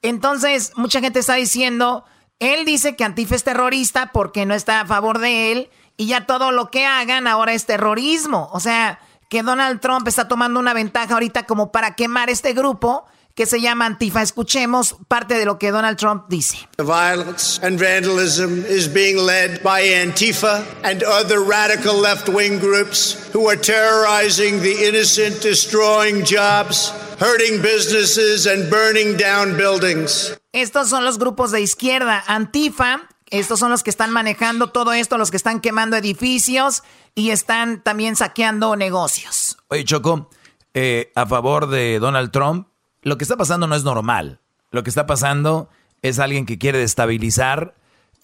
[0.00, 2.04] Entonces, mucha gente está diciendo,
[2.40, 6.26] él dice que Antifa es terrorista porque no está a favor de él y ya
[6.26, 8.48] todo lo que hagan ahora es terrorismo.
[8.52, 8.98] O sea,
[9.28, 13.04] que Donald Trump está tomando una ventaja ahorita como para quemar este grupo
[13.34, 14.22] que se llama Antifa.
[14.22, 16.66] Escuchemos parte de lo que Donald Trump dice.
[16.76, 23.30] The violence and vandalism is being led by Antifa and other radical left wing groups
[23.34, 30.39] who are terrorizing the innocent, destroying jobs, hurting businesses, and burning down buildings.
[30.52, 33.02] Estos son los grupos de izquierda, Antifa.
[33.30, 36.82] Estos son los que están manejando todo esto, los que están quemando edificios
[37.14, 39.56] y están también saqueando negocios.
[39.68, 40.28] Oye, Choco,
[40.74, 42.66] eh, a favor de Donald Trump,
[43.02, 44.40] lo que está pasando no es normal.
[44.72, 45.68] Lo que está pasando
[46.02, 47.74] es alguien que quiere destabilizar,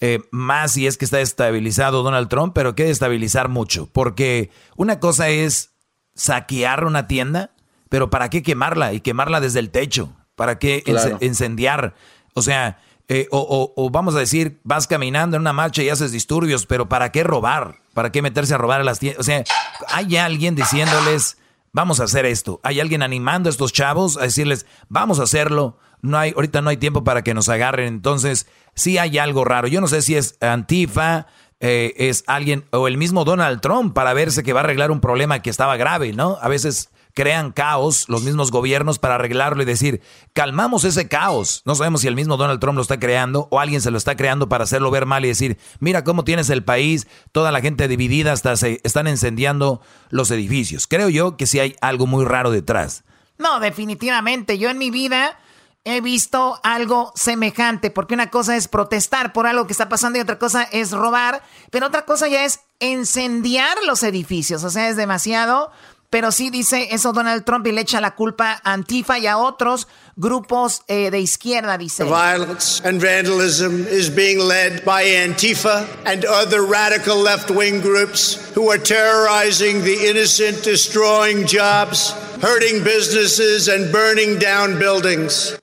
[0.01, 3.89] eh, más si es que está destabilizado Donald Trump, pero quiere destabilizar mucho.
[3.93, 5.71] Porque una cosa es
[6.17, 7.53] saquear una tienda,
[7.89, 8.93] pero ¿para qué quemarla?
[8.93, 10.13] Y quemarla desde el techo.
[10.35, 11.17] ¿Para qué Claro.
[11.23, 11.95] incendiar?
[12.37, 15.89] O sea, eh, o, o- o vamos a decir, vas caminando en una marcha y
[15.89, 17.77] haces disturbios, pero ¿para qué robar?
[17.95, 19.21] ¿Para qué meterse a robar a las tiendas?
[19.21, 19.43] O sea,
[19.89, 21.39] hay alguien diciéndoles,
[21.73, 22.61] vamos a hacer esto.
[22.63, 25.79] Hay alguien animando a estos chavos a decirles, vamos a hacerlo.
[26.03, 27.87] No hay, ahorita no hay tiempo para que nos agarren.
[27.89, 29.67] Entonces, sí hay algo raro.
[29.69, 31.27] Yo no sé si es Antifa,
[31.61, 35.01] eh, es alguien, o el mismo Donald Trump para verse que va a arreglar un
[35.01, 36.37] problema que estaba grave, ¿no?
[36.43, 40.03] A veces crean caos los mismos gobiernos para arreglarlo y decir,
[40.35, 41.63] calmamos ese caos.
[41.65, 44.17] No sabemos si el mismo Donald Trump lo está creando o alguien se lo está
[44.17, 47.89] creando para hacerlo ver mal y decir, mira cómo tienes el país, toda la gente
[47.89, 49.81] dividida, hasta se están incendiando
[50.11, 50.87] los edificios.
[50.87, 53.03] Creo yo que sí hay algo muy raro detrás.
[53.39, 54.59] No, definitivamente.
[54.59, 55.39] Yo en mi vida
[55.85, 60.23] he visto algo semejante, porque una cosa es protestar por algo que está pasando y
[60.23, 64.65] otra cosa es robar, pero otra cosa ya es incendiar los edificios.
[64.65, 65.71] O sea, es demasiado.
[66.11, 69.39] Pero sí dice eso Donald Trump y le echa la culpa a Antifa y a
[69.39, 72.05] otros grupos eh, de izquierda, dice.
[72.05, 78.37] The violence and vandalism is being led by Antifa and other radical left wing groups
[78.55, 85.59] who are terrorizing the innocent, destroying jobs, hurting businesses, and burning down buildings.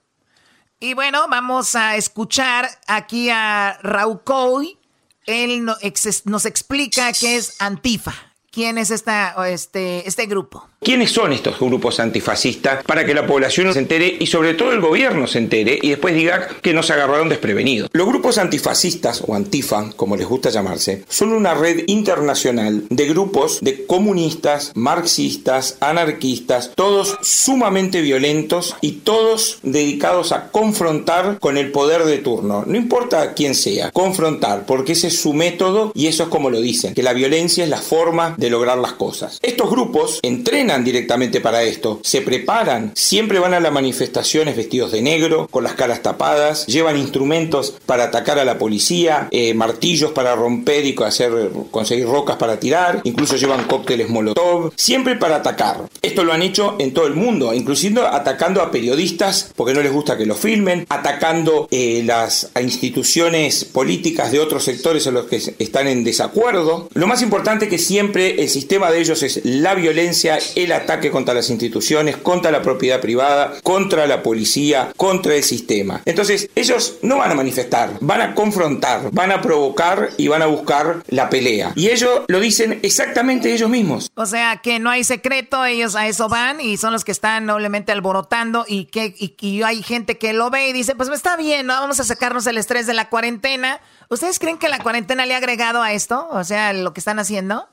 [0.80, 4.78] Y bueno, vamos a escuchar aquí a Raúl Coy.
[5.26, 8.33] Él nos explica qué es Antifa.
[8.54, 10.70] Quién es esta, este, este grupo.
[10.84, 14.82] ¿Quiénes son estos grupos antifascistas para que la población se entere y sobre todo el
[14.82, 17.90] gobierno se entere y después diga que nos agarraron desprevenidos?
[17.94, 23.60] Los grupos antifascistas o antifa, como les gusta llamarse, son una red internacional de grupos
[23.62, 32.04] de comunistas, marxistas, anarquistas, todos sumamente violentos y todos dedicados a confrontar con el poder
[32.04, 32.66] de turno.
[32.68, 36.60] No importa quién sea, confrontar, porque ese es su método y eso es como lo
[36.60, 39.40] dicen, que la violencia es la forma de lograr las cosas.
[39.42, 45.02] Estos grupos entrenan directamente para esto, se preparan, siempre van a las manifestaciones vestidos de
[45.02, 50.36] negro, con las caras tapadas, llevan instrumentos para atacar a la policía, eh, martillos para
[50.36, 51.32] romper y hacer,
[51.72, 55.90] conseguir rocas para tirar, incluso llevan cócteles molotov, siempre para atacar.
[56.02, 59.92] Esto lo han hecho en todo el mundo, inclusive atacando a periodistas porque no les
[59.92, 65.42] gusta que lo filmen, atacando eh, las instituciones políticas de otros sectores en los que
[65.60, 66.90] están en desacuerdo.
[66.94, 71.12] Lo más importante es que siempre el sistema de ellos es la violencia, el ataque
[71.12, 76.02] contra las instituciones, contra la propiedad privada, contra la policía, contra el sistema.
[76.06, 80.48] Entonces, ellos no van a manifestar, van a confrontar, van a provocar y van a
[80.48, 81.74] buscar la pelea.
[81.76, 84.12] Y ellos lo dicen exactamente ellos mismos.
[84.16, 87.46] O sea, que no hay secreto, ellos a eso van y son los que están
[87.46, 91.68] noblemente alborotando y que y, hay gente que lo ve y dice, pues está bien,
[91.68, 91.74] ¿no?
[91.74, 93.80] vamos a sacarnos el estrés de la cuarentena.
[94.10, 96.28] ¿Ustedes creen que la cuarentena le ha agregado a esto?
[96.32, 97.68] O sea, lo que están haciendo.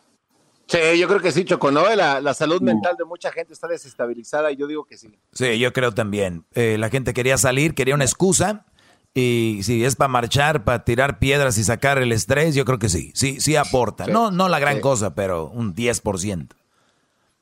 [0.71, 1.83] Sí, yo creo que sí, Choco, ¿no?
[1.97, 5.11] La, la salud mental de mucha gente está desestabilizada y yo digo que sí.
[5.33, 6.45] Sí, yo creo también.
[6.55, 8.67] Eh, la gente quería salir, quería una excusa.
[9.13, 12.89] Y si es para marchar, para tirar piedras y sacar el estrés, yo creo que
[12.89, 14.07] sí, sí, sí aporta.
[14.07, 16.51] No, no la gran cosa, pero un 10%.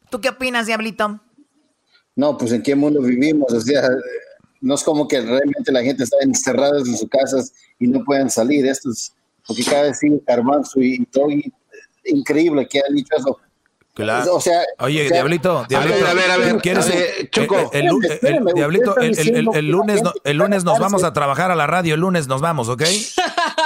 [0.08, 1.20] ¿Tú qué opinas, Diablito?
[2.16, 3.90] No, pues en qué mundo vivimos, o sea,
[4.62, 8.30] no es como que realmente la gente está encerrada en sus casas y no pueden
[8.30, 8.66] salir.
[8.66, 9.12] Esto es
[9.46, 11.28] porque cada vez sigue armando y todo
[12.08, 13.38] increíble que han dicho eso.
[13.94, 14.36] Claro.
[14.36, 16.86] O sea, Oye, Diablito, Diablito, a ver, a ver, ¿quieres
[17.30, 17.88] Choco, el,
[18.54, 22.40] Diablito, el, lunes, el lunes nos vamos a trabajar a la radio, el lunes nos
[22.40, 22.82] vamos, ¿ok?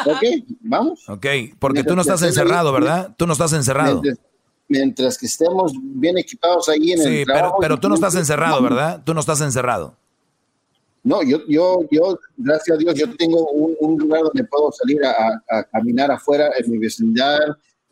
[0.06, 0.23] Ok,
[0.60, 1.09] vamos.
[1.09, 1.27] Ok,
[1.59, 3.14] porque tú no estás encerrado, ¿verdad?
[3.16, 4.01] Tú no estás encerrado.
[4.69, 7.56] Mientras, que estemos bien equipados ahí en el trabajo.
[7.56, 9.02] Sí, pero, pero tú no estás encerrado, ¿verdad?
[9.05, 9.97] Tú no estás encerrado.
[11.05, 15.43] No, yo, yo, yo, gracias a Dios, yo tengo un, lugar donde puedo salir a,
[15.51, 17.39] a, caminar afuera en mi vecindad,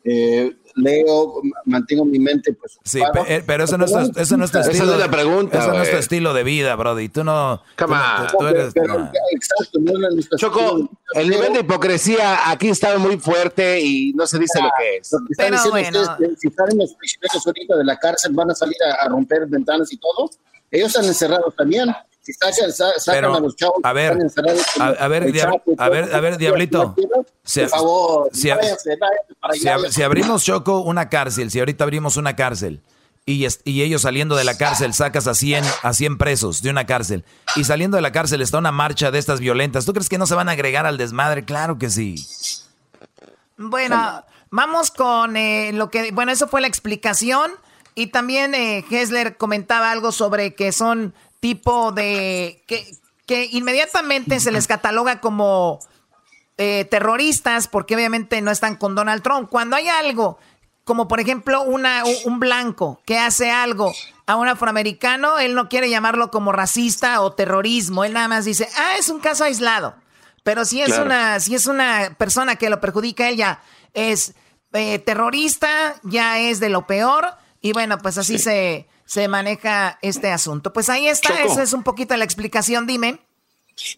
[0.03, 4.51] eh, leo, mantengo mi mente pues Sí, eh, pero eso no es, eso no es
[4.51, 4.83] tu estilo.
[4.83, 5.59] Esa es la pregunta.
[5.59, 7.09] Eso no es tu estilo de vida, Brody.
[7.09, 7.61] Tú no.
[7.75, 9.91] Tú, eres, exacto, no
[10.37, 14.97] Choco, el nivel de hipocresía aquí está muy fuerte y no se dice lo que
[14.97, 15.11] es.
[15.37, 16.17] pero bueno.
[16.37, 19.91] si salen los prisioneros ahorita de la cárcel, van a salir a, a romper ventanas
[19.91, 20.29] y todo.
[20.71, 21.93] Ellos están encerrados también.
[22.23, 24.15] Si sacan, sacan a los chavos, a ver,
[24.79, 25.23] a, a, ver,
[25.77, 26.95] a ver, a ver, Diablito.
[27.43, 28.51] Si, por favor, si,
[29.89, 32.79] si, abrimos Choco una cárcel, si ahorita abrimos una cárcel
[33.25, 36.85] y, y, ellos saliendo de la cárcel sacas a 100, a 100 presos de una
[36.85, 37.25] cárcel
[37.55, 40.27] y saliendo de la cárcel está una marcha de estas violentas, ¿tú crees que no
[40.27, 41.43] se van a agregar al desmadre?
[41.43, 42.15] Claro que sí.
[43.57, 47.51] Bueno, vamos con eh, lo que, bueno, eso fue la explicación.
[47.93, 52.63] Y también eh, Hessler comentaba algo sobre que son tipo de...
[52.67, 52.85] que,
[53.25, 55.79] que inmediatamente se les cataloga como
[56.57, 59.49] eh, terroristas porque obviamente no están con Donald Trump.
[59.49, 60.37] Cuando hay algo,
[60.83, 63.93] como por ejemplo una, un blanco que hace algo
[64.27, 68.67] a un afroamericano, él no quiere llamarlo como racista o terrorismo, él nada más dice,
[68.77, 69.95] ah, es un caso aislado.
[70.43, 73.61] Pero si es, una, si es una persona que lo perjudica, ella
[73.93, 74.33] es
[74.73, 77.27] eh, terrorista, ya es de lo peor.
[77.61, 80.71] Y bueno, pues así se, se maneja este asunto.
[80.71, 83.19] Pues ahí está, esa es un poquito la explicación, dime.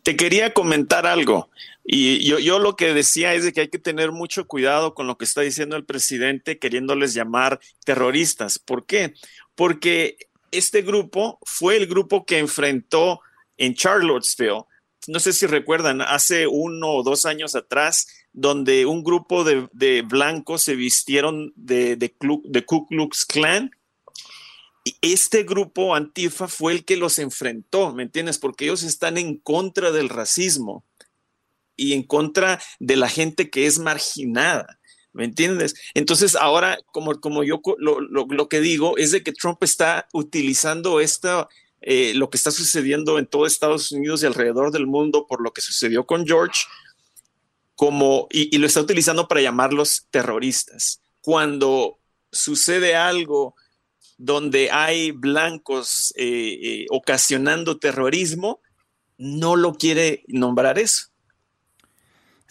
[0.01, 1.51] Te quería comentar algo.
[1.85, 5.05] Y yo, yo lo que decía es de que hay que tener mucho cuidado con
[5.05, 8.57] lo que está diciendo el presidente queriéndoles llamar terroristas.
[8.57, 9.13] ¿Por qué?
[9.53, 10.17] Porque
[10.49, 13.21] este grupo fue el grupo que enfrentó
[13.57, 14.63] en Charlottesville,
[15.05, 20.63] no sé si recuerdan, hace uno o dos años atrás, donde un grupo de, blancos
[20.63, 22.15] se vistieron de, de,
[22.45, 23.69] de Ku Klux Klan
[25.01, 28.37] este grupo antifa fue el que los enfrentó, ¿me entiendes?
[28.37, 30.83] Porque ellos están en contra del racismo
[31.75, 34.79] y en contra de la gente que es marginada.
[35.13, 35.75] ¿Me entiendes?
[35.93, 40.99] Entonces ahora, como, como yo lo, lo, que digo, es de que Trump está utilizando
[40.99, 41.47] esta,
[41.81, 45.53] eh, lo que está sucediendo en todo Estados Unidos y alrededor del mundo por lo
[45.53, 46.61] que sucedió con George,
[47.75, 50.99] como, y, y lo está utilizando para llamarlos terroristas.
[51.21, 51.99] Cuando
[52.31, 53.55] sucede algo
[54.17, 58.61] donde hay blancos eh, eh, ocasionando terrorismo,
[59.17, 61.07] no lo quiere nombrar eso.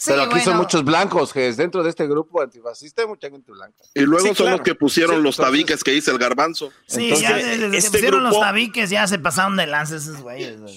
[0.04, 3.52] Pero aquí son muchos blancos, que es dentro de este grupo antifascista hay mucha gente
[3.52, 3.84] blanca.
[3.94, 4.56] Y luego Sí, son claro.
[4.56, 6.72] los que pusieron Sí, los entonces- tabiques que dice el garbanzo.
[6.88, 10.60] Sí, ya desde que este pusieron los tabiques ya se pasaron de lanza esos güeyes.
[10.60, 10.76] güey.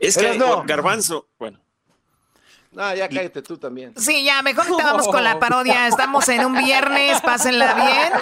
[0.00, 0.64] Es que no.
[0.64, 1.60] Garbanzo, bueno.
[2.70, 3.94] No, ya cállate tú también.
[3.96, 5.86] Sí, ya, mejor te vamos con la parodia.
[5.88, 8.12] Estamos en un viernes, pásenla bien.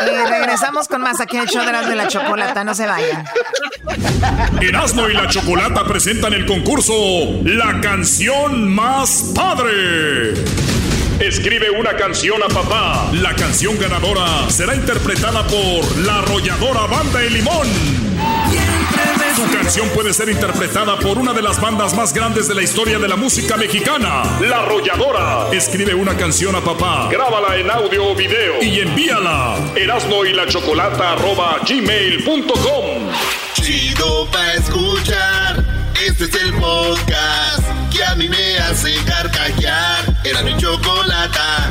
[0.00, 2.64] Y regresamos con más aquí en el show de las de la chocolata.
[2.64, 3.24] No se vayan.
[4.60, 6.92] Erasmo y la Chocolata presentan el concurso
[7.44, 10.34] La canción más padre.
[11.20, 13.10] Escribe una canción a papá.
[13.12, 18.09] La canción ganadora será interpretada por la arrolladora Banda El Limón.
[19.36, 22.98] Su canción puede ser interpretada por una de las bandas más grandes de la historia
[22.98, 25.48] de la música mexicana, La Arrolladora.
[25.52, 29.56] Escribe una canción a papá, grábala en audio o video y envíala.
[29.76, 33.08] Erasmo y la Chocolata arroba gmail.com.
[33.54, 35.64] Chido pa' escuchar.
[36.06, 40.16] Este es el podcast que a mí me hace carcajear.
[40.24, 41.70] Era mi chocolata.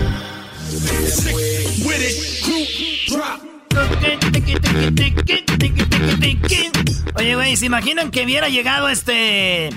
[7.16, 9.70] Oye, güey, ¿se imaginan que hubiera llegado este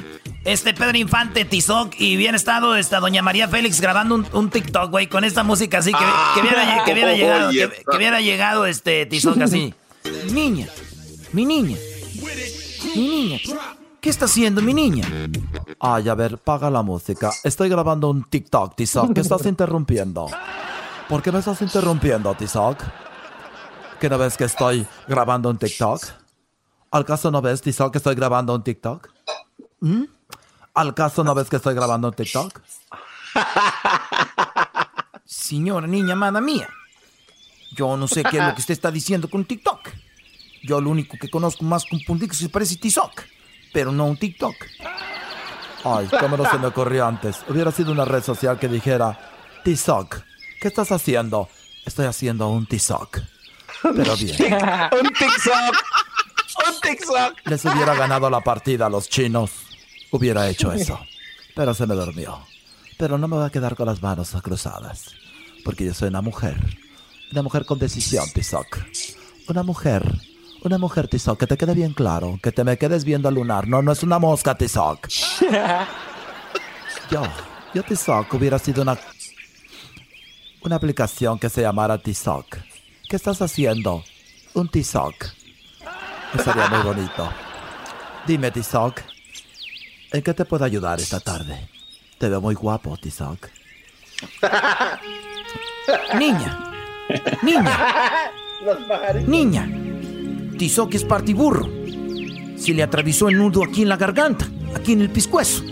[0.44, 4.90] este Pedro Infante Tizoc y hubiera estado esta doña María Félix grabando un, un TikTok,
[4.90, 6.04] güey, con esta música así que,
[6.34, 9.74] que hubiera, que hubiera llegado, que, que hubiera llegado este Tizoc así.
[10.32, 10.66] Niña,
[11.32, 11.76] mi niña,
[12.96, 13.38] mi niña,
[14.00, 15.06] ¿qué está haciendo mi niña?
[15.78, 17.30] Ay, a ver, paga la música.
[17.44, 19.14] Estoy grabando un TikTok, Tizoc.
[19.14, 20.28] ¿Qué estás interrumpiendo?
[21.08, 22.78] ¿Por qué me estás interrumpiendo, Tizoc?
[24.02, 26.02] ¿Que no ves que estoy grabando un TikTok?
[26.90, 29.08] ¿Al caso no ves, Tizoc, que estoy grabando un TikTok?
[29.78, 30.02] ¿Mm?
[30.74, 32.60] ¿Al caso no ves que estoy grabando un TikTok?
[35.24, 36.68] Señora niña amada mía,
[37.76, 39.90] yo no sé qué es lo que usted está diciendo con TikTok.
[40.64, 43.22] Yo lo único que conozco más un puntito se parece TikTok,
[43.72, 44.56] pero no un TikTok.
[45.84, 47.44] Ay, cómo no se me ocurrió antes.
[47.48, 49.16] Hubiera sido una red social que dijera,
[49.62, 50.22] Tizoc,
[50.60, 51.48] ¿qué estás haciendo?
[51.86, 53.20] Estoy haciendo un Tizoc.
[53.82, 54.36] Pero bien.
[54.92, 55.76] un TikTok.
[56.68, 57.46] Un TikTok.
[57.46, 59.50] Les hubiera ganado la partida a los chinos.
[60.10, 60.98] Hubiera hecho eso.
[61.54, 62.38] Pero se me durmió.
[62.98, 65.12] Pero no me voy a quedar con las manos cruzadas.
[65.64, 66.56] Porque yo soy una mujer.
[67.32, 68.78] Una mujer con decisión, Tizoc.
[69.48, 70.04] Una mujer.
[70.64, 72.38] Una mujer, Tizoc, que te quede bien claro.
[72.42, 73.66] Que te me quedes viendo al lunar.
[73.66, 75.08] No, no es una mosca, Tizoc.
[77.10, 77.22] Yo,
[77.74, 78.98] yo Tizoc hubiera sido una...
[80.62, 82.56] Una aplicación que se llamara Tizoc.
[83.12, 84.02] ¿Qué estás haciendo?
[84.54, 85.26] Un Tizoc.
[86.42, 87.30] Sería muy bonito.
[88.26, 89.02] Dime, Tizoc,
[90.10, 91.68] ¿en qué te puedo ayudar esta tarde?
[92.16, 93.50] Te veo muy guapo, Tizoc.
[96.18, 96.72] Niña,
[97.42, 98.30] niña,
[99.26, 99.68] niña,
[100.56, 101.68] Tizoc es partiburro.
[102.56, 105.62] Se le atravesó el nudo aquí en la garganta, aquí en el pescuezo.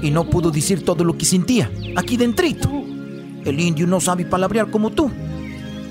[0.00, 2.70] Y no pudo decir todo lo que sentía, aquí dentrito.
[3.44, 5.12] El indio no sabe palabrear como tú,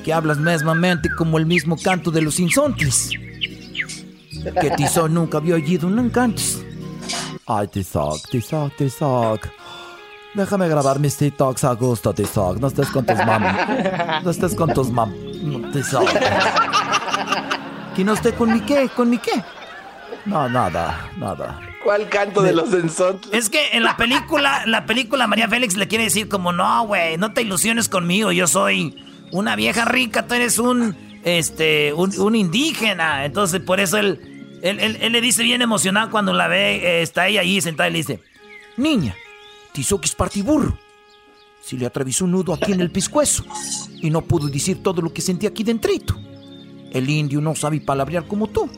[0.04, 3.10] que hablas mesmamente como el mismo canto de los insontles.
[4.60, 6.64] Que Tizoc nunca había oído nunca antes.
[7.46, 9.48] Ay, Tizoc, Tizoc, Tizoc.
[10.34, 12.58] Déjame grabar mis TikToks a gusto, Tizoc.
[12.58, 13.44] No estés con tus mam.
[14.24, 15.14] No estés con tus mam.
[15.72, 16.10] Tizoc.
[17.96, 18.90] ¿Que no esté con mi qué?
[18.96, 19.44] ¿Con mi qué?
[20.26, 21.60] No, nada, nada.
[21.84, 23.32] ¿Cuál canto de los ensontes?
[23.34, 27.18] Es que en la película, la película María Félix le quiere decir como, no, güey,
[27.18, 28.96] no te ilusiones conmigo, yo soy
[29.32, 33.26] una vieja rica, tú eres un, este, un, un indígena.
[33.26, 34.20] Entonces, por eso él,
[34.62, 37.90] él, él- él le dice bien emocionado cuando la ve, eh, está ella ahí sentada
[37.90, 38.20] y le dice,
[38.78, 39.16] niña,
[39.74, 40.78] Tizoc es partiburro.
[41.64, 43.46] Si le atravesó un nudo aquí en el pescuezo
[44.02, 46.16] y no pudo decir todo lo que sentía aquí dentrito.
[46.92, 48.70] El indio no sabe palabrear como tú,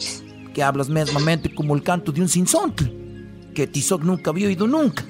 [0.54, 2.94] que hablas mesmamente como el canto de un sinsontle,
[3.56, 5.04] que Tizoc nunca había oído nunca.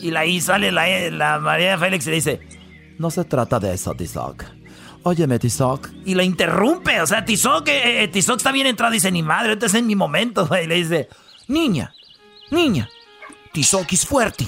[0.00, 2.40] Y ahí sale la, la María Félix y le dice,
[2.98, 4.42] No se trata de eso, Tizoc.
[5.04, 5.90] Óyeme, Tizoc.
[6.04, 9.66] y la interrumpe, o sea, Tizoc, eh, eh, está bien entrado, dice, ni madre, este
[9.66, 10.66] es en mi momento, güey.
[10.66, 11.08] Le dice,
[11.48, 11.92] niña,
[12.50, 12.88] niña,
[13.52, 14.46] Tizoc es fuerte,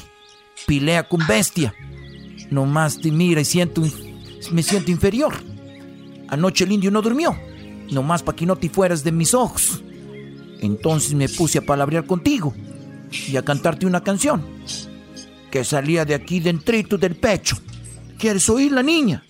[0.66, 1.74] pilea con bestia.
[2.51, 3.82] Nomás te mira y siento,
[4.52, 5.35] me siento inferior.
[6.28, 7.36] Anoche el indio no durmió,
[7.90, 9.82] nomás para que no te fueras de mis ojos.
[10.60, 12.55] Entonces me puse a palabrear contigo
[13.10, 14.44] y a cantarte una canción
[15.51, 17.56] que salía de aquí dentrito del pecho.
[18.18, 19.24] ¿Quieres oír la niña?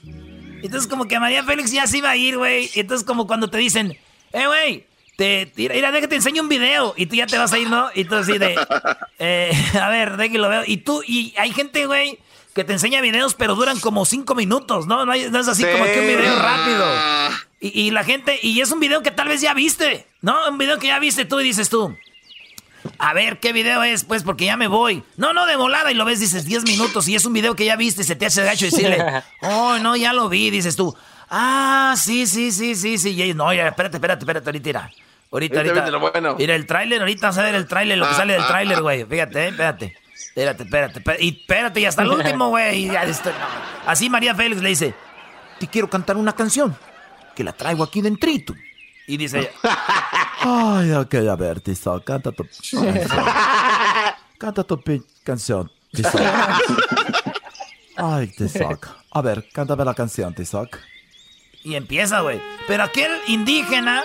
[0.64, 2.70] Entonces como que María Félix ya se iba a ir, güey.
[2.74, 3.96] Entonces como cuando te dicen,
[4.32, 4.86] eh, güey,
[5.16, 6.94] te, mira, mira, déjate enseño un video.
[6.96, 7.88] Y tú ya te vas a ir, ¿no?
[7.94, 8.56] Y tú así de,
[9.18, 10.62] eh, a ver, déjame lo veo.
[10.66, 12.18] Y tú, y hay gente, güey,
[12.54, 15.04] que te enseña videos, pero duran como cinco minutos, ¿no?
[15.04, 16.84] No, hay- no es así como que un video rápido.
[17.60, 20.48] Y, y la gente, y es un video que tal vez ya viste, ¿no?
[20.48, 21.94] Un video que ya viste tú y dices tú,
[22.98, 24.04] A ver, ¿qué video es?
[24.04, 25.02] Pues porque ya me voy.
[25.16, 25.90] No, no, de volada.
[25.90, 27.08] Y lo ves, dices 10 minutos.
[27.08, 29.02] Y es un video que ya viste y se te hace gacho decirle,
[29.42, 30.50] oh, no, ya lo vi.
[30.50, 30.94] Dices tú,
[31.30, 33.20] ah, sí, sí, sí, sí, sí.
[33.22, 34.68] Y no, ya, espérate, espérate, espérate, ahorita.
[34.68, 34.90] Mira.
[35.32, 35.96] Ahorita, Ahorita ahorita.
[35.98, 36.36] bueno.
[36.38, 38.46] Mira el tráiler, ahorita vas a ver el tráiler, lo que Ah, sale del ah,
[38.48, 38.80] tráiler, ah.
[38.80, 39.04] güey.
[39.04, 39.96] Fíjate, eh, espérate.
[40.14, 41.24] Espérate, espérate, espérate.
[41.24, 42.88] Y espérate, y hasta el último, güey.
[42.88, 43.32] estoy-.
[43.86, 44.94] Así María Félix le dice,
[45.58, 46.76] te quiero cantar una canción,
[47.34, 48.54] que la traigo aquí dentrito.
[49.06, 49.50] Y dice
[50.40, 52.98] Ay, ok, a ver, Tizoc, canta tu canción.
[54.38, 54.80] Canta tu
[55.22, 56.20] canción, Tizoc.
[57.96, 58.88] Ay, Tizoc.
[59.10, 60.76] A ver, cántame la canción, Tizoc.
[61.62, 62.40] y empieza, güey.
[62.66, 64.02] Pero aquel indígena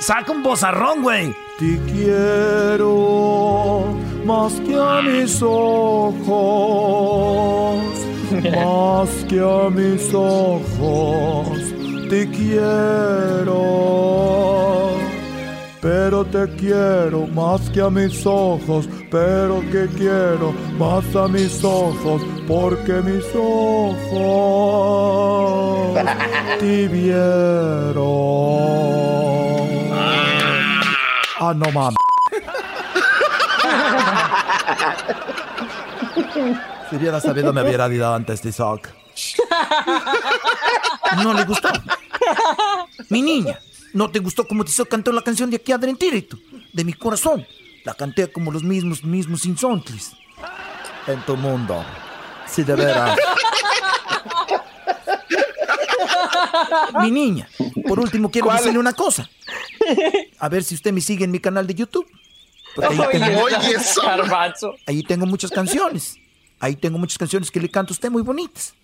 [0.00, 1.34] saca un bozarrón, güey.
[1.58, 3.84] Te quiero
[4.24, 6.26] más que a mis ojos,
[8.50, 11.58] más que a mis ojos,
[12.10, 13.54] te quiero.
[15.86, 22.22] Pero te quiero más que a mis ojos, pero que quiero más a mis ojos,
[22.48, 23.96] porque mis ojos
[26.58, 28.02] te vieron.
[31.38, 31.96] Ah, no mames.
[36.90, 38.88] Si hubiera sabido me hubiera ido antes, Tizoc.
[41.22, 41.68] No le gustó.
[43.08, 43.60] Mi niña,
[43.96, 46.38] ¿no te gustó como te hizo cantar la canción de aquí adentro,
[46.72, 47.46] de mi corazón?
[47.82, 50.12] La canté como los mismos, mismos insontles.
[51.06, 51.84] En tu mundo.
[52.46, 53.18] Si de veras.
[57.00, 57.48] Mi niña,
[57.86, 59.28] por último quiero decirle una cosa.
[60.38, 62.06] A ver si usted me sigue en mi canal de YouTube.
[62.74, 63.56] Porque ahí tengo, Oye.
[64.02, 64.74] Garbanzo.
[64.86, 66.18] ahí tengo muchas canciones.
[66.60, 68.74] Ahí tengo muchas canciones que le canto a usted muy bonitas.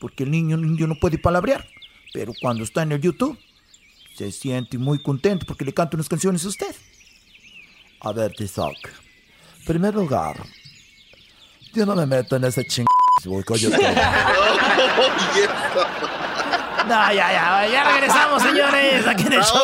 [0.00, 1.66] Porque el niño, el niño no puede palabrear.
[2.12, 3.38] Pero cuando está en el YouTube,
[4.20, 6.74] se siente muy contento porque le canto unas canciones a usted.
[8.00, 8.76] A ver, Tizoc.
[9.60, 10.36] En primer lugar,
[11.72, 12.84] yo no me meto en ese ching...
[16.90, 19.06] yo No, ya, ya, ya regresamos, señores.
[19.06, 19.60] Aquí en el show.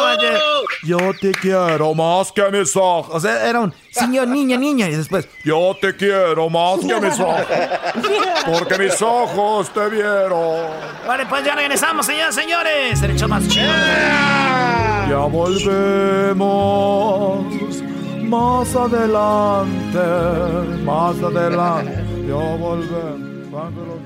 [0.85, 3.15] Yo te quiero más que mis ojos.
[3.15, 4.89] O sea, era un señor, niña, niña.
[4.89, 7.45] Y después, Yo te quiero más que mis ojos.
[8.47, 10.67] Porque mis ojos te vieron.
[11.07, 13.03] vale, pues ya regresamos, señores, señores.
[13.03, 13.67] El show más chido.
[15.09, 16.37] Ya volvemos.
[18.23, 19.99] Más adelante.
[20.85, 22.05] Más adelante.
[22.29, 24.06] Ya volvemos.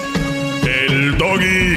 [1.21, 1.75] Doggy.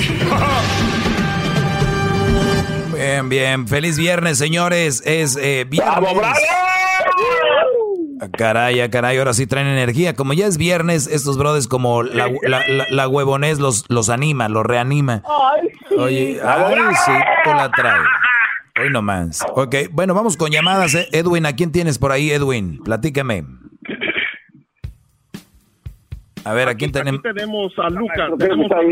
[2.94, 3.68] Bien, bien.
[3.68, 5.02] Feliz viernes, señores.
[5.04, 5.92] Es eh, viernes.
[8.20, 10.14] Ah, Caray, ah, caray, ahora sí traen energía.
[10.14, 14.48] Como ya es viernes, estos brothers como la, la, la, la huevonés los, los anima,
[14.48, 15.22] los reanima.
[15.98, 17.12] Oye, ay, sí,
[17.44, 18.00] tú la traes.
[18.80, 19.40] Hoy nomás.
[19.54, 20.94] Ok, bueno, vamos con llamadas.
[20.94, 21.06] eh.
[21.12, 22.80] Edwin, ¿a quién tienes por ahí, Edwin?
[22.82, 23.44] Platícame.
[26.44, 27.20] A ver, ¿a quién tenemos?
[27.20, 28.28] Aquí tenemos a Luca.
[28.38, 28.82] Tenemos a.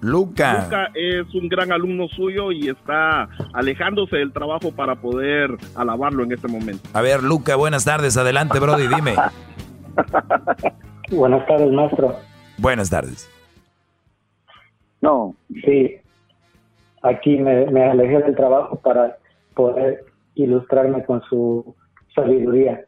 [0.00, 0.64] Luca.
[0.64, 6.32] Luca es un gran alumno suyo y está alejándose del trabajo para poder alabarlo en
[6.32, 6.88] este momento.
[6.92, 8.16] A ver, Luca, buenas tardes.
[8.16, 9.14] Adelante, Brody, dime.
[11.10, 12.16] Buenas tardes, maestro.
[12.56, 13.28] Buenas tardes.
[15.02, 15.34] No,
[15.64, 15.96] sí.
[17.02, 19.18] Aquí me, me alejé del trabajo para
[19.54, 20.04] poder
[20.36, 21.74] ilustrarme con su
[22.14, 22.86] sabiduría.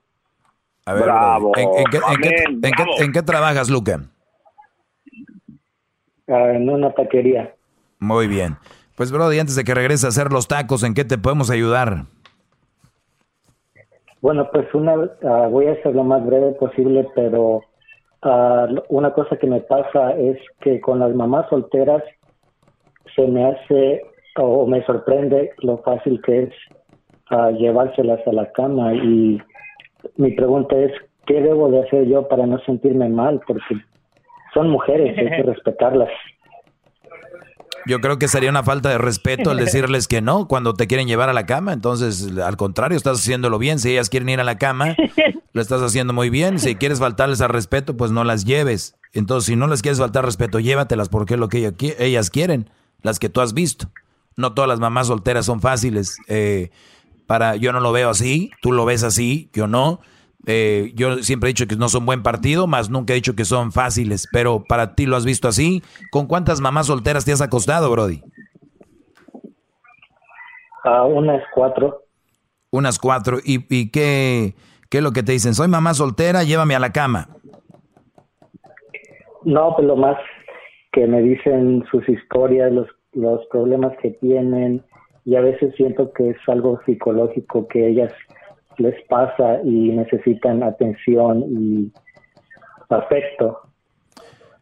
[0.86, 4.00] A ver, Bravo, ¿en, en qué, en qué- en trabajas, Luca?
[6.28, 7.54] ah, en una taquería.
[7.98, 8.56] Muy bien.
[8.96, 12.04] Pues, Brody, antes de que regreses a hacer los tacos, ¿en qué te podemos ayudar?
[14.20, 14.94] Bueno, pues una,
[15.24, 17.62] ah, voy a hacer lo más breve posible, pero
[18.22, 22.02] ah, una cosa que me pasa es que con las mamás solteras
[23.16, 24.02] se me hace
[24.36, 26.50] o me sorprende lo fácil que es
[27.58, 29.40] llevárselas a la cama y
[30.16, 30.92] mi pregunta es,
[31.26, 33.40] ¿qué debo de hacer yo para no sentirme mal?
[33.46, 33.62] Porque
[34.52, 36.10] son mujeres, hay que respetarlas.
[37.86, 41.06] Yo creo que sería una falta de respeto el decirles que no cuando te quieren
[41.06, 41.72] llevar a la cama.
[41.72, 43.78] Entonces, al contrario, estás haciéndolo bien.
[43.78, 44.96] Si ellas quieren ir a la cama,
[45.52, 46.58] lo estás haciendo muy bien.
[46.58, 48.96] Si quieres faltarles al respeto, pues no las lleves.
[49.12, 52.70] Entonces, si no les quieres faltar respeto, llévatelas porque es lo que ellas quieren,
[53.02, 53.88] las que tú has visto.
[54.36, 56.18] No todas las mamás solteras son fáciles.
[56.26, 56.70] Eh,
[57.26, 60.00] para, yo no lo veo así, tú lo ves así, yo no.
[60.46, 63.46] Eh, yo siempre he dicho que no son buen partido, más nunca he dicho que
[63.46, 65.82] son fáciles, pero para ti lo has visto así.
[66.10, 68.22] ¿Con cuántas mamás solteras te has acostado, Brody?
[70.84, 72.02] A unas cuatro.
[72.70, 73.38] Unas cuatro.
[73.42, 74.54] ¿Y, y qué,
[74.90, 75.54] qué es lo que te dicen?
[75.54, 77.28] Soy mamá soltera, llévame a la cama.
[79.44, 80.16] No, pues lo más
[80.92, 84.84] que me dicen sus historias, los, los problemas que tienen,
[85.24, 88.12] y a veces siento que es algo psicológico que ellas
[88.78, 91.92] les pasa y necesitan atención y
[92.88, 93.60] afecto.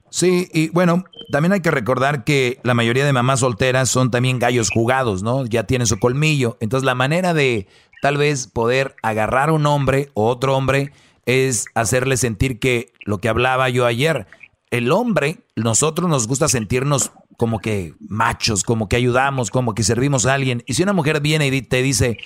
[0.08, 4.38] Sí, y bueno, también hay que recordar que la mayoría de mamás solteras son también
[4.38, 5.46] gallos jugados, ¿no?
[5.46, 6.58] Ya tienen su colmillo.
[6.60, 7.66] Entonces la manera de
[8.02, 10.92] tal vez poder agarrar a un hombre o otro hombre
[11.24, 14.26] es hacerle sentir que lo que hablaba yo ayer,
[14.70, 20.26] el hombre, nosotros nos gusta sentirnos como que machos, como que ayudamos, como que servimos
[20.26, 20.62] a alguien.
[20.66, 22.18] Y si una mujer viene y te dice,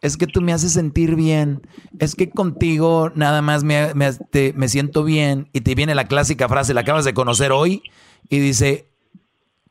[0.00, 1.66] es que tú me haces sentir bien,
[1.98, 6.74] es que contigo nada más me, me, siento bien, y te viene la clásica frase,
[6.74, 7.82] la acabas de conocer hoy,
[8.28, 8.88] y dice,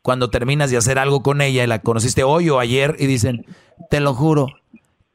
[0.02, 3.46] cuando terminas de hacer algo con ella, y la conociste hoy o ayer, y dicen,
[3.90, 4.48] te lo juro,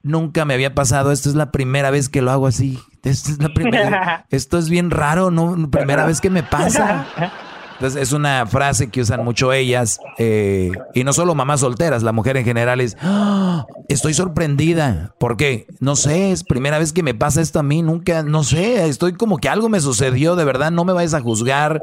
[0.03, 3.39] nunca me había pasado, esto es la primera vez que lo hago así, esto es,
[3.39, 7.07] la primera, esto es bien raro, no, primera vez que me pasa.
[7.75, 12.13] Entonces es una frase que usan mucho ellas, eh, y no solo mamás solteras, la
[12.13, 13.67] mujer en general es, ¡Ah!
[13.89, 15.15] estoy sorprendida.
[15.19, 15.67] ¿Por qué?
[15.81, 19.15] No sé, es primera vez que me pasa esto a mí, nunca, no sé, estoy
[19.15, 21.83] como que algo me sucedió, de verdad, no me vayas a juzgar,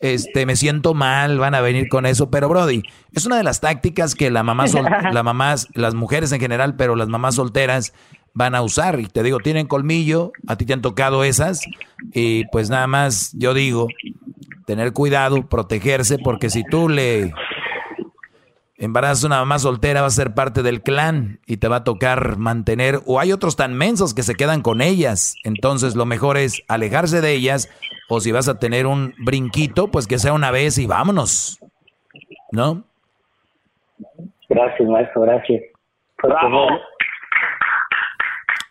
[0.00, 2.82] este, me siento mal, van a venir con eso, pero Brody,
[3.12, 4.66] es una de las tácticas que la mamá,
[5.12, 7.92] la mamás, las mujeres en general, pero las mamás solteras
[8.34, 11.60] van a usar, y te digo, tienen colmillo, a ti te han tocado esas,
[12.12, 13.88] y pues nada más yo digo,
[14.66, 17.32] tener cuidado, protegerse, porque si tú le
[18.76, 21.84] embarazas a una mamá soltera va a ser parte del clan y te va a
[21.84, 26.36] tocar mantener, o hay otros tan mensos que se quedan con ellas, entonces lo mejor
[26.36, 27.70] es alejarse de ellas,
[28.08, 31.60] o si vas a tener un brinquito, pues que sea una vez y vámonos,
[32.50, 32.82] ¿no?
[34.48, 35.62] Gracias, maestro, gracias.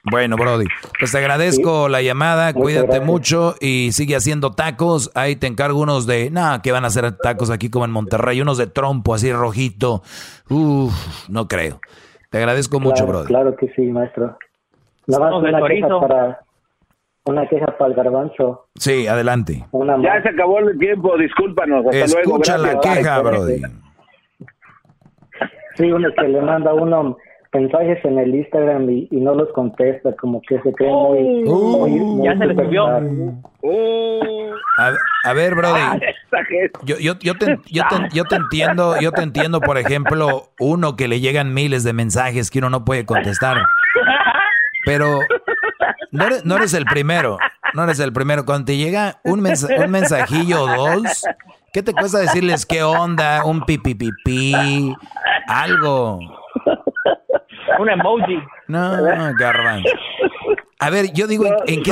[0.04, 0.66] Bueno, Brody,
[0.98, 5.12] pues te agradezco la llamada, cuídate mucho y sigue haciendo tacos.
[5.14, 8.42] Ahí te encargo unos de, nada, que van a hacer tacos aquí como en Monterrey,
[8.42, 10.02] unos de trompo así rojito.
[10.50, 11.80] Uf, no creo.
[12.32, 13.28] Te agradezco mucho, Brody.
[13.28, 14.38] Claro que sí, maestro.
[15.06, 16.40] Nada más una queja, para,
[17.26, 18.68] una queja para el garbanzo.
[18.76, 19.66] Sí, adelante.
[20.02, 21.86] ya se acabó el tiempo, discúlpanos.
[21.86, 23.62] Hasta Escucha la queja, Brody.
[25.76, 27.18] Sí, uno que le manda uno
[27.54, 32.38] mensajes en el Instagram y, no los contesta, como que se cree muy, uh, Ya
[32.38, 32.86] se le subió.
[34.78, 35.80] A, ver, Brody.
[35.80, 36.00] Ah,
[36.84, 40.96] yo, yo, yo, te, yo, te, yo te entiendo, yo te entiendo, por ejemplo, uno
[40.96, 43.58] que le llegan miles de mensajes que uno no puede contestar.
[44.86, 45.20] Pero
[46.12, 47.38] no eres, no eres el primero.
[47.74, 48.46] No eres el primero.
[48.46, 51.24] Cuando te llega un, un mensajillo o dos,
[51.74, 53.46] ¿qué te cuesta decirles qué onda?
[53.46, 54.96] Un pipipipi,
[55.48, 56.20] algo.
[57.82, 58.38] Un emoji.
[58.68, 58.92] No,
[59.40, 59.90] garbanzo.
[60.78, 61.92] A ver, yo digo, ¿en, qué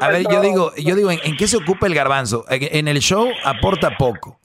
[0.00, 2.44] A ver, yo digo, yo digo, ¿en, qué se ocupa el garbanzo?
[2.48, 4.38] En el show aporta poco.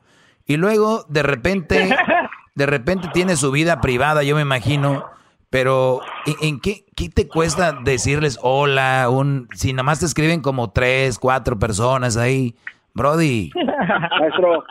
[0.48, 1.90] Y luego, de repente,
[2.56, 5.06] de repente tiene su vida privada, yo me imagino.
[5.52, 6.02] Pero,
[6.42, 9.08] ¿en, qué, qué, te cuesta decirles hola?
[9.10, 12.56] Un, si nada más te escriben como tres, cuatro personas ahí.
[12.96, 13.52] Brody.
[14.20, 14.64] Maestro,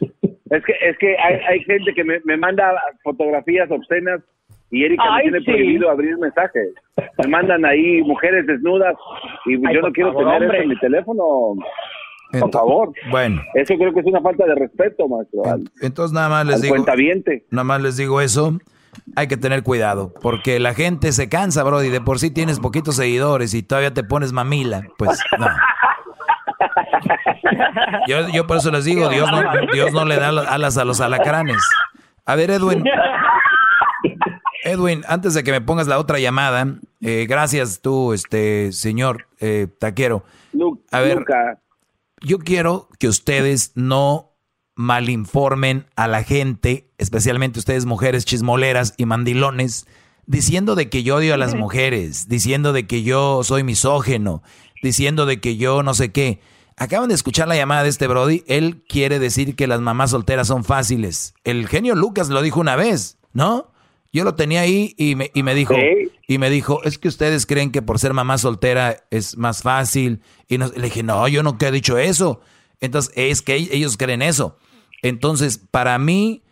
[0.00, 2.72] es que, es que hay, hay gente que me, me manda
[3.02, 4.20] fotografías obscenas
[4.70, 6.74] y Erika me tiene prohibido abrir mensajes.
[7.18, 8.94] Me mandan ahí mujeres desnudas
[9.46, 11.24] y yo no quiero tener eso en mi teléfono.
[12.40, 12.92] Por favor.
[13.10, 13.40] Bueno.
[13.54, 15.42] Eso creo que es una falta de respeto, maestro.
[15.80, 16.76] Entonces nada más les digo.
[17.50, 18.58] Nada más les digo eso.
[19.14, 22.58] Hay que tener cuidado, porque la gente se cansa, bro, y de por sí tienes
[22.58, 24.84] poquitos seguidores y todavía te pones mamila.
[24.96, 25.46] Pues no.
[28.08, 31.00] Yo, yo por eso les digo, Dios no, Dios no le da alas a los
[31.00, 31.58] alacranes.
[32.24, 32.84] A ver, Edwin,
[34.64, 39.68] Edwin, antes de que me pongas la otra llamada, eh, gracias tú, este señor eh,
[39.78, 40.24] taquero.
[40.90, 41.24] A ver,
[42.20, 44.32] yo quiero que ustedes no
[44.74, 49.86] malinformen a la gente, especialmente ustedes mujeres chismoleras y mandilones,
[50.26, 54.42] diciendo de que yo odio a las mujeres, diciendo de que yo soy misógeno,
[54.82, 56.40] diciendo de que yo no sé qué.
[56.78, 58.44] Acaban de escuchar la llamada de este Brody.
[58.46, 61.34] Él quiere decir que las mamás solteras son fáciles.
[61.42, 63.72] El genio Lucas lo dijo una vez, ¿no?
[64.16, 65.74] Yo lo tenía ahí y me, y me dijo,
[66.26, 70.22] y me dijo, es que ustedes creen que por ser mamá soltera es más fácil.
[70.48, 72.40] Y le dije, no, yo nunca he dicho eso.
[72.80, 74.56] Entonces, es que ellos creen eso.
[75.02, 76.42] Entonces, para mí,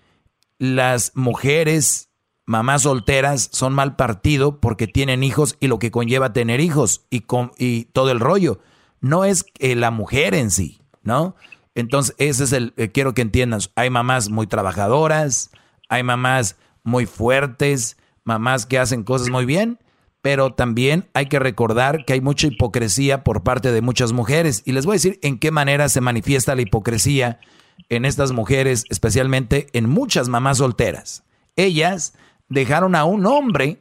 [0.58, 2.10] las mujeres
[2.44, 7.20] mamás solteras son mal partido porque tienen hijos y lo que conlleva tener hijos y,
[7.20, 8.60] con, y todo el rollo.
[9.00, 11.34] No es eh, la mujer en sí, ¿no?
[11.74, 15.50] Entonces, ese es el, eh, quiero que entiendas, hay mamás muy trabajadoras,
[15.88, 19.78] hay mamás muy fuertes, mamás que hacen cosas muy bien,
[20.22, 24.62] pero también hay que recordar que hay mucha hipocresía por parte de muchas mujeres.
[24.64, 27.40] Y les voy a decir en qué manera se manifiesta la hipocresía
[27.88, 31.24] en estas mujeres, especialmente en muchas mamás solteras.
[31.56, 32.14] Ellas
[32.48, 33.80] dejaron a un hombre,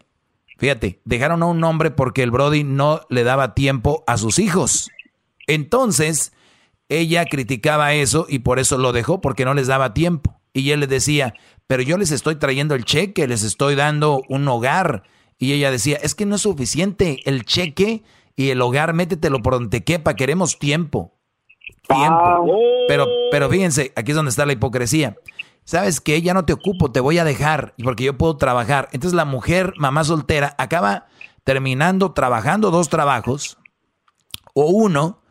[0.57, 4.89] fíjate, dejaron a un hombre porque el Brody no le daba tiempo a sus hijos.
[5.47, 6.33] Entonces,
[6.89, 10.39] ella criticaba eso y por eso lo dejó, porque no les daba tiempo.
[10.53, 11.33] Y él le decía,
[11.67, 15.03] pero yo les estoy trayendo el cheque, les estoy dando un hogar.
[15.37, 18.03] Y ella decía, es que no es suficiente el cheque
[18.35, 21.13] y el hogar, métetelo por donde quepa, queremos tiempo.
[21.87, 22.47] Tiempo.
[22.87, 25.17] Pero, pero fíjense, aquí es donde está la hipocresía.
[25.65, 28.89] ¿Sabes que Ya no te ocupo, te voy a dejar, porque yo puedo trabajar.
[28.91, 31.07] Entonces la mujer, mamá soltera, acaba
[31.43, 33.57] terminando trabajando dos trabajos,
[34.53, 35.21] o uno,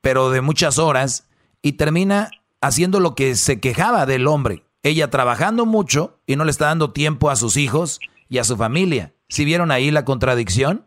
[0.00, 1.28] pero de muchas horas,
[1.62, 2.30] y termina
[2.60, 4.65] haciendo lo que se quejaba del hombre.
[4.86, 8.56] Ella trabajando mucho y no le está dando tiempo a sus hijos y a su
[8.56, 9.14] familia.
[9.28, 10.86] ¿Si vieron ahí la contradicción?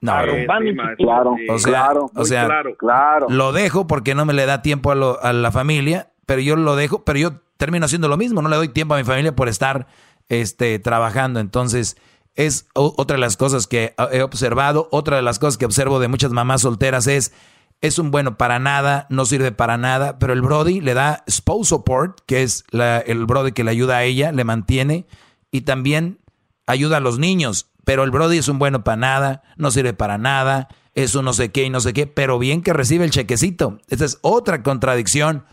[0.00, 0.12] No.
[0.12, 2.48] Claro, o sea, o sea
[2.78, 6.56] claro, lo dejo porque no me le da tiempo a, a, la familia, pero yo
[6.56, 9.34] lo dejo, pero yo termino haciendo lo mismo, no le doy tiempo a mi familia
[9.34, 9.88] por estar
[10.28, 11.40] este, trabajando.
[11.40, 11.98] Entonces,
[12.36, 16.08] es otra de las cosas que he observado, otra de las cosas que observo de
[16.08, 17.34] muchas mamás solteras es,
[17.80, 21.68] es un bueno para nada, no sirve para nada, pero el Brody le da spouse
[21.68, 25.06] support, que es la, el Brody que le ayuda a ella, le mantiene
[25.50, 26.18] y también
[26.66, 30.18] ayuda a los niños, pero el Brody es un bueno para nada, no sirve para
[30.18, 33.10] nada, es un no sé qué y no sé qué, pero bien que recibe el
[33.10, 33.78] chequecito.
[33.88, 35.44] Esta es otra contradicción,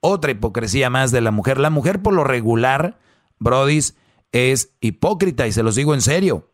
[0.00, 1.58] otra hipocresía más de la mujer.
[1.58, 2.98] La mujer por lo regular,
[3.38, 3.96] Brodis,
[4.32, 6.50] es hipócrita y se los digo en serio,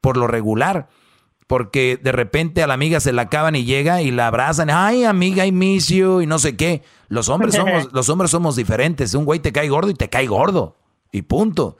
[0.00, 0.88] por lo regular.
[1.46, 4.70] Porque de repente a la amiga se la acaban y llega y la abrazan.
[4.70, 6.82] Ay, amiga, I miss you y no sé qué.
[7.08, 9.14] Los hombres somos, los hombres somos diferentes.
[9.14, 10.76] Un güey te cae gordo y te cae gordo.
[11.12, 11.76] Y punto.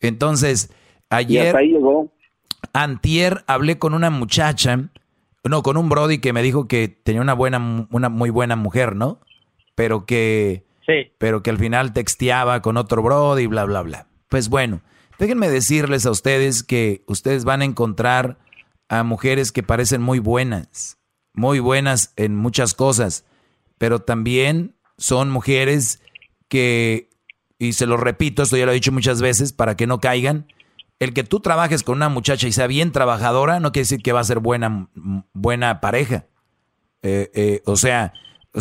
[0.00, 0.70] Entonces,
[1.10, 1.56] ayer.
[2.72, 4.88] Antier hablé con una muchacha,
[5.44, 8.96] no, con un Brody que me dijo que tenía una buena, una muy buena mujer,
[8.96, 9.20] ¿no?
[9.74, 10.64] Pero que.
[10.86, 11.12] Sí.
[11.18, 14.06] Pero que al final texteaba con otro Brody, bla, bla, bla.
[14.28, 14.80] Pues bueno,
[15.18, 18.38] déjenme decirles a ustedes que ustedes van a encontrar
[18.88, 20.98] a mujeres que parecen muy buenas,
[21.34, 23.24] muy buenas en muchas cosas,
[23.78, 26.00] pero también son mujeres
[26.48, 27.10] que,
[27.58, 30.46] y se lo repito, esto ya lo he dicho muchas veces, para que no caigan,
[30.98, 34.12] el que tú trabajes con una muchacha y sea bien trabajadora no quiere decir que
[34.12, 34.88] va a ser buena,
[35.32, 36.26] buena pareja.
[37.02, 38.12] Eh, eh, o sea,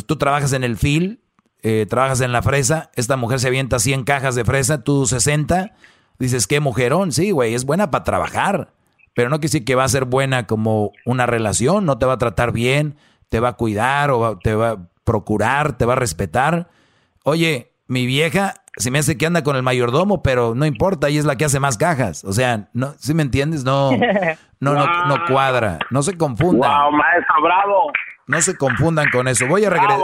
[0.05, 1.23] tú trabajas en el fil,
[1.63, 5.73] eh, trabajas en la fresa, esta mujer se avienta 100 cajas de fresa, tú 60,
[6.19, 8.73] dices, qué mujerón, sí, güey, es buena para trabajar,
[9.17, 12.13] pero no quiere decir que va a ser buena como una relación, no te va
[12.13, 12.97] a tratar bien,
[13.29, 16.69] te va a cuidar o te va a procurar, te va a respetar.
[17.23, 21.17] Oye, mi vieja se me hace que anda con el mayordomo, pero no importa, ella
[21.17, 22.23] es la que hace más cajas.
[22.25, 23.63] O sea, no, ¿sí me entiendes?
[23.63, 23.89] No,
[24.59, 25.79] no, no, no, cuadra.
[25.89, 26.69] No se confundan.
[26.69, 27.91] Wow, maestro, bravo.
[28.27, 29.47] No se confundan con eso.
[29.47, 29.99] Voy a regresar.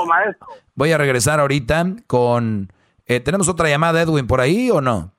[0.73, 2.73] Voy a regresar ahorita con.
[3.06, 5.14] Eh, ¿Tenemos otra llamada, Edwin, por ahí o no?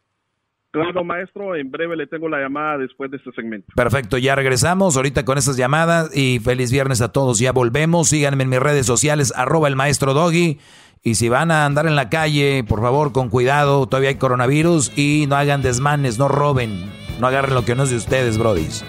[0.74, 3.68] Claro, maestro, en breve le tengo la llamada después de este segmento.
[3.76, 7.38] Perfecto, ya regresamos ahorita con estas llamadas y feliz viernes a todos.
[7.38, 10.58] Ya volvemos, síganme en mis redes sociales, arroba el maestro Doggy.
[11.00, 14.90] Y si van a andar en la calle, por favor, con cuidado, todavía hay coronavirus
[14.98, 16.90] y no hagan desmanes, no roben,
[17.20, 18.84] no agarren lo que no es de ustedes, brodis.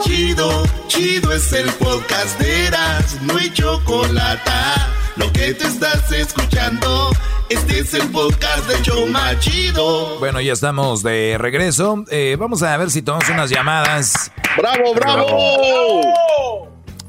[0.00, 4.50] Chido, chido es el podcast de Eras, no hay chocolate.
[5.22, 7.10] Lo que te estás escuchando,
[7.48, 10.18] este es el podcast de Choma Chido.
[10.18, 12.04] Bueno, ya estamos de regreso.
[12.10, 14.32] Eh, vamos a ver si tomamos unas llamadas.
[14.56, 16.02] ¡Bravo, bravo!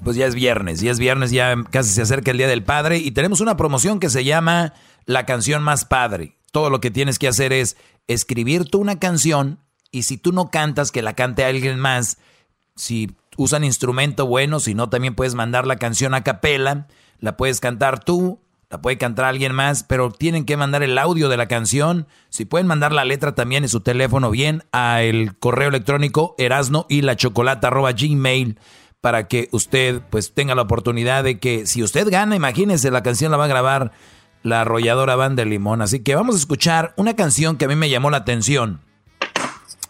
[0.04, 2.98] Pues ya es viernes, ya es viernes, ya casi se acerca el Día del Padre
[2.98, 4.74] y tenemos una promoción que se llama
[5.06, 6.38] La canción más padre.
[6.52, 7.78] Todo lo que tienes que hacer es
[8.08, 9.58] escribir tú una canción
[9.90, 12.20] y si tú no cantas, que la cante alguien más.
[12.76, 16.88] Si usan instrumento bueno, si no, también puedes mandar la canción a capela,
[17.24, 21.30] la puedes cantar tú, la puede cantar alguien más, pero tienen que mandar el audio
[21.30, 22.06] de la canción.
[22.28, 26.86] Si pueden mandar la letra también en su teléfono bien a el correo electrónico erasno
[26.90, 28.60] y la chocolata gmail
[29.00, 33.32] para que usted pues tenga la oportunidad de que si usted gana, imagínense, la canción
[33.32, 33.94] la va a grabar
[34.42, 35.82] la arrolladora Banda de Limón.
[35.82, 38.82] Así que vamos a escuchar una canción que a mí me llamó la atención.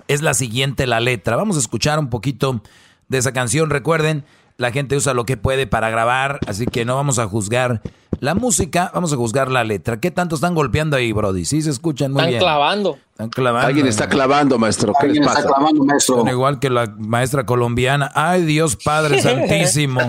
[0.08, 1.36] Es la siguiente, la letra.
[1.36, 2.62] Vamos a escuchar un poquito
[3.08, 3.72] de esa canción.
[3.72, 4.24] Recuerden,
[4.58, 7.82] la gente usa lo que puede para grabar, así que no vamos a juzgar
[8.20, 10.00] La música, vamos a juzgar la letra.
[10.00, 11.44] ¿Qué tanto están golpeando ahí, Brody?
[11.44, 12.40] Sí se escuchan muy Están bien.
[12.42, 12.98] clavando.
[13.12, 13.68] Están clavando.
[13.68, 14.94] Alguien está clavando, maestro.
[15.00, 15.48] ¿Qué les Alguien está pasa?
[15.56, 16.16] clavando, maestro.
[16.18, 18.12] Son igual que la maestra colombiana.
[18.16, 20.00] Ay, Dios Padre Santísimo.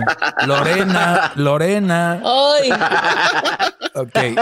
[0.45, 2.21] Lorena, Lorena.
[2.23, 2.69] Ay.
[3.95, 4.39] Ok.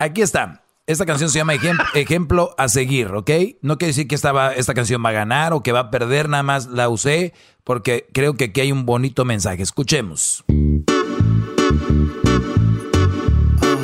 [0.00, 0.60] Aquí está.
[0.86, 3.30] Esta canción se llama Ejem- Ejemplo a seguir, ¿ok?
[3.62, 5.90] No quiere decir que esta, va- esta canción va a ganar o que va a
[5.90, 7.32] perder, nada más la usé
[7.64, 9.62] porque creo que aquí hay un bonito mensaje.
[9.62, 10.44] Escuchemos.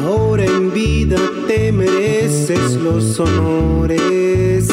[0.05, 1.17] Ahora en vida
[1.49, 4.69] te mereces los honores,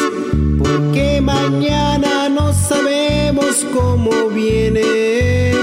[0.57, 5.53] porque mañana no sabemos cómo viene.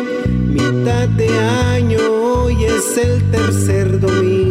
[0.49, 1.29] Mitad de
[1.75, 4.44] año, hoy es el tercer domingo.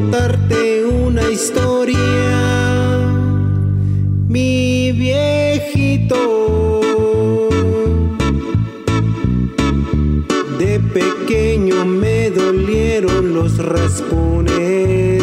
[0.00, 1.98] Contarte una historia,
[4.28, 6.16] mi viejito.
[10.58, 15.22] De pequeño me dolieron los raspones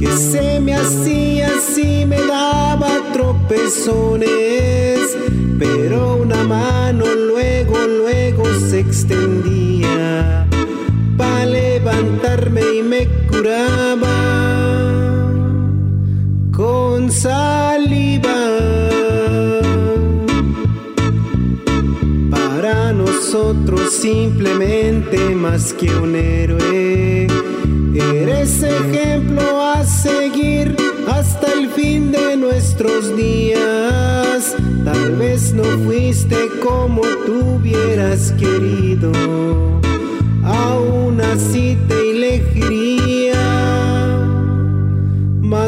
[0.00, 5.16] que se me hacía si me daba tropezones,
[5.60, 10.44] pero una mano luego, luego se extendía
[11.16, 12.77] para levantarme
[16.52, 18.34] con saliva.
[22.30, 27.28] Para nosotros simplemente más que un héroe.
[27.94, 30.74] Eres ejemplo a seguir
[31.06, 34.56] hasta el fin de nuestros días.
[34.84, 39.12] Tal vez no fuiste como tú hubieras querido.
[40.42, 42.07] Aún así te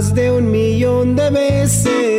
[0.00, 2.09] más de un millón de veces.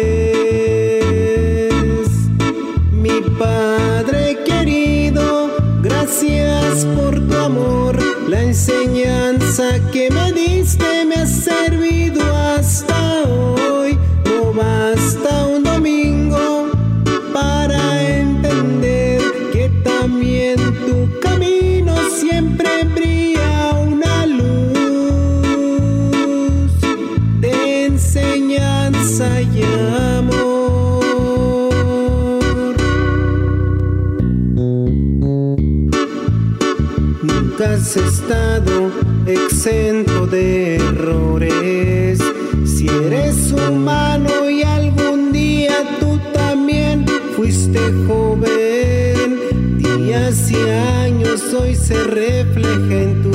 [37.97, 38.89] Estado
[39.25, 42.19] exento de errores.
[42.65, 47.05] Si eres humano y algún día tú también
[47.35, 50.69] fuiste joven, días y
[51.01, 53.30] años hoy se refleja en tu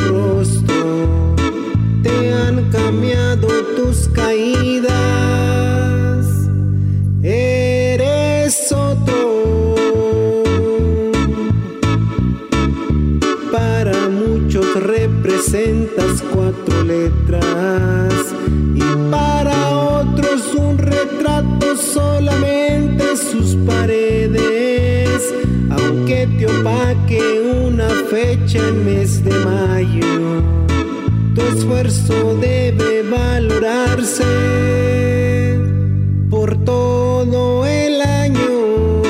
[31.77, 34.25] esfuerzo debe valorarse
[36.31, 39.03] por todo el año.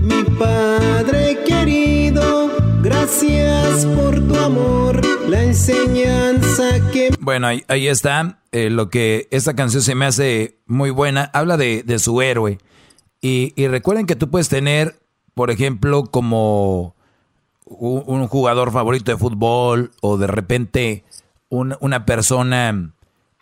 [0.00, 2.50] Mi Padre querido,
[2.82, 7.10] gracias por tu amor, la enseñanza que...
[7.20, 8.40] Bueno, ahí, ahí está.
[8.50, 11.30] eh, lo que esta canción se me hace muy buena.
[11.32, 12.58] Habla de, de su héroe.
[13.20, 15.00] Y, y recuerden que tú puedes tener,
[15.34, 16.96] por ejemplo, como
[17.78, 21.04] un, un jugador favorito de fútbol o de repente
[21.48, 22.92] un- una persona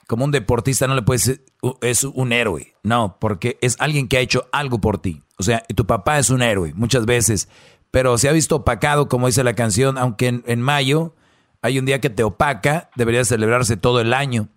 [0.07, 2.75] como un deportista no le puedes decir, "Uh, es un héroe.
[2.83, 5.23] No, porque es alguien que ha hecho algo por ti.
[5.39, 7.49] O sea, tu papá es un héroe muchas veces,
[7.93, 11.15] pero se ha visto opacado, como dice la canción, aunque en, en mayo
[11.63, 14.49] hay un día que te opaca, debería celebrarse todo el año.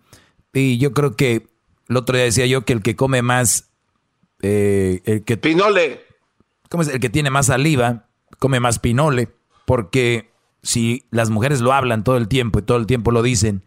[0.52, 1.46] Y yo creo que
[1.88, 3.68] el otro día decía yo que el que come más,
[4.42, 6.00] eh, el que pinole,
[6.68, 6.88] ¿cómo es?
[6.88, 8.06] El que tiene más saliva
[8.38, 9.28] come más pinole,
[9.66, 10.30] porque
[10.62, 13.64] si las mujeres lo hablan todo el tiempo y todo el tiempo lo dicen,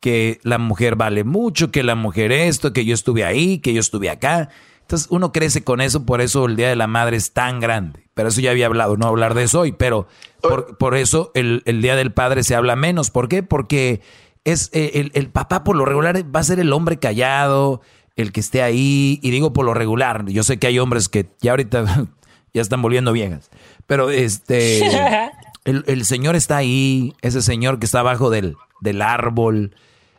[0.00, 3.80] que la mujer vale mucho, que la mujer esto, que yo estuve ahí, que yo
[3.80, 4.48] estuve acá.
[4.80, 8.08] Entonces uno crece con eso, por eso el Día de la Madre es tan grande.
[8.14, 10.08] Pero eso ya había hablado, no hablar de eso hoy, pero
[10.40, 13.10] por, por eso el, el Día del Padre se habla menos.
[13.10, 13.42] ¿Por qué?
[13.42, 14.00] Porque
[14.44, 17.80] es eh, el, el papá por lo regular va a ser el hombre callado,
[18.16, 21.30] el que esté ahí, y digo por lo regular, yo sé que hay hombres que
[21.40, 22.06] ya ahorita
[22.54, 23.50] ya están volviendo viejas,
[23.86, 24.80] pero este,
[25.64, 29.74] el, el señor está ahí, ese señor que está abajo del, del árbol.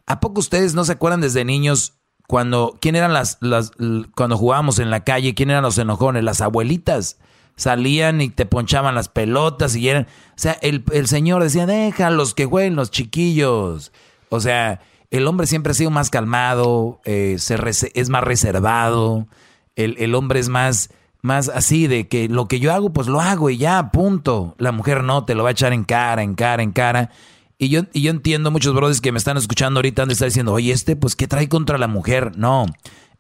[0.05, 1.93] ¿A poco ustedes no se acuerdan desde niños
[2.27, 3.71] cuando, quién eran las, las,
[4.15, 6.23] cuando jugábamos en la calle, quién eran los enojones?
[6.23, 7.19] Las abuelitas.
[7.55, 10.03] salían y te ponchaban las pelotas y eran...
[10.29, 13.91] O sea, el, el señor decía, déjalos que jueguen los chiquillos.
[14.29, 14.81] O sea,
[15.13, 17.55] el hombre siempre ha sido más calmado, eh, se
[17.93, 19.27] es más reservado,
[19.75, 20.89] el, el, hombre es más,
[21.23, 24.55] más así de que lo que yo hago, pues lo hago y ya, punto.
[24.59, 27.09] La mujer no, te lo va a echar en cara, en cara, en cara.
[27.57, 30.53] Y yo, y yo entiendo muchos brothers que me están escuchando ahorita han de diciendo,
[30.53, 32.37] oye, este, pues, ¿qué trae contra la mujer?
[32.37, 32.65] No,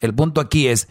[0.01, 0.89] el punto aquí es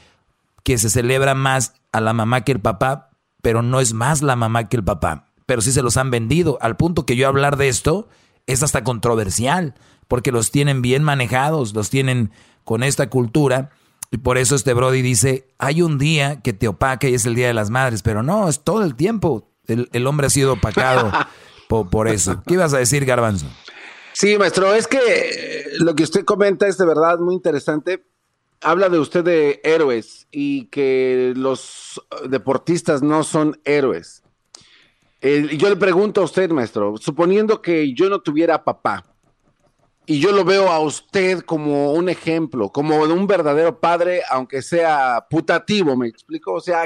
[0.64, 3.10] que se celebra más a la mamá que el papá,
[3.42, 5.28] pero no es más la mamá que el papá.
[5.44, 8.08] Pero sí se los han vendido, al punto que yo hablar de esto
[8.46, 9.74] es hasta controversial
[10.08, 12.32] porque los tienen bien manejados, los tienen
[12.64, 13.70] con esta cultura.
[14.12, 17.34] Y por eso este Brody dice, hay un día que te opaca y es el
[17.34, 19.48] Día de las Madres, pero no, es todo el tiempo.
[19.66, 21.10] El, hombre ha sido opacado
[21.68, 22.42] por, eso.
[22.46, 23.46] ¿Qué ibas a decir, Garbanzo?
[24.12, 28.04] Sí, maestro, es que lo que usted comenta es de verdad muy interesante.
[28.60, 34.22] Habla de usted de héroes y que los deportistas no son héroes.
[35.22, 39.06] yo le pregunto a usted, maestro, suponiendo que yo no tuviera papá,
[40.12, 44.60] y yo lo veo a usted como un ejemplo, como de un verdadero padre, aunque
[44.60, 46.52] sea putativo, ¿me explico?
[46.52, 46.82] O sea,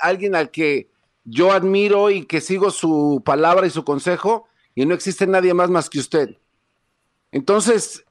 [0.00, 0.88] alguien, al que
[1.24, 5.68] yo admiro y que sigo su palabra y su consejo, y no existe nadie más
[5.68, 6.38] más que usted.
[7.30, 8.06] Entonces,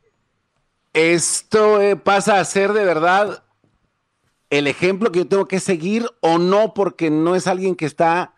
[0.93, 3.45] esto eh, pasa a ser de verdad
[4.51, 8.35] el ejemplo que yo tengo que seguir o no, porque no es alguien que está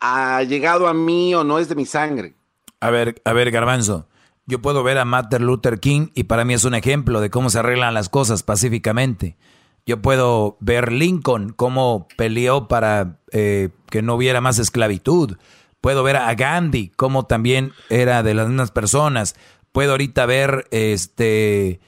[0.00, 2.34] ha llegado a mí o no es de mi sangre.
[2.80, 4.08] A ver, a ver, Garbanzo.
[4.48, 7.50] Yo puedo ver a Martin Luther King y para mí es un ejemplo de cómo
[7.50, 9.36] se arreglan las cosas pacíficamente.
[9.84, 15.36] Yo puedo ver Lincoln, cómo peleó para eh, que no hubiera más esclavitud.
[15.82, 19.36] Puedo ver a Gandhi, cómo también era de las mismas personas.
[19.70, 21.80] Puedo ahorita ver, este,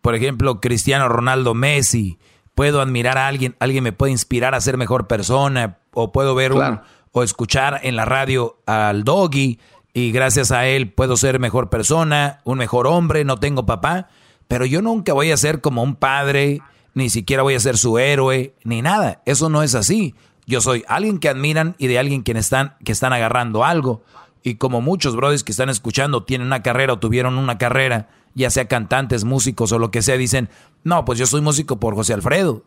[0.00, 2.18] por ejemplo, Cristiano Ronaldo Messi.
[2.56, 5.78] Puedo admirar a alguien, alguien me puede inspirar a ser mejor persona.
[5.92, 6.80] O puedo ver un,
[7.12, 9.60] o escuchar en la radio al Doggy
[9.98, 14.08] y gracias a él puedo ser mejor persona, un mejor hombre, no tengo papá,
[14.46, 16.60] pero yo nunca voy a ser como un padre,
[16.94, 19.22] ni siquiera voy a ser su héroe, ni nada.
[19.26, 20.14] Eso no es así.
[20.46, 24.04] Yo soy alguien que admiran y de alguien que están, que están agarrando algo.
[24.44, 28.50] Y como muchos brothers que están escuchando tienen una carrera o tuvieron una carrera, ya
[28.50, 30.48] sea cantantes, músicos o lo que sea, dicen,
[30.84, 32.62] no, pues yo soy músico por José Alfredo.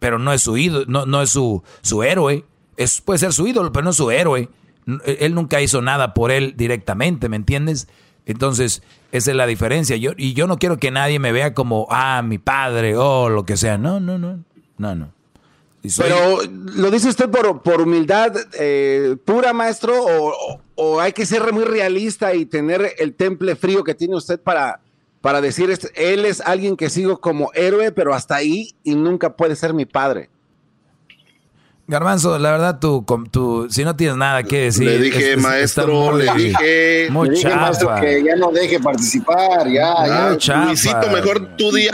[0.00, 2.44] Pero no es su ídolo, no, no es su, su héroe.
[2.76, 4.50] Es, puede ser su ídolo, pero no es su héroe.
[5.04, 7.88] E, él nunca hizo nada por él directamente, ¿me entiendes?
[8.26, 8.82] Entonces,
[9.12, 9.96] esa es la diferencia.
[9.96, 13.44] Yo, y yo no quiero que nadie me vea como, ah, mi padre o lo
[13.44, 13.78] que sea.
[13.78, 14.44] No, no, no,
[14.76, 15.12] no, no.
[15.96, 19.94] Pero, ¿lo dice usted por, por humildad eh, pura, maestro?
[20.04, 24.40] O, o, hay que ser muy realista y tener el temple frío que tiene usted
[24.40, 24.80] para,
[25.20, 29.56] para decir, él es alguien que sigo como héroe, pero hasta ahí y nunca puede
[29.56, 30.30] ser mi padre?
[31.90, 34.84] Garbanzo, la verdad, tú, tú, si no tienes nada que decir.
[34.84, 37.08] Le dije, maestro, le dije.
[37.10, 40.64] le dije, maestro, que ya no deje participar, ya, ya.
[40.66, 41.88] Luisito, mejor tú di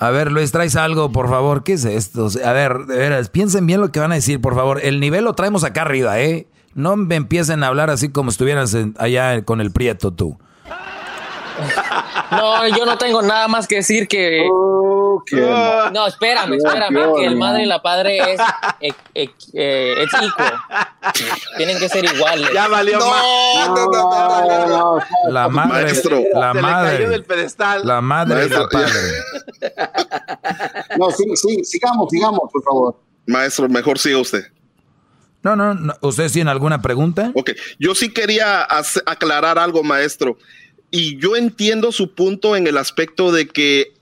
[0.00, 1.62] A ver, Luis, traes algo, por favor.
[1.62, 2.28] ¿Qué es esto?
[2.44, 4.80] A ver, de veras, piensen bien lo que van a decir, por favor.
[4.82, 6.48] El nivel lo traemos acá arriba, ¿eh?
[6.74, 10.36] No me empiecen a hablar así como estuvieras allá con el prieto tú.
[12.30, 14.46] No, yo no tengo nada más que decir que.
[14.48, 18.40] no, espérame, espérame, que el madre y la padre es,
[18.80, 20.10] es, es, es
[21.56, 22.50] Tienen que ser iguales.
[22.52, 24.98] Ya valió no, no, no, no,
[25.30, 26.20] La madre, Maestro.
[26.34, 27.86] la madre, del pedestal.
[27.86, 28.92] la madre y la padre.
[30.98, 33.00] No, sí, sí, sigamos, sigamos, por favor.
[33.26, 34.44] Maestro, mejor siga usted.
[35.42, 35.94] No, no, no.
[36.00, 37.30] ¿Ustedes tienen alguna pregunta?
[37.34, 38.66] Ok, yo sí quería
[39.06, 40.36] aclarar algo, maestro
[40.90, 43.92] y yo entiendo su punto en el aspecto de que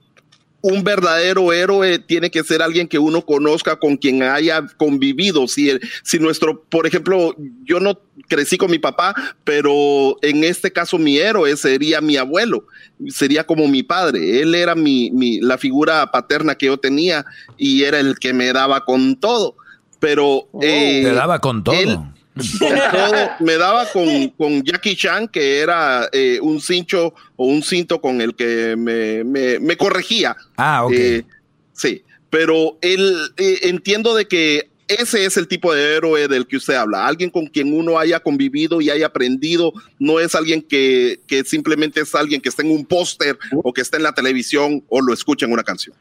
[0.62, 5.46] un verdadero héroe tiene que ser alguien que uno conozca, con quien haya convivido.
[5.46, 5.70] Si,
[6.02, 9.14] si nuestro, por ejemplo, yo no crecí con mi papá,
[9.44, 12.66] pero en este caso mi héroe sería mi abuelo,
[13.08, 14.40] sería como mi padre.
[14.40, 17.24] Él era mi, mi la figura paterna que yo tenía
[17.56, 19.54] y era el que me daba con todo.
[20.00, 20.60] Pero oh.
[20.62, 22.15] eh, te daba con todo
[23.40, 28.34] me daba con, Jackie Chan, que era eh, un cincho o un cinto con el
[28.34, 30.36] que me, corregía.
[30.56, 30.92] Ah, ok.
[30.92, 31.24] Eh,
[31.72, 36.58] sí, pero él eh, entiendo de que ese es el tipo de héroe del que
[36.58, 37.06] usted habla.
[37.06, 39.72] Alguien con quien uno haya convivido y haya aprendido.
[39.98, 43.96] No es alguien que, simplemente es alguien que está en un póster o que está
[43.96, 45.96] en la televisión o lo escucha en una canción.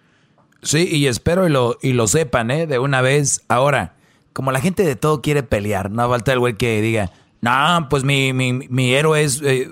[0.61, 2.67] Sí, y espero y lo, y lo sepan, ¿eh?
[2.67, 3.41] De una vez.
[3.47, 3.94] Ahora,
[4.35, 8.03] como la gente de todo quiere pelear, no falta el güey que diga, no, pues
[8.03, 9.71] mi, mi, mi héroe es eh,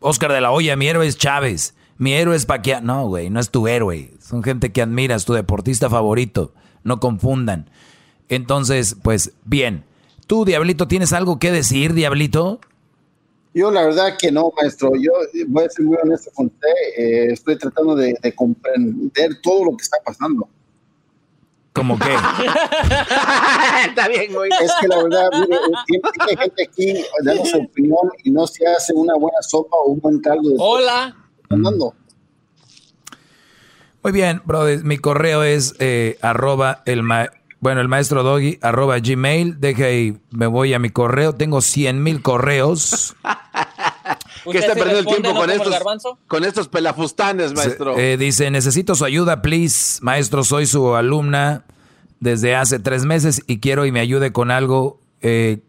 [0.00, 2.80] Oscar de la Hoya, mi héroe es Chávez, mi héroe es Paquiao.
[2.80, 4.10] No, güey, no es tu héroe.
[4.22, 6.54] Son gente que admiras, tu deportista favorito.
[6.82, 7.68] No confundan.
[8.30, 9.84] Entonces, pues bien,
[10.30, 12.60] ¿Tú, Diablito, tienes algo que decir, Diablito?
[13.52, 14.92] Yo la verdad que no, maestro.
[14.94, 15.10] Yo
[15.48, 16.68] voy a ser muy honesto con usted.
[16.96, 20.48] Eh, estoy tratando de comprender todo lo que está pasando.
[21.72, 22.12] ¿Cómo qué?
[23.86, 24.50] Está bien, güey.
[24.60, 25.56] Es que la verdad, mire,
[25.86, 30.00] tiene gente aquí dando su opinión y no se hace una buena sopa o un
[30.00, 30.50] buen caldo.
[30.50, 30.64] de sopa.
[30.64, 31.16] Hola.
[31.48, 31.94] Fernando.
[34.02, 34.82] Muy bien, brother.
[34.84, 37.30] Mi correo es eh, arroba el ma-
[37.60, 39.60] bueno, el maestro doggy arroba gmail.
[39.60, 41.34] Deje ahí, me voy a mi correo.
[41.34, 43.14] Tengo 100 mil correos.
[44.50, 45.76] ¿Qué está sí perdiendo el tiempo con estos,
[46.26, 47.98] con estos pelafustanes, maestro?
[47.98, 49.98] Eh, dice, necesito su ayuda, please.
[50.02, 51.64] Maestro, soy su alumna
[52.20, 55.00] desde hace tres meses y quiero y me ayude con algo.
[55.22, 55.60] Eh,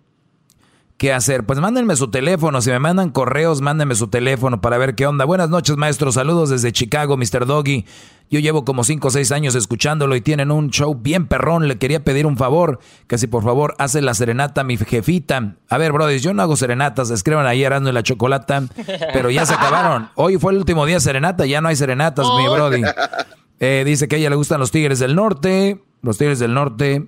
[1.01, 1.47] ¿Qué hacer?
[1.47, 2.61] Pues mándenme su teléfono.
[2.61, 5.25] Si me mandan correos, mándenme su teléfono para ver qué onda.
[5.25, 6.11] Buenas noches, maestro.
[6.11, 7.47] Saludos desde Chicago, Mr.
[7.47, 7.87] Doggy.
[8.29, 11.67] Yo llevo como cinco o seis años escuchándolo y tienen un show bien perrón.
[11.67, 15.55] Le quería pedir un favor, que si por favor hace la serenata a mi jefita.
[15.69, 17.09] A ver, brothers, yo no hago serenatas.
[17.09, 18.61] Escriban ahí Arando y la Chocolata,
[19.11, 20.09] pero ya se acabaron.
[20.13, 22.83] Hoy fue el último día de serenata, ya no hay serenatas, mi brody.
[23.59, 25.83] Eh, dice que a ella le gustan los Tigres del Norte.
[26.03, 27.07] Los Tigres del Norte,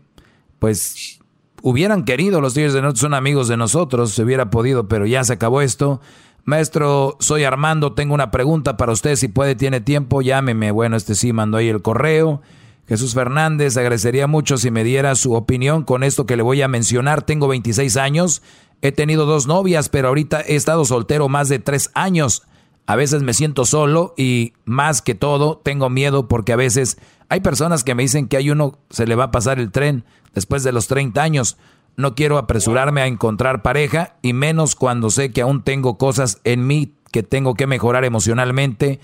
[0.58, 1.20] pues
[1.64, 5.24] hubieran querido, los Tigres del Norte son amigos de nosotros, se hubiera podido, pero ya
[5.24, 6.02] se acabó esto.
[6.44, 10.72] Maestro, soy Armando, tengo una pregunta para usted, si puede, tiene tiempo, llámeme.
[10.72, 12.42] Bueno, este sí mandó ahí el correo.
[12.86, 16.68] Jesús Fernández, agradecería mucho si me diera su opinión con esto que le voy a
[16.68, 17.22] mencionar.
[17.22, 18.42] Tengo 26 años,
[18.82, 22.44] he tenido dos novias, pero ahorita he estado soltero más de tres años.
[22.86, 26.98] A veces me siento solo y más que todo tengo miedo porque a veces
[27.30, 30.04] hay personas que me dicen que hay uno se le va a pasar el tren
[30.34, 31.58] después de los 30 años.
[31.96, 36.68] No quiero apresurarme a encontrar pareja y menos cuando sé que aún tengo cosas en
[36.68, 39.00] mí que tengo que mejorar emocionalmente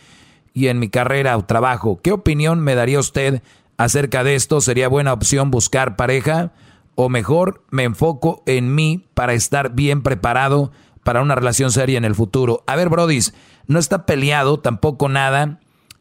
[0.54, 2.00] y en mi carrera o trabajo.
[2.02, 3.42] ¿Qué opinión me daría usted
[3.78, 4.60] acerca de esto?
[4.60, 6.52] ¿Sería buena opción buscar pareja?
[6.96, 10.72] ¿O mejor me enfoco en mí para estar bien preparado
[11.04, 12.64] para una relación seria en el futuro?
[12.68, 13.34] A ver, Brodis,
[13.70, 15.60] no está peleado tampoco nada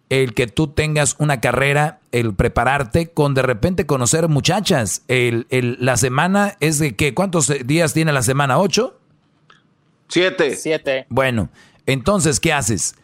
[0.09, 5.03] el que tú tengas una carrera, el prepararte con de repente conocer muchachas.
[5.07, 7.12] El, el- la semana es de qué?
[7.12, 8.59] ¿Cuántos días tiene la semana?
[8.59, 8.99] ¿Ocho?
[10.09, 10.57] Siete.
[10.57, 11.07] Siete.
[11.11, 11.51] Bueno,
[11.86, 12.95] entonces, ¿qué haces?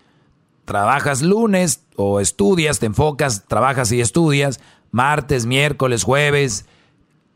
[0.65, 4.61] Trabajas lunes o estudias, te enfocas, trabajas y estudias,
[4.91, 6.65] martes, miércoles, jueves,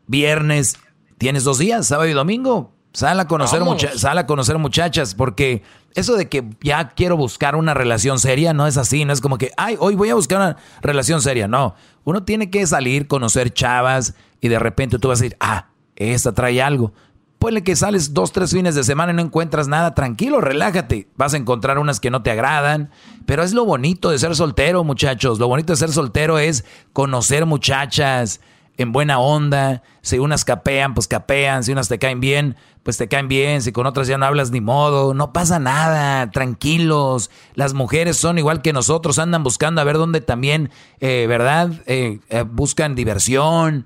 [0.07, 0.77] viernes,
[1.19, 2.73] tienes dos días, sábado y domingo.
[2.91, 3.75] Sal a conocer, Vamos.
[3.75, 5.61] mucha- sal a conocer muchachas, porque
[5.93, 9.37] eso de que ya quiero buscar una relación seria no es así, no es como
[9.37, 11.47] que, ay, hoy voy a buscar una relación seria.
[11.47, 15.67] No, uno tiene que salir, conocer chavas y de repente tú vas a decir, ah,
[15.95, 16.93] esta trae algo.
[17.37, 21.07] Puede que sales dos, tres fines de semana y no encuentras nada, tranquilo, relájate.
[21.15, 22.89] Vas a encontrar unas que no te agradan,
[23.25, 25.39] pero es lo bonito de ser soltero, muchachos.
[25.39, 28.41] Lo bonito de ser soltero es conocer muchachas
[28.79, 29.83] en buena onda.
[30.01, 31.63] Si unas capean, pues capean.
[31.65, 33.61] Si unas te caen bien, pues te caen bien.
[33.61, 37.29] Si con otras ya no hablas ni modo, no pasa nada, tranquilos.
[37.55, 40.69] Las mujeres son igual que nosotros, andan buscando a ver dónde también,
[41.01, 41.71] eh, ¿verdad?
[41.87, 43.85] Eh, eh, buscan diversión.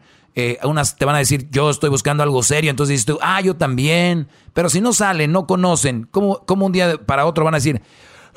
[0.64, 3.56] Unas te van a decir, yo estoy buscando algo serio, entonces dices tú, ah, yo
[3.56, 4.28] también.
[4.53, 7.82] Pero si no salen, no conocen, ¿cómo, cómo un día para otro van a decir,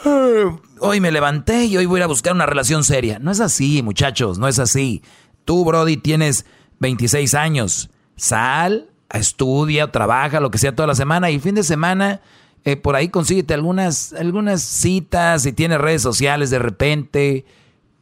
[0.04, 3.18] "Ah, hoy me levanté y hoy voy a ir a buscar una relación seria?
[3.18, 5.02] No es así, muchachos, no es así.
[5.46, 6.44] Tú, Brody, tienes
[6.80, 7.88] 26 años.
[8.16, 12.20] Sal, estudia, trabaja, lo que sea toda la semana y fin de semana
[12.66, 17.44] eh, por ahí consíguete algunas, algunas citas, si tienes redes sociales de repente.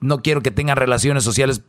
[0.00, 1.62] No quiero que tengan relaciones sociales,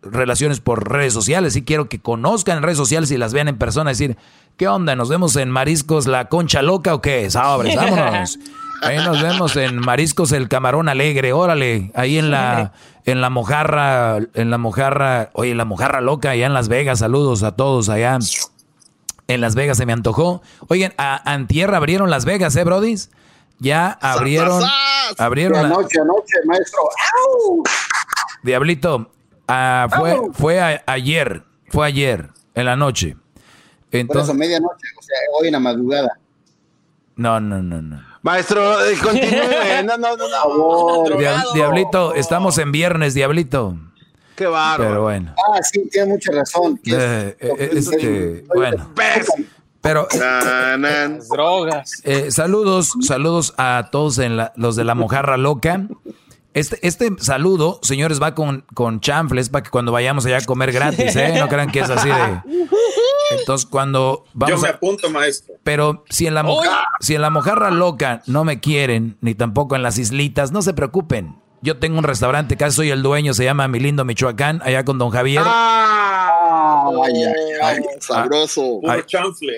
[0.00, 1.54] relaciones por redes sociales.
[1.54, 3.90] Sí quiero que conozcan en redes sociales y las vean en persona.
[3.90, 4.16] Decir,
[4.56, 4.94] ¿qué onda?
[4.94, 7.28] ¿Nos vemos en Mariscos la Concha Loca o qué?
[7.32, 8.38] Sabres, vámonos.
[8.82, 11.32] Ahí nos vemos en Mariscos el Camarón Alegre.
[11.32, 12.72] Órale, ahí en la,
[13.04, 16.98] en la mojarra, en la mojarra, oye, en la mojarra loca, allá en Las Vegas.
[17.00, 18.18] Saludos a todos allá.
[19.28, 20.42] En Las Vegas se me antojó.
[20.68, 23.10] Oigan, a Antier abrieron Las Vegas, ¿eh, brodis?
[23.58, 24.62] Ya abrieron,
[25.18, 26.80] abrieron la- Anoche, anoche, maestro.
[27.48, 27.62] ¡Au!
[28.42, 29.10] Diablito,
[29.48, 33.16] ah, fue, fue a- ayer, fue ayer, en la noche.
[33.90, 36.18] Por Entonces, eso, medianoche, o sea, hoy en la madrugada.
[37.16, 38.05] no, no, no, no.
[38.26, 39.84] Maestro, eh, continúe.
[39.84, 41.16] No, no, no, no.
[41.16, 43.76] Dia- Diablito, estamos en viernes, Diablito.
[44.34, 44.90] Qué bárbaro.
[44.90, 45.32] Pero bueno.
[45.48, 46.76] Ah, sí, tiene mucha razón.
[46.82, 48.90] que es- Eh, eh, este, bueno.
[49.80, 50.08] Pero
[51.30, 52.00] drogas.
[52.02, 55.86] eh, saludos, saludos a todos en la- los de la mojarra loca.
[56.52, 60.72] Este, este saludo, señores, va con, con chanfles para que cuando vayamos allá a comer
[60.72, 61.34] gratis, ¿eh?
[61.38, 62.14] No crean que es así de.
[63.30, 65.54] Entonces, cuando Yo vamos me a, apunto, maestro.
[65.64, 69.74] Pero si en, la moja- si en la mojarra loca no me quieren, ni tampoco
[69.76, 71.36] en las islitas, no se preocupen.
[71.62, 74.98] Yo tengo un restaurante, casi soy el dueño, se llama Mi Lindo Michoacán, allá con
[74.98, 75.42] don Javier.
[75.44, 76.90] Ah.
[77.04, 78.80] Ay, ay, ay, sabroso.
[78.88, 79.00] Ahí,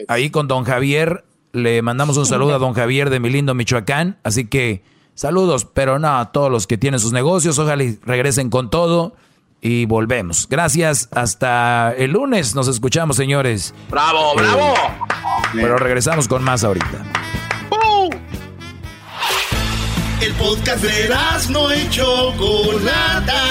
[0.08, 4.18] ahí con don Javier, le mandamos un saludo a don Javier de mi lindo Michoacán.
[4.22, 4.82] Así que
[5.14, 7.58] saludos, pero no a todos los que tienen sus negocios.
[7.58, 9.14] Ojalá y regresen con todo
[9.60, 10.46] y volvemos.
[10.48, 13.74] Gracias, hasta el lunes nos escuchamos, señores.
[13.90, 14.74] ¡Bravo, Eh, bravo!
[15.52, 17.04] Pero regresamos con más ahorita.
[20.20, 21.14] El podcast de
[21.50, 23.42] no y Chocolata.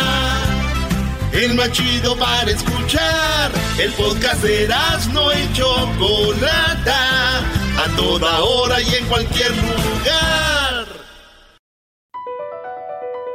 [1.31, 3.51] El más chido para escuchar.
[3.79, 4.67] El podcast de
[5.13, 7.39] no y Chocolata.
[7.39, 10.46] A toda hora y en cualquier lugar.